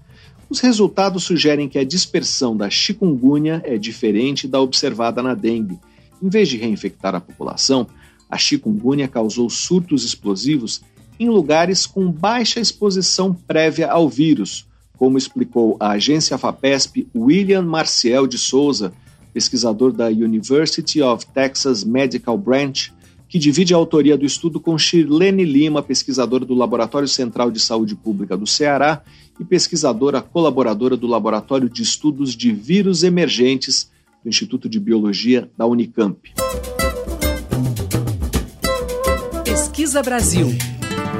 Os 0.49 0.59
resultados 0.59 1.25
sugerem 1.25 1.69
que 1.69 1.77
a 1.77 1.83
dispersão 1.83 2.57
da 2.57 2.69
chikungunya 2.69 3.61
é 3.63 3.77
diferente 3.77 4.47
da 4.47 4.59
observada 4.59 5.21
na 5.21 5.35
dengue. 5.35 5.79
Em 6.21 6.27
vez 6.27 6.49
de 6.49 6.57
reinfectar 6.57 7.13
a 7.13 7.21
população, 7.21 7.85
a 8.27 8.37
chikungunya 8.37 9.07
causou 9.07 9.47
surtos 9.49 10.03
explosivos 10.03 10.81
em 11.19 11.29
lugares 11.29 11.85
com 11.85 12.11
baixa 12.11 12.59
exposição 12.59 13.33
prévia 13.33 13.91
ao 13.91 14.09
vírus, 14.09 14.65
como 14.97 15.17
explicou 15.17 15.77
a 15.79 15.91
agência 15.91 16.37
FAPESP 16.37 17.07
William 17.15 17.61
Marciel 17.61 18.25
de 18.25 18.37
Souza, 18.37 18.91
pesquisador 19.31 19.91
da 19.91 20.07
University 20.07 21.01
of 21.01 21.25
Texas 21.27 21.83
Medical 21.83 22.37
Branch 22.37 22.91
que 23.29 23.37
divide 23.37 23.75
a 23.75 23.77
autoria 23.77 24.17
do 24.17 24.25
estudo 24.25 24.59
com 24.59 24.75
Shirlene 24.75 25.45
Lima, 25.45 25.83
pesquisadora 25.83 26.43
do 26.43 26.55
Laboratório 26.55 27.07
Central 27.07 27.51
de 27.51 27.59
Saúde 27.59 27.95
Pública 27.95 28.35
do 28.35 28.47
Ceará 28.47 29.03
e 29.39 29.45
pesquisadora 29.45 30.19
colaboradora 30.19 30.97
do 30.97 31.05
Laboratório 31.05 31.69
de 31.69 31.83
Estudos 31.83 32.35
de 32.35 32.51
Vírus 32.51 33.03
Emergentes 33.03 33.91
do 34.23 34.29
Instituto 34.29 34.67
de 34.67 34.79
Biologia 34.79 35.49
da 35.55 35.67
Unicamp. 35.67 36.17
Pesquisa 39.45 40.01
Brasil. 40.01 40.47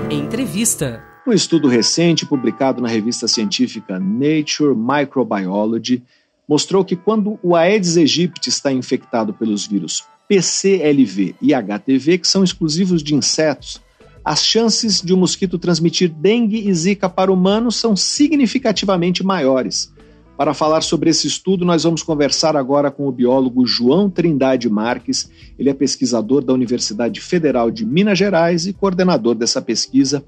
Entrevista. 0.10 1.03
Um 1.28 1.32
estudo 1.32 1.68
recente 1.68 2.26
publicado 2.26 2.82
na 2.82 2.88
revista 2.88 3.28
científica 3.28 3.99
Nature 3.99 4.76
Microbiology 4.76 6.01
mostrou 6.47 6.84
que 6.84 6.95
quando 6.95 7.38
o 7.43 7.55
Aedes 7.55 7.95
aegypti 7.97 8.49
está 8.49 8.74
infectado 8.74 9.32
pelos 9.32 9.68
vírus 9.68 10.03
PCLV 10.30 11.36
e 11.42 11.54
HTV, 11.54 12.20
que 12.20 12.28
são 12.28 12.44
exclusivos 12.44 13.04
de 13.04 13.16
insetos, 13.16 13.82
as 14.24 14.46
chances 14.46 15.02
de 15.02 15.12
um 15.12 15.18
mosquito 15.18 15.58
transmitir 15.58 16.10
dengue 16.10 16.70
e 16.70 16.74
zika 16.74 17.10
para 17.10 17.32
humanos 17.32 17.78
são 17.78 17.96
significativamente 17.96 19.24
maiores. 19.24 19.92
Para 20.38 20.54
falar 20.54 20.82
sobre 20.82 21.10
esse 21.10 21.28
estudo, 21.28 21.66
nós 21.66 21.84
vamos 21.84 22.04
conversar 22.04 22.56
agora 22.56 22.92
com 22.92 23.08
o 23.08 23.12
biólogo 23.12 23.66
João 23.66 24.10
Trindade 24.10 24.70
Marques. 24.70 25.30
Ele 25.58 25.70
é 25.70 25.74
pesquisador 25.74 26.44
da 26.44 26.54
Universidade 26.54 27.20
Federal 27.20 27.72
de 27.72 27.86
Minas 27.86 28.18
Gerais 28.18 28.68
e 28.68 28.72
coordenador 28.72 29.36
dessa 29.36 29.62
pesquisa. 29.62 30.24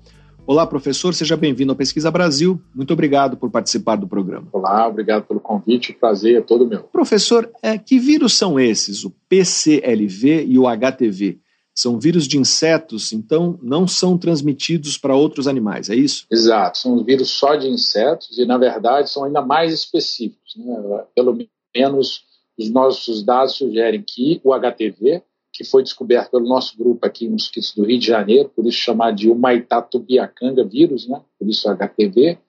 Olá, 0.47 0.65
professor, 0.65 1.13
seja 1.13 1.37
bem-vindo 1.37 1.71
ao 1.71 1.77
Pesquisa 1.77 2.09
Brasil. 2.09 2.59
Muito 2.73 2.91
obrigado 2.91 3.37
por 3.37 3.51
participar 3.51 3.95
do 3.95 4.07
programa. 4.07 4.47
Olá, 4.51 4.87
obrigado 4.87 5.23
pelo 5.23 5.39
convite. 5.39 5.93
Prazer 5.93 6.39
é 6.39 6.41
todo 6.41 6.65
meu. 6.65 6.83
Professor, 6.83 7.49
é, 7.61 7.77
que 7.77 7.99
vírus 7.99 8.33
são 8.33 8.59
esses, 8.59 9.05
o 9.05 9.11
PCLV 9.29 10.45
e 10.45 10.57
o 10.57 10.67
HTV? 10.67 11.39
São 11.73 11.99
vírus 11.99 12.27
de 12.27 12.37
insetos, 12.37 13.13
então 13.13 13.57
não 13.61 13.87
são 13.87 14.17
transmitidos 14.17 14.97
para 14.97 15.15
outros 15.15 15.47
animais, 15.47 15.89
é 15.89 15.95
isso? 15.95 16.25
Exato, 16.29 16.79
são 16.79 17.03
vírus 17.03 17.29
só 17.29 17.55
de 17.55 17.69
insetos 17.69 18.37
e, 18.37 18.45
na 18.45 18.57
verdade, 18.57 19.09
são 19.09 19.23
ainda 19.23 19.41
mais 19.41 19.71
específicos. 19.71 20.55
Né? 20.57 21.03
Pelo 21.15 21.37
menos 21.73 22.23
os 22.57 22.69
nossos 22.69 23.23
dados 23.23 23.55
sugerem 23.55 24.03
que 24.05 24.41
o 24.43 24.53
HTV, 24.53 25.23
que 25.61 25.69
foi 25.69 25.83
descoberto 25.83 26.31
pelo 26.31 26.47
nosso 26.47 26.75
grupo 26.75 27.05
aqui 27.05 27.25
em 27.25 27.29
mosquitos 27.29 27.73
do 27.75 27.83
Rio 27.83 27.99
de 27.99 28.07
Janeiro, 28.07 28.49
por 28.49 28.65
isso 28.65 28.77
chamado 28.77 29.15
de 29.15 29.29
Humaitá 29.29 29.81
tubiacanga 29.81 30.63
vírus, 30.63 31.07
né? 31.07 31.21
por 31.37 31.47
isso 31.47 31.69
HTV, 31.69 32.39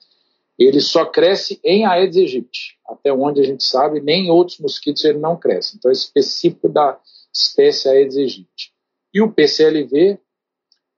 ele 0.58 0.80
só 0.80 1.04
cresce 1.04 1.60
em 1.62 1.84
Aedes 1.84 2.16
aegypti. 2.16 2.78
Até 2.86 3.12
onde 3.12 3.40
a 3.40 3.44
gente 3.44 3.64
sabe, 3.64 4.00
nem 4.00 4.26
em 4.26 4.30
outros 4.30 4.58
mosquitos 4.58 5.04
ele 5.04 5.18
não 5.18 5.36
cresce. 5.36 5.76
Então 5.76 5.90
é 5.90 5.92
específico 5.92 6.68
da 6.68 6.98
espécie 7.32 7.88
Aedes 7.88 8.16
aegypti. 8.16 8.72
E 9.12 9.20
o 9.20 9.30
PCLV 9.30 10.18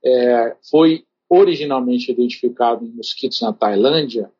é, 0.04 0.56
foi 0.70 1.04
originalmente 1.28 2.12
identificado 2.12 2.84
em 2.84 2.90
mosquitos 2.90 3.40
na 3.40 3.52
Tailândia, 3.52 4.30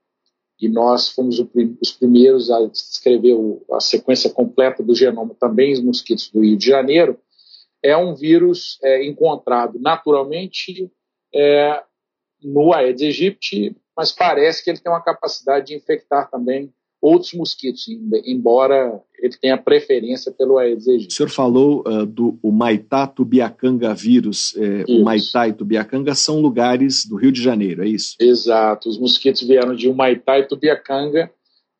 e 0.61 0.69
nós 0.69 1.09
fomos 1.09 1.41
os 1.41 1.91
primeiros 1.93 2.51
a 2.51 2.65
descrever 2.67 3.37
a 3.73 3.81
sequência 3.81 4.31
completa 4.31 4.83
do 4.85 4.95
genoma 4.95 5.35
também 5.35 5.75
em 5.75 5.85
mosquitos 5.85 6.31
do 6.31 6.41
Rio 6.41 6.57
de 6.57 6.67
Janeiro, 6.67 7.19
é 7.85 7.95
um 7.95 8.15
vírus 8.15 8.79
é, 8.83 9.05
encontrado 9.05 9.79
naturalmente 9.79 10.91
é, 11.35 11.83
no 12.43 12.73
Aedes 12.73 13.03
aegypti, 13.03 13.77
mas 13.95 14.11
parece 14.11 14.65
que 14.65 14.71
ele 14.71 14.81
tem 14.81 14.91
uma 14.91 15.03
capacidade 15.03 15.67
de 15.67 15.75
infectar 15.75 16.31
também 16.31 16.73
outros 17.01 17.35
mosquitos, 17.35 17.85
embora 18.25 18.99
ele 19.19 19.37
tenha 19.37 19.59
preferência 19.59 20.33
pelo 20.33 20.57
Aedes 20.57 20.89
aegypti. 20.89 21.13
O 21.13 21.15
senhor 21.15 21.29
falou 21.29 21.85
uh, 21.87 22.07
do 22.07 22.39
Maitá 22.43 23.07
tubiacanga 23.07 23.95
vírus. 23.95 24.57
É, 24.57 24.91
o 24.91 25.05
Maitá 25.05 25.47
e 25.47 25.53
tubiacanga 25.53 26.15
são 26.15 26.41
lugares 26.41 27.05
do 27.05 27.17
Rio 27.17 27.31
de 27.31 27.43
Janeiro, 27.43 27.85
é 27.85 27.89
isso? 27.89 28.17
Exato. 28.19 28.89
Os 28.89 28.99
mosquitos 28.99 29.43
vieram 29.43 29.77
de 29.77 29.87
Humaitá 29.87 30.39
e 30.39 30.49
tubiacanga, 30.49 31.31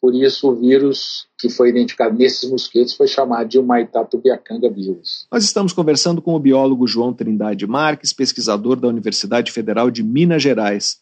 por 0.05 0.15
isso 0.15 0.51
o 0.51 0.55
vírus 0.55 1.27
que 1.39 1.49
foi 1.49 1.71
identificado 1.71 2.15
nesses 2.15 2.51
mosquitos 2.51 2.93
foi 2.93 3.09
chamado 3.09 3.49
de 3.49 3.59
Humaitá 3.59 4.05
tubiacanga 4.05 4.69
vírus. 4.69 5.27
Nós 5.33 5.45
estamos 5.45 5.73
conversando 5.73 6.21
com 6.21 6.35
o 6.35 6.39
biólogo 6.39 6.87
João 6.87 7.15
Trindade 7.15 7.67
Marques, 7.67 8.13
pesquisador 8.13 8.77
da 8.77 8.87
Universidade 8.87 9.51
Federal 9.51 9.91
de 9.91 10.03
Minas 10.03 10.43
Gerais. 10.43 10.99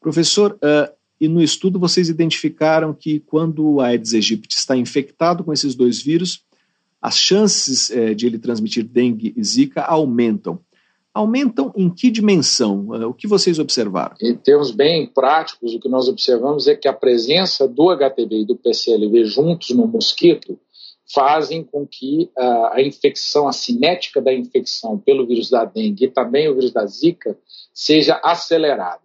Professor, 0.00 0.52
uh, 0.52 0.88
e 1.20 1.26
no 1.26 1.42
estudo 1.42 1.80
vocês 1.80 2.08
identificaram 2.08 2.94
que 2.94 3.18
quando 3.18 3.68
o 3.68 3.80
Aedes 3.80 4.14
aegypti 4.14 4.56
está 4.56 4.76
infectado 4.76 5.42
com 5.42 5.52
esses 5.52 5.74
dois 5.74 6.00
vírus, 6.00 6.44
as 7.02 7.18
chances 7.18 7.90
é, 7.90 8.14
de 8.14 8.24
ele 8.24 8.38
transmitir 8.38 8.84
dengue 8.84 9.34
e 9.36 9.42
zika 9.42 9.82
aumentam. 9.82 10.60
Aumentam 11.14 11.72
em 11.76 11.88
que 11.88 12.10
dimensão? 12.10 12.94
Eh, 12.94 13.06
o 13.06 13.14
que 13.14 13.28
vocês 13.28 13.58
observaram? 13.58 14.16
Em 14.20 14.34
termos 14.34 14.72
bem 14.72 15.06
práticos, 15.06 15.72
o 15.72 15.80
que 15.80 15.88
nós 15.88 16.08
observamos 16.08 16.66
é 16.66 16.74
que 16.74 16.88
a 16.88 16.92
presença 16.92 17.68
do 17.68 17.88
HTV 17.90 18.40
e 18.40 18.44
do 18.44 18.56
PCLV 18.56 19.24
juntos 19.24 19.70
no 19.70 19.86
mosquito 19.86 20.58
fazem 21.14 21.62
com 21.62 21.86
que 21.86 22.30
a, 22.36 22.76
a 22.76 22.82
infecção, 22.82 23.46
a 23.46 23.52
cinética 23.52 24.20
da 24.20 24.34
infecção 24.34 24.98
pelo 24.98 25.26
vírus 25.26 25.48
da 25.48 25.64
dengue 25.64 26.06
e 26.06 26.10
também 26.10 26.48
o 26.48 26.54
vírus 26.54 26.72
da 26.72 26.84
zika 26.84 27.38
seja 27.72 28.20
acelerada 28.24 29.04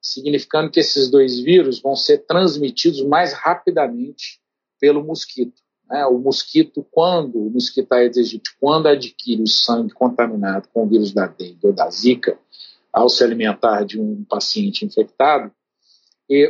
significando 0.00 0.70
que 0.70 0.80
esses 0.80 1.10
dois 1.10 1.38
vírus 1.38 1.80
vão 1.80 1.94
ser 1.94 2.18
transmitidos 2.18 3.02
mais 3.02 3.32
rapidamente 3.32 4.40
pelo 4.80 5.04
mosquito. 5.04 5.60
Né? 5.88 6.04
O 6.06 6.18
mosquito, 6.18 6.86
quando 6.90 7.38
o 7.38 7.50
mosquito 7.50 7.92
Aedes 7.92 8.18
aegypti, 8.18 8.56
quando 8.60 8.86
adquire 8.86 9.42
o 9.42 9.46
sangue 9.46 9.92
contaminado 9.92 10.68
com 10.72 10.84
o 10.84 10.86
vírus 10.86 11.12
da 11.12 11.26
dengue 11.26 11.66
ou 11.66 11.72
da 11.72 11.88
zika, 11.90 12.38
ao 12.92 13.08
se 13.08 13.22
alimentar 13.22 13.84
de 13.84 14.00
um 14.00 14.24
paciente 14.24 14.84
infectado, 14.84 15.52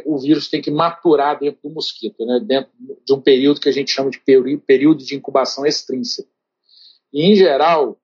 o 0.04 0.18
vírus 0.18 0.48
tem 0.48 0.60
que 0.60 0.70
maturar 0.70 1.38
dentro 1.38 1.60
do 1.62 1.70
mosquito, 1.70 2.26
né? 2.26 2.40
dentro 2.44 2.70
de 3.04 3.12
um 3.12 3.20
período 3.20 3.60
que 3.60 3.68
a 3.68 3.72
gente 3.72 3.92
chama 3.92 4.10
de 4.10 4.20
período 4.66 5.04
de 5.04 5.14
incubação 5.14 5.64
extrínseca. 5.64 6.28
E, 7.12 7.22
em 7.22 7.36
geral, 7.36 7.96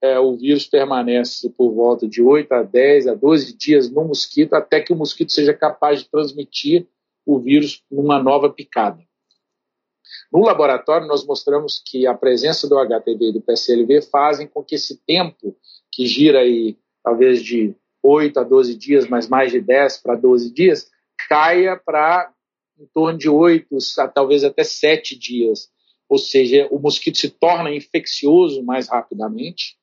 é, 0.00 0.18
o 0.20 0.36
vírus 0.36 0.66
permanece 0.66 1.50
por 1.50 1.72
volta 1.72 2.06
de 2.06 2.22
8 2.22 2.52
a 2.52 2.62
10 2.62 3.08
a 3.08 3.14
12 3.14 3.56
dias 3.56 3.90
no 3.90 4.04
mosquito 4.04 4.54
até 4.54 4.80
que 4.80 4.92
o 4.92 4.96
mosquito 4.96 5.32
seja 5.32 5.52
capaz 5.52 6.00
de 6.00 6.08
transmitir 6.08 6.86
o 7.24 7.40
vírus 7.40 7.82
numa 7.90 8.22
nova 8.22 8.48
picada. 8.48 9.02
No 10.32 10.40
laboratório, 10.40 11.06
nós 11.06 11.24
mostramos 11.24 11.82
que 11.84 12.06
a 12.06 12.14
presença 12.14 12.68
do 12.68 12.78
HTV 12.78 13.28
e 13.28 13.32
do 13.32 13.40
PCLV 13.40 14.02
fazem 14.02 14.46
com 14.46 14.62
que 14.62 14.74
esse 14.74 15.00
tempo, 15.06 15.56
que 15.90 16.06
gira 16.06 16.40
aí 16.40 16.76
talvez 17.02 17.42
de 17.42 17.74
8 18.02 18.40
a 18.40 18.42
12 18.42 18.74
dias, 18.76 19.08
mas 19.08 19.28
mais 19.28 19.52
de 19.52 19.60
10 19.60 19.98
para 19.98 20.16
12 20.16 20.52
dias, 20.52 20.90
caia 21.28 21.76
para 21.76 22.32
em 22.78 22.86
torno 22.92 23.18
de 23.18 23.28
8 23.28 23.76
a 23.98 24.08
talvez 24.08 24.44
até 24.44 24.62
7 24.62 25.18
dias. 25.18 25.70
Ou 26.08 26.18
seja, 26.18 26.68
o 26.70 26.78
mosquito 26.78 27.18
se 27.18 27.30
torna 27.30 27.74
infeccioso 27.74 28.62
mais 28.62 28.88
rapidamente 28.88 29.76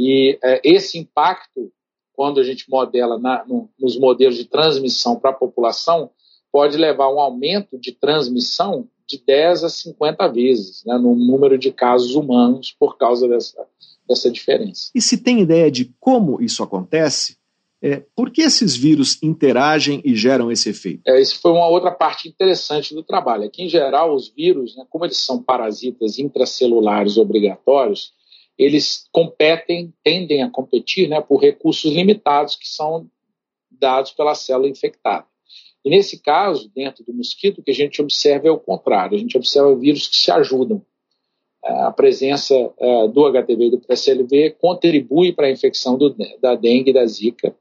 e 0.00 0.38
é, 0.44 0.60
esse 0.62 0.96
impacto, 0.96 1.72
quando 2.12 2.38
a 2.38 2.44
gente 2.44 2.70
modela 2.70 3.18
na, 3.18 3.44
no, 3.44 3.68
nos 3.76 3.98
modelos 3.98 4.36
de 4.36 4.44
transmissão 4.44 5.18
para 5.18 5.30
a 5.30 5.34
população, 5.34 6.12
pode 6.52 6.76
levar 6.76 7.06
a 7.06 7.12
um 7.12 7.18
aumento 7.18 7.76
de 7.76 7.90
transmissão 7.90 8.88
de 9.08 9.18
10 9.26 9.64
a 9.64 9.68
50 9.68 10.28
vezes 10.28 10.84
né, 10.84 10.98
no 10.98 11.14
número 11.14 11.58
de 11.58 11.72
casos 11.72 12.14
humanos 12.14 12.74
por 12.78 12.98
causa 12.98 13.26
dessa, 13.26 13.66
dessa 14.06 14.30
diferença. 14.30 14.90
E 14.94 15.00
se 15.00 15.16
tem 15.16 15.40
ideia 15.40 15.70
de 15.70 15.94
como 15.98 16.42
isso 16.42 16.62
acontece, 16.62 17.38
é, 17.80 18.02
por 18.14 18.30
que 18.30 18.42
esses 18.42 18.76
vírus 18.76 19.22
interagem 19.22 20.02
e 20.04 20.14
geram 20.14 20.50
esse 20.50 20.68
efeito? 20.68 21.02
É, 21.06 21.20
isso 21.20 21.40
foi 21.40 21.52
uma 21.52 21.68
outra 21.68 21.92
parte 21.92 22.28
interessante 22.28 22.94
do 22.94 23.02
trabalho. 23.02 23.44
É 23.44 23.48
que, 23.48 23.62
em 23.62 23.68
geral, 23.68 24.14
os 24.14 24.28
vírus, 24.28 24.76
né, 24.76 24.84
como 24.90 25.04
eles 25.04 25.18
são 25.18 25.42
parasitas 25.42 26.18
intracelulares 26.18 27.16
obrigatórios, 27.16 28.12
eles 28.58 29.06
competem, 29.12 29.94
tendem 30.02 30.42
a 30.42 30.50
competir 30.50 31.08
né, 31.08 31.20
por 31.20 31.40
recursos 31.40 31.92
limitados 31.92 32.56
que 32.56 32.68
são 32.68 33.08
dados 33.70 34.10
pela 34.10 34.34
célula 34.34 34.68
infectada. 34.68 35.24
E 35.88 35.90
nesse 35.90 36.18
caso, 36.18 36.70
dentro 36.74 37.02
do 37.02 37.14
mosquito, 37.14 37.60
o 37.60 37.62
que 37.62 37.70
a 37.70 37.74
gente 37.74 38.02
observa 38.02 38.46
é 38.46 38.50
o 38.50 38.58
contrário. 38.58 39.16
A 39.16 39.18
gente 39.18 39.38
observa 39.38 39.74
vírus 39.74 40.06
que 40.06 40.18
se 40.18 40.30
ajudam. 40.30 40.84
É, 41.64 41.72
a 41.80 41.90
presença 41.90 42.54
é, 42.78 43.08
do 43.08 43.24
HTV 43.24 43.64
e 43.64 43.70
do 43.70 43.80
PSLV 43.80 44.50
contribui 44.60 45.32
para 45.32 45.46
a 45.46 45.50
infecção 45.50 45.96
do, 45.96 46.14
da 46.42 46.54
dengue 46.54 46.90
e 46.90 46.92
da 46.92 47.06
zika. 47.06 47.56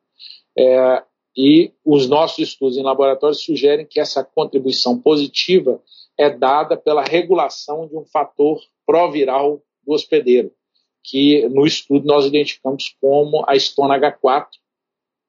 É, 0.57 1.03
e 1.37 1.71
os 1.85 2.09
nossos 2.09 2.39
estudos 2.39 2.75
em 2.75 2.83
laboratório 2.83 3.33
sugerem 3.33 3.85
que 3.85 3.97
essa 3.97 4.25
contribuição 4.25 4.99
positiva 4.99 5.81
é 6.17 6.29
dada 6.29 6.75
pela 6.75 7.05
regulação 7.05 7.87
de 7.87 7.95
um 7.95 8.03
fator 8.03 8.59
proviral 8.85 9.61
do 9.85 9.93
hospedeiro, 9.93 10.51
que 11.01 11.47
no 11.47 11.65
estudo 11.65 12.05
nós 12.05 12.25
identificamos 12.25 12.93
como 12.99 13.45
a 13.47 13.55
estona 13.55 13.97
H4, 13.97 14.47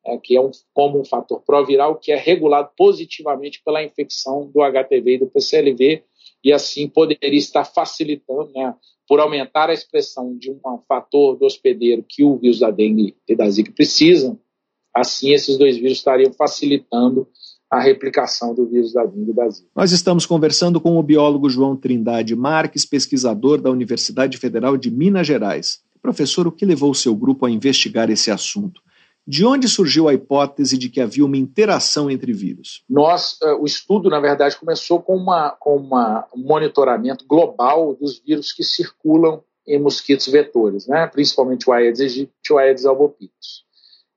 é, 0.09 0.19
que 0.19 0.37
é 0.37 0.41
um, 0.41 0.51
como 0.73 1.01
um 1.01 1.05
fator 1.05 1.41
proviral 1.43 1.97
que 1.97 2.11
é 2.11 2.17
regulado 2.17 2.71
positivamente 2.77 3.63
pela 3.65 3.83
infecção 3.83 4.51
do 4.53 4.63
HTV 4.63 5.15
e 5.15 5.19
do 5.19 5.27
PCLV, 5.27 6.03
e 6.43 6.53
assim 6.53 6.89
poderia 6.89 7.39
estar 7.39 7.65
facilitando, 7.65 8.51
né, 8.55 8.75
por 9.07 9.21
aumentar 9.21 9.71
a 9.71 9.75
expressão 9.75 10.37
de 10.37 10.51
um 10.51 10.61
fator 10.87 11.37
do 11.37 11.47
hospedeiro 11.47 12.05
que 12.07 12.23
o 12.23 12.37
vírus 12.37 12.61
da 12.61 12.71
dengue 12.71 13.17
e 13.27 13.35
da 13.35 13.49
zika 13.49 13.73
precisam, 13.73 14.39
assim 14.95 15.33
esses 15.33 15.57
dois 15.57 15.77
vírus 15.77 15.99
estariam 15.99 16.33
facilitando 16.33 17.27
a 17.71 17.81
replicação 17.81 18.55
do 18.55 18.67
vírus 18.67 18.93
da 18.93 19.05
dengue 19.05 19.31
e 19.31 19.35
da 19.35 19.49
zika. 19.49 19.69
Nós 19.75 19.93
estamos 19.93 20.25
conversando 20.25 20.81
com 20.81 20.99
o 20.99 21.03
biólogo 21.03 21.51
João 21.51 21.77
Trindade 21.77 22.35
Marques, 22.35 22.85
pesquisador 22.85 23.61
da 23.61 23.71
Universidade 23.71 24.39
Federal 24.39 24.77
de 24.77 24.91
Minas 24.91 25.27
Gerais. 25.27 25.81
Professor, 26.01 26.47
o 26.47 26.53
que 26.53 26.65
levou 26.65 26.91
o 26.91 26.95
seu 26.95 27.15
grupo 27.15 27.45
a 27.45 27.51
investigar 27.51 28.09
esse 28.11 28.31
assunto? 28.31 28.81
De 29.31 29.45
onde 29.45 29.69
surgiu 29.69 30.09
a 30.09 30.15
hipótese 30.15 30.79
de 30.79 30.89
que 30.89 31.03
havia 31.03 31.23
uma 31.23 31.37
interação 31.37 32.11
entre 32.11 32.33
vírus? 32.33 32.83
Nós, 32.89 33.39
uh, 33.43 33.61
o 33.61 33.67
estudo, 33.67 34.09
na 34.09 34.19
verdade, 34.19 34.57
começou 34.57 35.03
com, 35.03 35.15
uma, 35.15 35.51
com 35.51 35.77
uma, 35.77 36.27
um 36.35 36.41
monitoramento 36.41 37.27
global 37.27 37.95
dos 37.95 38.19
vírus 38.19 38.55
que 38.55 38.65
circulam 38.65 39.45
em 39.67 39.79
mosquitos 39.79 40.29
vetores, 40.29 40.87
né? 40.87 41.07
principalmente 41.09 41.69
o 41.69 41.75
Aedes 41.75 42.01
aegypti 42.01 42.49
e 42.49 42.53
o 42.55 42.57
Aedes 42.57 42.87
albopictus. 42.87 43.67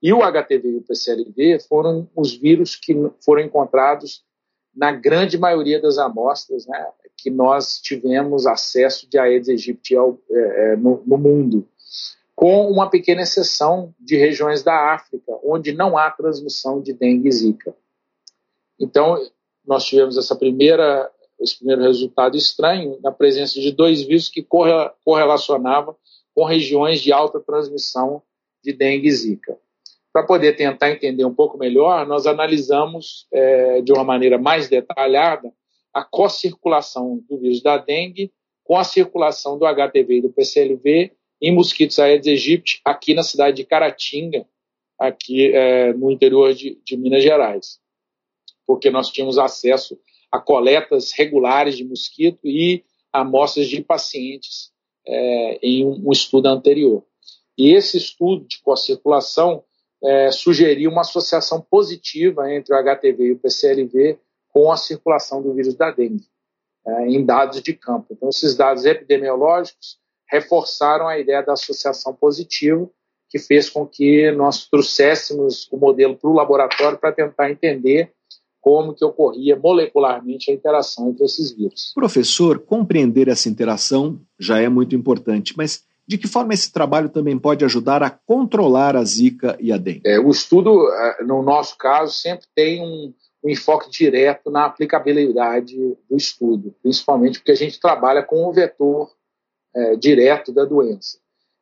E 0.02 0.14
o 0.14 0.22
HTV 0.22 0.70
e 0.70 0.76
o 0.78 0.82
PCLV 0.82 1.58
foram 1.68 2.08
os 2.16 2.34
vírus 2.34 2.74
que 2.74 2.96
foram 3.22 3.42
encontrados 3.42 4.24
na 4.74 4.92
grande 4.92 5.36
maioria 5.36 5.78
das 5.78 5.98
amostras 5.98 6.66
né, 6.66 6.86
que 7.18 7.30
nós 7.30 7.78
tivemos 7.82 8.46
acesso 8.46 9.06
de 9.10 9.18
Aedes 9.18 9.50
aegypti 9.50 9.94
ao, 9.94 10.18
é, 10.30 10.76
no, 10.76 11.02
no 11.06 11.18
mundo 11.18 11.68
com 12.42 12.68
uma 12.68 12.90
pequena 12.90 13.22
exceção 13.22 13.94
de 14.00 14.16
regiões 14.16 14.64
da 14.64 14.92
África, 14.92 15.32
onde 15.44 15.70
não 15.70 15.96
há 15.96 16.10
transmissão 16.10 16.82
de 16.82 16.92
dengue 16.92 17.28
e 17.28 17.30
zika. 17.30 17.72
Então, 18.80 19.16
nós 19.64 19.84
tivemos 19.84 20.18
essa 20.18 20.34
primeira, 20.34 21.08
esse 21.38 21.58
primeiro 21.58 21.82
resultado 21.82 22.36
estranho 22.36 22.98
na 23.00 23.12
presença 23.12 23.60
de 23.60 23.70
dois 23.70 24.02
vírus 24.02 24.28
que 24.28 24.44
correlacionavam 25.04 25.94
com 26.34 26.44
regiões 26.44 27.00
de 27.00 27.12
alta 27.12 27.38
transmissão 27.38 28.20
de 28.60 28.72
dengue 28.72 29.06
e 29.06 29.12
zika. 29.12 29.56
Para 30.12 30.26
poder 30.26 30.56
tentar 30.56 30.90
entender 30.90 31.24
um 31.24 31.32
pouco 31.32 31.56
melhor, 31.56 32.04
nós 32.08 32.26
analisamos 32.26 33.28
é, 33.32 33.82
de 33.82 33.92
uma 33.92 34.02
maneira 34.02 34.36
mais 34.36 34.68
detalhada 34.68 35.52
a 35.94 36.02
co-circulação 36.02 37.22
do 37.30 37.38
vírus 37.38 37.62
da 37.62 37.78
dengue 37.78 38.32
com 38.64 38.76
a 38.76 38.82
circulação 38.82 39.56
do 39.56 39.64
HTV 39.64 40.16
e 40.16 40.22
do 40.22 40.30
PCLV 40.30 41.12
em 41.42 41.52
mosquitos 41.52 41.98
Aedes 41.98 42.28
aegypti 42.28 42.80
aqui 42.84 43.14
na 43.14 43.24
cidade 43.24 43.56
de 43.56 43.64
Caratinga, 43.64 44.46
aqui 44.96 45.52
é, 45.52 45.92
no 45.92 46.12
interior 46.12 46.54
de, 46.54 46.80
de, 46.84 46.96
Minas 46.96 47.24
Gerais, 47.24 47.80
porque 48.64 48.88
nós 48.90 49.10
tínhamos 49.10 49.38
acesso 49.38 49.98
a 50.30 50.38
coletas 50.38 51.10
regulares 51.12 51.76
de 51.76 51.84
mosquito 51.84 52.38
e 52.44 52.84
amostras 53.12 53.66
de 53.66 53.82
pacientes 53.82 54.70
é, 55.04 55.58
em 55.60 55.84
um, 55.84 56.08
um, 56.08 56.12
estudo 56.12 56.46
anterior. 56.46 57.04
E 57.58 57.72
esse 57.72 57.96
estudo 57.96 58.46
de 58.46 58.60
co-circulação 58.62 59.64
é, 60.02 60.30
sugeriu 60.30 60.90
uma 60.90 61.00
associação 61.00 61.60
positiva 61.60 62.50
entre 62.54 62.72
o 62.72 62.78
HTV 62.78 63.24
e 63.24 63.32
o 63.32 63.38
PCLV 63.38 64.18
com 64.48 64.70
a 64.70 64.76
circulação 64.76 65.42
do 65.42 65.52
vírus 65.52 65.74
da 65.74 65.90
dengue, 65.90 66.24
é, 66.86 67.08
em 67.08 67.24
dados 67.24 67.60
de 67.60 67.74
campo. 67.74 68.06
Então, 68.10 68.28
esses 68.28 68.56
dados 68.56 68.84
epidemiológicos 68.84 70.00
reforçaram 70.32 71.06
a 71.06 71.18
ideia 71.18 71.42
da 71.42 71.52
associação 71.52 72.14
positiva, 72.14 72.88
que 73.28 73.38
fez 73.38 73.68
com 73.68 73.86
que 73.86 74.32
nós 74.32 74.66
trouxéssemos 74.66 75.68
o 75.70 75.76
modelo 75.76 76.16
para 76.16 76.30
o 76.30 76.34
laboratório 76.34 76.98
para 76.98 77.12
tentar 77.12 77.50
entender 77.50 78.10
como 78.60 78.94
que 78.94 79.04
ocorria 79.04 79.56
molecularmente 79.56 80.50
a 80.50 80.54
interação 80.54 81.10
entre 81.10 81.24
esses 81.24 81.54
vírus. 81.54 81.92
Professor, 81.94 82.60
compreender 82.60 83.28
essa 83.28 83.48
interação 83.48 84.20
já 84.38 84.60
é 84.60 84.68
muito 84.68 84.94
importante, 84.94 85.54
mas 85.56 85.84
de 86.06 86.16
que 86.16 86.28
forma 86.28 86.54
esse 86.54 86.72
trabalho 86.72 87.08
também 87.08 87.38
pode 87.38 87.64
ajudar 87.64 88.02
a 88.02 88.10
controlar 88.10 88.96
a 88.96 89.04
zika 89.04 89.56
e 89.60 89.72
a 89.72 89.76
dengue? 89.76 90.02
É, 90.06 90.18
o 90.18 90.30
estudo, 90.30 90.88
é, 90.92 91.24
no 91.24 91.42
nosso 91.42 91.76
caso, 91.76 92.12
sempre 92.12 92.46
tem 92.54 92.82
um, 92.82 93.12
um 93.44 93.50
enfoque 93.50 93.90
direto 93.90 94.50
na 94.50 94.66
aplicabilidade 94.66 95.76
do 96.08 96.16
estudo, 96.16 96.74
principalmente 96.82 97.38
porque 97.38 97.52
a 97.52 97.56
gente 97.56 97.80
trabalha 97.80 98.22
com 98.22 98.44
o 98.44 98.52
vetor 98.52 99.10
é, 99.74 99.96
direto 99.96 100.52
da 100.52 100.64
doença. 100.64 101.18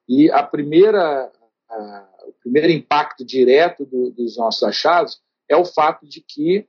E 0.09 0.31
a 0.31 0.43
primeira, 0.43 1.31
a, 1.69 2.09
o 2.27 2.33
primeiro 2.43 2.73
impacto 2.73 3.25
direto 3.25 3.85
do, 3.85 4.11
dos 4.11 4.37
nossos 4.37 4.63
achados 4.63 5.21
é 5.49 5.57
o 5.57 5.65
fato 5.65 6.07
de 6.07 6.21
que 6.21 6.67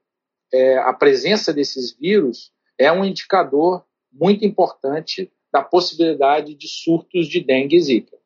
é, 0.54 0.78
a 0.78 0.94
presença 0.94 1.54
desses 1.54 1.92
vírus 1.96 2.52
é 2.78 2.92
um 2.92 3.06
indicador 3.06 3.86
muito 4.12 4.46
importante 4.46 5.32
da 5.52 5.62
possibilidade 5.62 6.56
de 6.56 6.68
surtos 6.68 7.28
de 7.28 7.44
dengue 7.44 7.78
e 7.78 7.82
zika. 7.82 8.18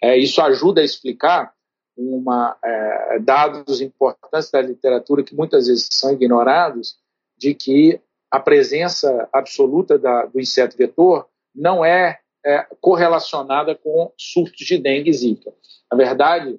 É, 0.00 0.16
isso 0.16 0.40
ajuda 0.40 0.80
a 0.80 0.84
explicar 0.84 1.52
uma, 1.96 2.56
é, 2.64 3.18
dados 3.18 3.80
importantes 3.80 4.50
da 4.50 4.60
literatura 4.60 5.24
que 5.24 5.34
muitas 5.34 5.66
vezes 5.66 5.88
são 5.90 6.12
ignorados, 6.12 6.96
de 7.36 7.54
que 7.54 8.00
a 8.30 8.38
presença 8.38 9.28
absoluta 9.32 9.98
da, 9.98 10.26
do 10.26 10.40
inseto 10.40 10.76
vetor 10.76 11.28
não 11.54 11.84
é 11.84 12.20
é, 12.48 12.66
correlacionada 12.80 13.74
com 13.74 14.10
surtos 14.16 14.66
de 14.66 14.78
dengue 14.78 15.10
e 15.10 15.12
zika. 15.12 15.52
Na 15.90 15.98
verdade, 15.98 16.58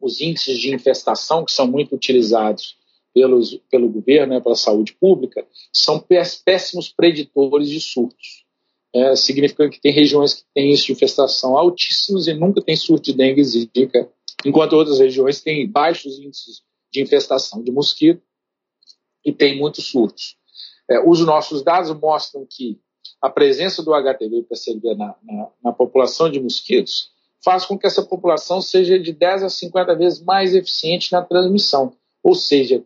os 0.00 0.18
índices 0.22 0.58
de 0.58 0.74
infestação, 0.74 1.44
que 1.44 1.52
são 1.52 1.66
muito 1.66 1.94
utilizados 1.94 2.78
pelos, 3.12 3.60
pelo 3.70 3.88
governo, 3.88 4.32
né, 4.32 4.40
pela 4.40 4.56
saúde 4.56 4.94
pública, 4.94 5.46
são 5.70 6.02
péssimos 6.44 6.88
preditores 6.88 7.68
de 7.68 7.80
surtos. 7.80 8.44
É, 8.94 9.16
significando 9.16 9.70
que 9.70 9.80
tem 9.80 9.92
regiões 9.92 10.34
que 10.34 10.44
têm 10.54 10.68
índices 10.68 10.86
de 10.86 10.92
infestação 10.92 11.58
altíssimos 11.58 12.28
e 12.28 12.32
nunca 12.32 12.62
tem 12.62 12.76
surto 12.76 13.10
de 13.10 13.12
dengue 13.12 13.40
e 13.40 13.44
zika, 13.44 14.08
enquanto 14.46 14.74
outras 14.74 15.00
regiões 15.00 15.40
têm 15.42 15.68
baixos 15.68 16.18
índices 16.18 16.62
de 16.92 17.02
infestação 17.02 17.62
de 17.62 17.72
mosquito 17.72 18.22
e 19.24 19.32
tem 19.32 19.58
muitos 19.58 19.86
surtos. 19.86 20.36
É, 20.88 21.00
os 21.00 21.20
nossos 21.20 21.62
dados 21.62 21.90
mostram 21.98 22.46
que 22.48 22.78
a 23.24 23.30
presença 23.30 23.82
do 23.82 23.94
HTV 23.94 24.42
PCV 24.42 24.96
na, 24.96 25.14
na, 25.22 25.48
na, 25.64 25.72
população 25.72 26.30
de 26.30 26.38
mosquitos 26.38 27.10
faz 27.42 27.64
com 27.64 27.78
que 27.78 27.86
essa 27.86 28.02
população 28.02 28.60
seja 28.60 28.98
de 28.98 29.14
10 29.14 29.44
a 29.44 29.48
50 29.48 29.96
vezes 29.96 30.22
mais 30.22 30.54
eficiente 30.54 31.10
na 31.10 31.22
transmissão. 31.22 31.96
Ou 32.22 32.34
seja, 32.34 32.84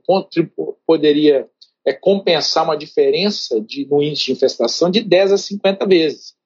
poderia 0.87 1.51
é, 1.85 1.93
compensar 1.93 2.63
uma 2.63 2.77
diferença 2.77 3.61
de, 3.61 3.85
no 3.87 4.01
índice 4.01 4.27
de 4.27 4.33
infestação 4.33 4.89
de 4.89 5.01
10 5.01 5.33
a 5.33 5.39
50 5.39 5.85
vezes. 5.87 6.37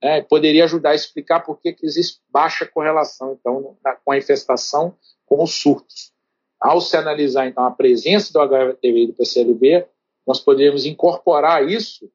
É, 0.00 0.22
poderia 0.22 0.62
ajudar 0.62 0.90
a 0.90 0.94
explicar 0.94 1.40
por 1.40 1.60
que 1.60 1.74
existe 1.82 2.20
baixa 2.30 2.64
correlação 2.64 3.36
então, 3.38 3.76
na, 3.84 3.94
com 3.94 4.12
a 4.12 4.18
infestação 4.18 4.94
com 5.26 5.42
os 5.42 5.54
surtos. 5.60 6.12
Ao 6.60 6.80
se 6.80 6.96
analisar 6.96 7.48
então 7.48 7.64
a 7.64 7.72
presença 7.72 8.32
do 8.32 8.40
HTV 8.40 9.02
e 9.02 9.06
do 9.08 9.14
PCLB, 9.14 9.88
nós 10.24 10.38
poderíamos 10.38 10.86
incorporar 10.86 11.68
isso 11.68 12.08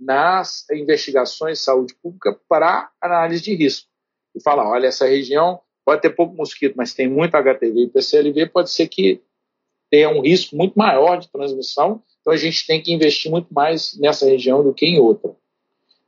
nas 0.00 0.68
investigações 0.70 1.58
de 1.58 1.64
saúde 1.64 1.94
pública 1.94 2.38
para 2.48 2.90
análise 3.00 3.42
de 3.42 3.54
risco. 3.54 3.88
E 4.34 4.42
falar, 4.42 4.68
olha, 4.68 4.86
essa 4.86 5.06
região 5.06 5.60
pode 5.84 6.02
ter 6.02 6.10
pouco 6.10 6.34
mosquito, 6.34 6.74
mas 6.76 6.94
tem 6.94 7.08
muito 7.08 7.34
HTV 7.34 7.84
e 7.84 7.88
PCLV, 7.88 8.46
pode 8.50 8.70
ser 8.70 8.88
que 8.88 9.22
tenha 9.90 10.10
um 10.10 10.20
risco 10.20 10.54
muito 10.54 10.74
maior 10.78 11.16
de 11.16 11.30
transmissão, 11.30 12.02
então 12.20 12.32
a 12.32 12.36
gente 12.36 12.66
tem 12.66 12.82
que 12.82 12.92
investir 12.92 13.30
muito 13.30 13.52
mais 13.52 13.98
nessa 13.98 14.26
região 14.26 14.62
do 14.62 14.74
que 14.74 14.84
em 14.84 14.98
outra. 14.98 15.34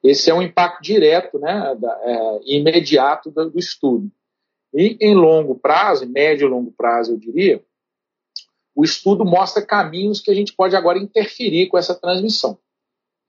Esse 0.03 0.31
é 0.31 0.35
um 0.35 0.43
impacto 0.43 0.83
direto, 0.83 1.39
né, 1.39 1.77
é, 2.03 2.41
imediato 2.45 3.31
do, 3.31 3.51
do 3.51 3.59
estudo. 3.59 4.11
E 4.73 4.97
em 5.01 5.15
longo 5.15 5.59
prazo, 5.59 6.07
médio 6.07 6.47
e 6.47 6.51
longo 6.51 6.73
prazo, 6.73 7.13
eu 7.13 7.19
diria, 7.19 7.63
o 8.75 8.85
estudo 8.85 9.25
mostra 9.25 9.65
caminhos 9.65 10.21
que 10.21 10.31
a 10.31 10.35
gente 10.35 10.55
pode 10.55 10.77
agora 10.77 10.99
interferir 10.99 11.69
com 11.69 11.77
essa 11.77 11.95
transmissão. 11.95 12.59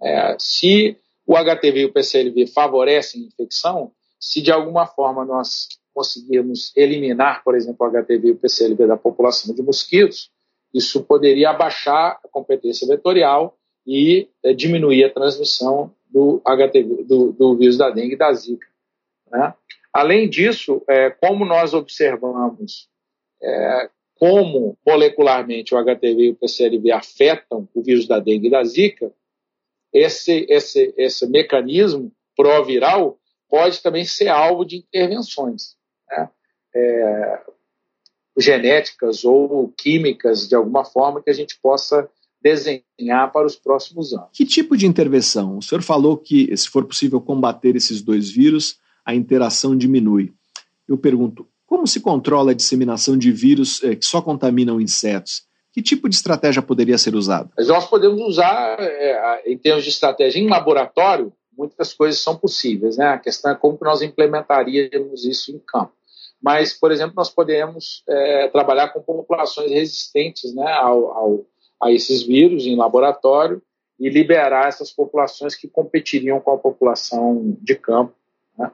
É, 0.01 0.35
se 0.39 0.97
o 1.25 1.35
HTV 1.35 1.81
e 1.81 1.85
o 1.85 1.93
PCLV 1.93 2.47
favorecem 2.47 3.23
a 3.23 3.27
infecção, 3.27 3.91
se 4.19 4.41
de 4.41 4.51
alguma 4.51 4.85
forma 4.85 5.23
nós 5.25 5.67
conseguirmos 5.93 6.71
eliminar, 6.75 7.43
por 7.43 7.55
exemplo, 7.55 7.85
o 7.85 7.89
HTV 7.89 8.27
e 8.27 8.31
o 8.31 8.37
PCLV 8.37 8.87
da 8.87 8.97
população 8.97 9.53
de 9.53 9.61
mosquitos, 9.61 10.31
isso 10.73 11.03
poderia 11.03 11.49
abaixar 11.49 12.19
a 12.23 12.27
competência 12.29 12.87
vetorial 12.87 13.57
e 13.85 14.29
é, 14.43 14.53
diminuir 14.53 15.03
a 15.03 15.09
transmissão 15.09 15.93
do 16.09 16.41
HTV, 16.45 17.03
do, 17.03 17.31
do, 17.31 17.57
vírus 17.57 17.77
da 17.77 17.89
dengue 17.89 18.13
e 18.13 18.17
da 18.17 18.31
zika. 18.33 18.67
Né? 19.29 19.53
Além 19.93 20.29
disso, 20.29 20.81
é, 20.87 21.09
como 21.09 21.45
nós 21.45 21.73
observamos 21.73 22.87
é, 23.41 23.89
como 24.15 24.77
molecularmente 24.85 25.73
o 25.73 25.77
HTV 25.77 26.23
e 26.23 26.29
o 26.29 26.35
PCLV 26.35 26.91
afetam 26.91 27.67
o 27.73 27.81
vírus 27.81 28.07
da 28.07 28.19
dengue 28.19 28.47
e 28.47 28.51
da 28.51 28.63
zika, 28.63 29.11
esse, 29.93 30.45
esse, 30.49 30.93
esse 30.97 31.27
mecanismo 31.27 32.11
pró-viral 32.35 33.19
pode 33.49 33.81
também 33.81 34.05
ser 34.05 34.29
alvo 34.29 34.63
de 34.63 34.77
intervenções 34.77 35.75
né? 36.09 36.29
é, 36.73 37.41
genéticas 38.37 39.25
ou 39.25 39.69
químicas, 39.77 40.47
de 40.47 40.55
alguma 40.55 40.85
forma, 40.85 41.21
que 41.21 41.29
a 41.29 41.33
gente 41.33 41.59
possa 41.61 42.09
desenhar 42.41 43.31
para 43.31 43.45
os 43.45 43.55
próximos 43.55 44.13
anos. 44.13 44.29
Que 44.33 44.45
tipo 44.45 44.75
de 44.75 44.87
intervenção? 44.87 45.57
O 45.57 45.61
senhor 45.61 45.81
falou 45.83 46.17
que, 46.17 46.55
se 46.57 46.67
for 46.69 46.85
possível 46.85 47.21
combater 47.21 47.75
esses 47.75 48.01
dois 48.01 48.31
vírus, 48.31 48.79
a 49.05 49.13
interação 49.13 49.77
diminui. 49.77 50.33
Eu 50.87 50.97
pergunto, 50.97 51.47
como 51.65 51.85
se 51.85 51.99
controla 51.99 52.51
a 52.51 52.55
disseminação 52.55 53.17
de 53.17 53.31
vírus 53.31 53.83
eh, 53.83 53.95
que 53.95 54.05
só 54.05 54.21
contaminam 54.21 54.81
insetos? 54.81 55.43
Que 55.73 55.81
tipo 55.81 56.09
de 56.09 56.15
estratégia 56.15 56.61
poderia 56.61 56.97
ser 56.97 57.15
usada? 57.15 57.49
Nós 57.59 57.87
podemos 57.87 58.19
usar, 58.21 58.77
é, 58.79 59.43
em 59.45 59.57
termos 59.57 59.83
de 59.83 59.89
estratégia 59.89 60.39
em 60.39 60.49
laboratório, 60.49 61.31
muitas 61.57 61.93
coisas 61.93 62.19
são 62.19 62.35
possíveis. 62.35 62.97
Né? 62.97 63.07
A 63.07 63.17
questão 63.17 63.51
é 63.51 63.55
como 63.55 63.77
nós 63.81 64.01
implementaríamos 64.01 65.25
isso 65.25 65.51
em 65.51 65.59
campo. 65.59 65.93
mas, 66.41 66.73
por 66.73 66.91
exemplo, 66.91 67.13
nós 67.15 67.29
podemos 67.29 68.03
é, 68.09 68.47
trabalhar 68.49 68.89
com 68.89 69.01
populações 69.01 69.71
resistentes 69.71 70.53
né, 70.55 70.71
ao, 70.73 71.11
ao, 71.11 71.45
a 71.81 71.91
esses 71.91 72.23
vírus 72.23 72.65
em 72.65 72.75
laboratório 72.75 73.61
e 73.99 74.09
liberar 74.09 74.67
essas 74.67 74.91
populações 74.91 75.55
que 75.55 75.67
competiriam 75.67 76.39
com 76.39 76.51
a 76.51 76.57
população 76.57 77.55
de 77.61 77.75
campo. 77.75 78.13
Né? 78.57 78.71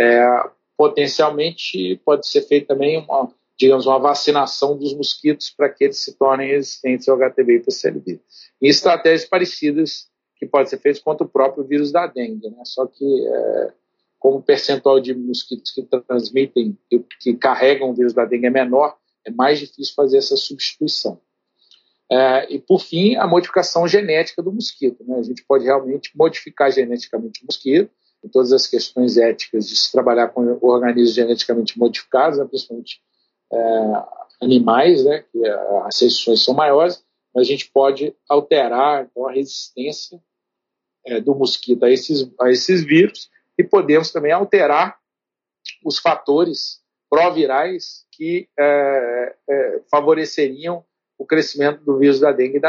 É, 0.00 0.48
potencialmente 0.76 2.00
pode 2.04 2.26
ser 2.26 2.42
feita 2.42 2.68
também 2.68 2.98
uma, 2.98 3.30
digamos, 3.58 3.86
uma 3.86 3.98
vacinação 3.98 4.76
dos 4.76 4.94
mosquitos 4.94 5.50
para 5.50 5.68
que 5.68 5.84
eles 5.84 5.98
se 5.98 6.16
tornem 6.16 6.48
resistentes 6.48 7.08
ao 7.08 7.16
HTV 7.16 7.56
e 7.56 7.60
PCLB. 7.60 8.20
E 8.60 8.68
estratégias 8.68 9.28
parecidas 9.28 10.08
que 10.36 10.46
podem 10.46 10.66
ser 10.66 10.78
feitas 10.78 11.00
contra 11.00 11.24
o 11.24 11.28
próprio 11.28 11.64
vírus 11.64 11.92
da 11.92 12.06
dengue, 12.06 12.50
né? 12.50 12.62
Só 12.64 12.86
que 12.86 13.04
é, 13.04 13.72
como 14.18 14.38
o 14.38 14.42
percentual 14.42 14.98
de 15.00 15.14
mosquitos 15.14 15.70
que 15.70 15.82
transmitem, 15.82 16.76
que, 16.90 17.04
que, 17.20 17.34
carregam 17.34 17.90
o 17.90 17.94
vírus 17.94 18.12
da 18.12 18.24
dengue 18.24 18.46
é 18.46 18.50
menor, 18.50 18.96
é 19.24 19.30
mais 19.30 19.58
difícil 19.58 19.94
fazer 19.94 20.18
essa 20.18 20.36
substituição. 20.36 21.20
É, 22.10 22.52
e 22.52 22.58
por 22.58 22.80
fim, 22.80 23.16
a 23.16 23.26
modificação 23.26 23.86
genética 23.88 24.42
do 24.42 24.52
mosquito. 24.52 25.02
Né? 25.06 25.16
A 25.18 25.22
gente 25.22 25.44
pode 25.44 25.64
realmente 25.64 26.10
modificar 26.14 26.70
geneticamente 26.70 27.42
o 27.42 27.46
mosquito, 27.46 27.90
em 28.22 28.28
todas 28.28 28.52
as 28.52 28.66
questões 28.66 29.16
éticas 29.16 29.68
de 29.68 29.76
se 29.76 29.92
trabalhar 29.92 30.28
com 30.28 30.58
organismos 30.62 31.14
geneticamente 31.14 31.78
modificados, 31.78 32.38
né? 32.38 32.44
principalmente 32.44 33.00
animais, 34.40 35.04
né, 35.04 35.24
que 35.30 35.46
as 35.86 36.00
restrições 36.00 36.42
são 36.44 36.54
maiores, 36.54 37.04
mas 37.34 37.46
a 37.46 37.50
gente 37.50 37.70
pode 37.70 38.14
alterar 38.28 39.04
então, 39.04 39.26
a 39.26 39.32
resistência 39.32 40.20
é, 41.04 41.20
do 41.20 41.34
mosquito 41.34 41.84
a 41.84 41.90
esses, 41.90 42.30
a 42.40 42.50
esses 42.50 42.84
vírus 42.84 43.30
e 43.58 43.64
podemos 43.64 44.10
também 44.10 44.32
alterar 44.32 44.98
os 45.84 45.98
fatores 45.98 46.80
provirais 47.10 48.06
que 48.10 48.48
é, 48.58 49.36
é, 49.48 49.82
favoreceriam 49.90 50.84
o 51.18 51.24
crescimento 51.24 51.84
do 51.84 51.98
vírus 51.98 52.18
da 52.20 52.32
dengue 52.32 52.56
e 52.56 52.60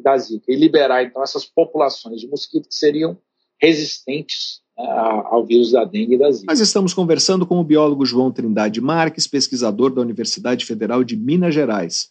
da 0.00 0.18
zika, 0.18 0.44
e 0.52 0.56
liberar 0.56 1.02
então 1.02 1.22
essas 1.22 1.44
populações 1.44 2.20
de 2.20 2.28
mosquitos 2.28 2.68
que 2.68 2.74
seriam 2.74 3.18
resistentes 3.60 4.62
ao 4.78 5.44
vírus 5.44 5.72
da 5.72 5.84
dengue 5.84 6.14
e 6.14 6.18
da 6.18 6.30
zika. 6.30 6.46
Nós 6.52 6.60
estamos 6.60 6.92
conversando 6.92 7.46
com 7.46 7.58
o 7.58 7.64
biólogo 7.64 8.04
João 8.04 8.30
Trindade 8.30 8.80
Marques, 8.80 9.26
pesquisador 9.26 9.90
da 9.90 10.02
Universidade 10.02 10.64
Federal 10.66 11.02
de 11.02 11.16
Minas 11.16 11.54
Gerais. 11.54 12.10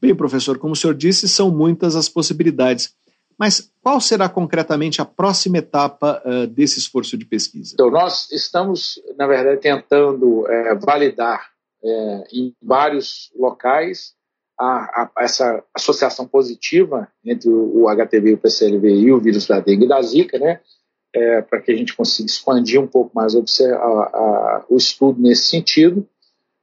Bem, 0.00 0.14
professor, 0.14 0.58
como 0.58 0.74
o 0.74 0.76
senhor 0.76 0.94
disse, 0.94 1.28
são 1.28 1.50
muitas 1.50 1.96
as 1.96 2.08
possibilidades. 2.08 2.94
Mas 3.38 3.72
qual 3.82 4.00
será 4.00 4.28
concretamente 4.28 5.00
a 5.00 5.04
próxima 5.04 5.58
etapa 5.58 6.22
uh, 6.24 6.46
desse 6.46 6.78
esforço 6.78 7.16
de 7.16 7.24
pesquisa? 7.24 7.72
Então, 7.74 7.90
nós 7.90 8.30
estamos, 8.30 9.00
na 9.16 9.26
verdade, 9.26 9.60
tentando 9.60 10.46
é, 10.48 10.74
validar 10.74 11.50
é, 11.82 12.24
em 12.32 12.54
vários 12.62 13.32
locais 13.36 14.14
a, 14.58 15.02
a, 15.02 15.10
essa 15.18 15.64
associação 15.74 16.28
positiva 16.28 17.08
entre 17.24 17.48
o, 17.48 17.82
o 17.82 17.88
HTV, 17.88 18.34
o 18.34 18.38
PCLV 18.38 18.88
e 18.88 19.12
o 19.12 19.20
vírus 19.20 19.46
da 19.46 19.58
dengue 19.58 19.84
e 19.84 19.88
da 19.88 20.00
zika, 20.00 20.38
né? 20.38 20.60
É, 21.14 21.40
para 21.42 21.60
que 21.60 21.70
a 21.70 21.76
gente 21.76 21.94
consiga 21.94 22.28
expandir 22.28 22.80
um 22.80 22.88
pouco 22.88 23.14
mais 23.14 23.34
a, 23.36 23.38
a, 23.38 24.66
o 24.68 24.76
estudo 24.76 25.20
nesse 25.20 25.44
sentido. 25.44 26.06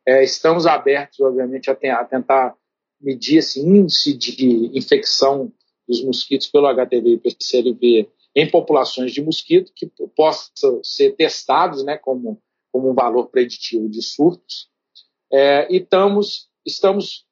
É, 0.06 0.24
estamos 0.24 0.66
abertos, 0.66 1.20
obviamente, 1.22 1.70
a, 1.70 1.74
a, 1.74 2.04
tentar 2.04 2.56
medir 3.00 3.38
esse 3.38 3.62
índice 3.62 4.14
de 4.14 4.78
infecção 4.78 5.52
dos 5.88 6.04
mosquitos 6.04 6.48
pelo 6.48 6.68
HTV 6.68 7.14
e 7.14 7.18
PCLV 7.18 8.10
em 8.36 8.50
populações 8.50 9.14
de 9.14 9.22
mosquito 9.22 9.72
que 9.74 9.90
possam 10.16 10.84
ser 10.84 11.16
testados 11.16 11.84
né, 11.84 11.98
como, 11.98 12.42
como 12.72 12.92
um 12.92 12.94
valor 12.94 13.28
preditivo 13.28 13.90
de 13.90 14.02
surtos. 14.02 14.70
É, 15.32 15.72
e 15.74 15.78
estamos, 15.78 16.50
estamos 16.66 17.26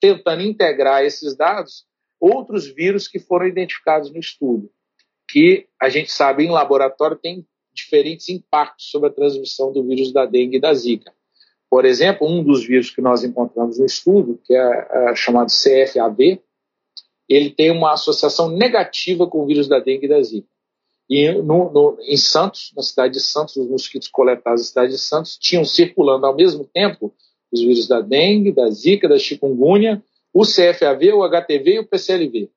tentando 0.00 0.42
integrar 0.42 1.04
esses 1.04 1.36
dados 1.36 1.84
outros 2.18 2.66
vírus 2.66 3.06
que 3.06 3.18
foram 3.18 3.46
identificados 3.46 4.10
no 4.10 4.18
estudo 4.18 4.70
que 5.34 5.66
a 5.82 5.88
gente 5.88 6.12
sabe 6.12 6.44
em 6.44 6.50
laboratório 6.52 7.18
tem 7.20 7.44
diferentes 7.74 8.28
impactos 8.28 8.88
sobre 8.88 9.08
a 9.08 9.12
transmissão 9.12 9.72
do 9.72 9.82
vírus 9.82 10.12
da 10.12 10.24
dengue 10.24 10.58
e 10.58 10.60
da 10.60 10.72
zika. 10.72 11.12
Por 11.68 11.84
exemplo, 11.84 12.24
um 12.24 12.40
dos 12.40 12.64
vírus 12.64 12.88
que 12.88 13.02
nós 13.02 13.24
encontramos 13.24 13.80
no 13.80 13.84
estudo, 13.84 14.40
que 14.44 14.54
é, 14.54 14.88
é 14.92 15.16
chamado 15.16 15.48
CFAV, 15.48 16.40
ele 17.28 17.50
tem 17.50 17.72
uma 17.72 17.94
associação 17.94 18.48
negativa 18.48 19.26
com 19.26 19.42
o 19.42 19.46
vírus 19.46 19.66
da 19.66 19.80
dengue 19.80 20.06
e 20.06 20.08
da 20.08 20.22
zika. 20.22 20.46
E 21.10 21.32
no, 21.32 21.72
no, 21.72 21.98
em 22.02 22.16
Santos, 22.16 22.72
na 22.76 22.82
cidade 22.84 23.14
de 23.14 23.20
Santos, 23.20 23.56
os 23.56 23.68
mosquitos 23.68 24.06
coletados 24.06 24.60
na 24.60 24.68
cidade 24.68 24.92
de 24.92 24.98
Santos 24.98 25.36
tinham 25.36 25.64
circulando 25.64 26.26
ao 26.26 26.36
mesmo 26.36 26.64
tempo 26.64 27.12
os 27.52 27.60
vírus 27.60 27.88
da 27.88 28.00
dengue, 28.00 28.52
da 28.52 28.70
zika, 28.70 29.08
da 29.08 29.18
chikungunya, 29.18 30.00
o 30.32 30.42
CFAV, 30.42 31.12
o 31.12 31.24
HTV 31.24 31.74
e 31.74 31.78
o 31.80 31.86
PCLV 31.88 32.50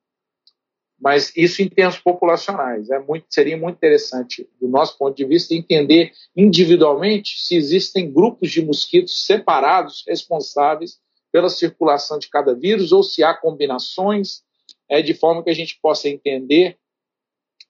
mas 1.00 1.32
isso 1.36 1.62
em 1.62 1.68
termos 1.68 1.98
populacionais. 1.98 2.90
É 2.90 2.98
muito, 2.98 3.26
seria 3.30 3.56
muito 3.56 3.76
interessante, 3.76 4.48
do 4.60 4.68
nosso 4.68 4.98
ponto 4.98 5.16
de 5.16 5.24
vista, 5.24 5.54
entender 5.54 6.12
individualmente 6.36 7.40
se 7.40 7.54
existem 7.56 8.10
grupos 8.12 8.50
de 8.50 8.64
mosquitos 8.64 9.24
separados 9.24 10.04
responsáveis 10.06 10.98
pela 11.30 11.48
circulação 11.48 12.18
de 12.18 12.28
cada 12.28 12.54
vírus 12.54 12.90
ou 12.90 13.02
se 13.02 13.22
há 13.22 13.34
combinações, 13.34 14.42
é, 14.88 15.00
de 15.00 15.14
forma 15.14 15.42
que 15.42 15.50
a 15.50 15.54
gente 15.54 15.78
possa 15.80 16.08
entender 16.08 16.76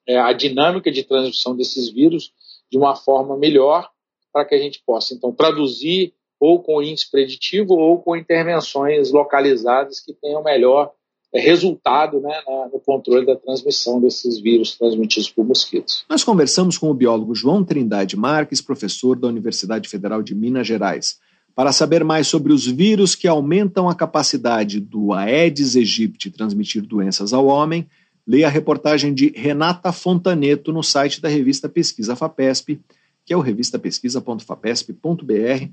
é, 0.06 0.16
a 0.16 0.32
dinâmica 0.32 0.90
de 0.90 1.04
transmissão 1.04 1.54
desses 1.54 1.90
vírus 1.90 2.32
de 2.70 2.78
uma 2.78 2.96
forma 2.96 3.36
melhor, 3.36 3.90
para 4.32 4.44
que 4.44 4.54
a 4.54 4.58
gente 4.58 4.82
possa, 4.84 5.14
então, 5.14 5.32
traduzir 5.32 6.14
ou 6.38 6.62
com 6.62 6.82
índice 6.82 7.10
preditivo 7.10 7.74
ou 7.74 8.00
com 8.00 8.16
intervenções 8.16 9.10
localizadas 9.10 10.00
que 10.00 10.12
tenham 10.12 10.42
melhor 10.42 10.92
resultado 11.34 12.20
né, 12.20 12.40
no 12.72 12.80
controle 12.80 13.26
da 13.26 13.36
transmissão 13.36 14.00
desses 14.00 14.40
vírus 14.40 14.74
transmitidos 14.76 15.30
por 15.30 15.44
mosquitos. 15.44 16.04
Nós 16.08 16.24
conversamos 16.24 16.78
com 16.78 16.90
o 16.90 16.94
biólogo 16.94 17.34
João 17.34 17.62
Trindade 17.62 18.16
Marques, 18.16 18.62
professor 18.62 19.18
da 19.18 19.28
Universidade 19.28 19.88
Federal 19.88 20.22
de 20.22 20.34
Minas 20.34 20.66
Gerais, 20.66 21.18
para 21.54 21.72
saber 21.72 22.02
mais 22.02 22.28
sobre 22.28 22.50
os 22.52 22.66
vírus 22.66 23.14
que 23.14 23.28
aumentam 23.28 23.88
a 23.88 23.94
capacidade 23.94 24.80
do 24.80 25.12
Aedes 25.12 25.76
aegypti 25.76 26.30
transmitir 26.30 26.82
doenças 26.82 27.32
ao 27.32 27.46
homem. 27.46 27.86
Leia 28.26 28.46
a 28.46 28.50
reportagem 28.50 29.12
de 29.12 29.32
Renata 29.34 29.92
Fontaneto 29.92 30.72
no 30.72 30.82
site 30.82 31.20
da 31.20 31.28
revista 31.28 31.68
Pesquisa 31.68 32.16
FAPESP, 32.16 32.80
que 33.26 33.34
é 33.34 33.36
o 33.36 33.40
revistapesquisa.fapesp.br 33.40 35.68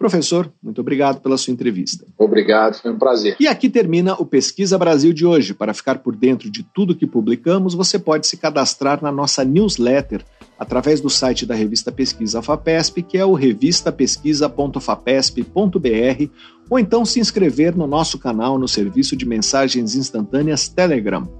Professor, 0.00 0.52
muito 0.62 0.80
obrigado 0.80 1.20
pela 1.20 1.36
sua 1.36 1.52
entrevista. 1.52 2.06
Obrigado, 2.16 2.80
foi 2.80 2.90
um 2.90 2.98
prazer. 2.98 3.36
E 3.38 3.46
aqui 3.46 3.68
termina 3.68 4.14
o 4.14 4.24
Pesquisa 4.24 4.78
Brasil 4.78 5.12
de 5.12 5.26
hoje. 5.26 5.52
Para 5.52 5.74
ficar 5.74 5.98
por 5.98 6.16
dentro 6.16 6.50
de 6.50 6.62
tudo 6.62 6.96
que 6.96 7.06
publicamos, 7.06 7.74
você 7.74 7.98
pode 7.98 8.26
se 8.26 8.38
cadastrar 8.38 9.02
na 9.02 9.12
nossa 9.12 9.44
newsletter 9.44 10.24
através 10.58 11.02
do 11.02 11.10
site 11.10 11.44
da 11.44 11.54
revista 11.54 11.92
Pesquisa 11.92 12.40
FAPESP, 12.40 13.02
que 13.02 13.18
é 13.18 13.26
o 13.26 13.34
revistapesquisa.fapesp.br, 13.34 16.30
ou 16.70 16.78
então 16.78 17.04
se 17.04 17.20
inscrever 17.20 17.76
no 17.76 17.86
nosso 17.86 18.18
canal 18.18 18.58
no 18.58 18.66
serviço 18.66 19.14
de 19.14 19.26
mensagens 19.26 19.94
instantâneas 19.94 20.66
Telegram. 20.66 21.39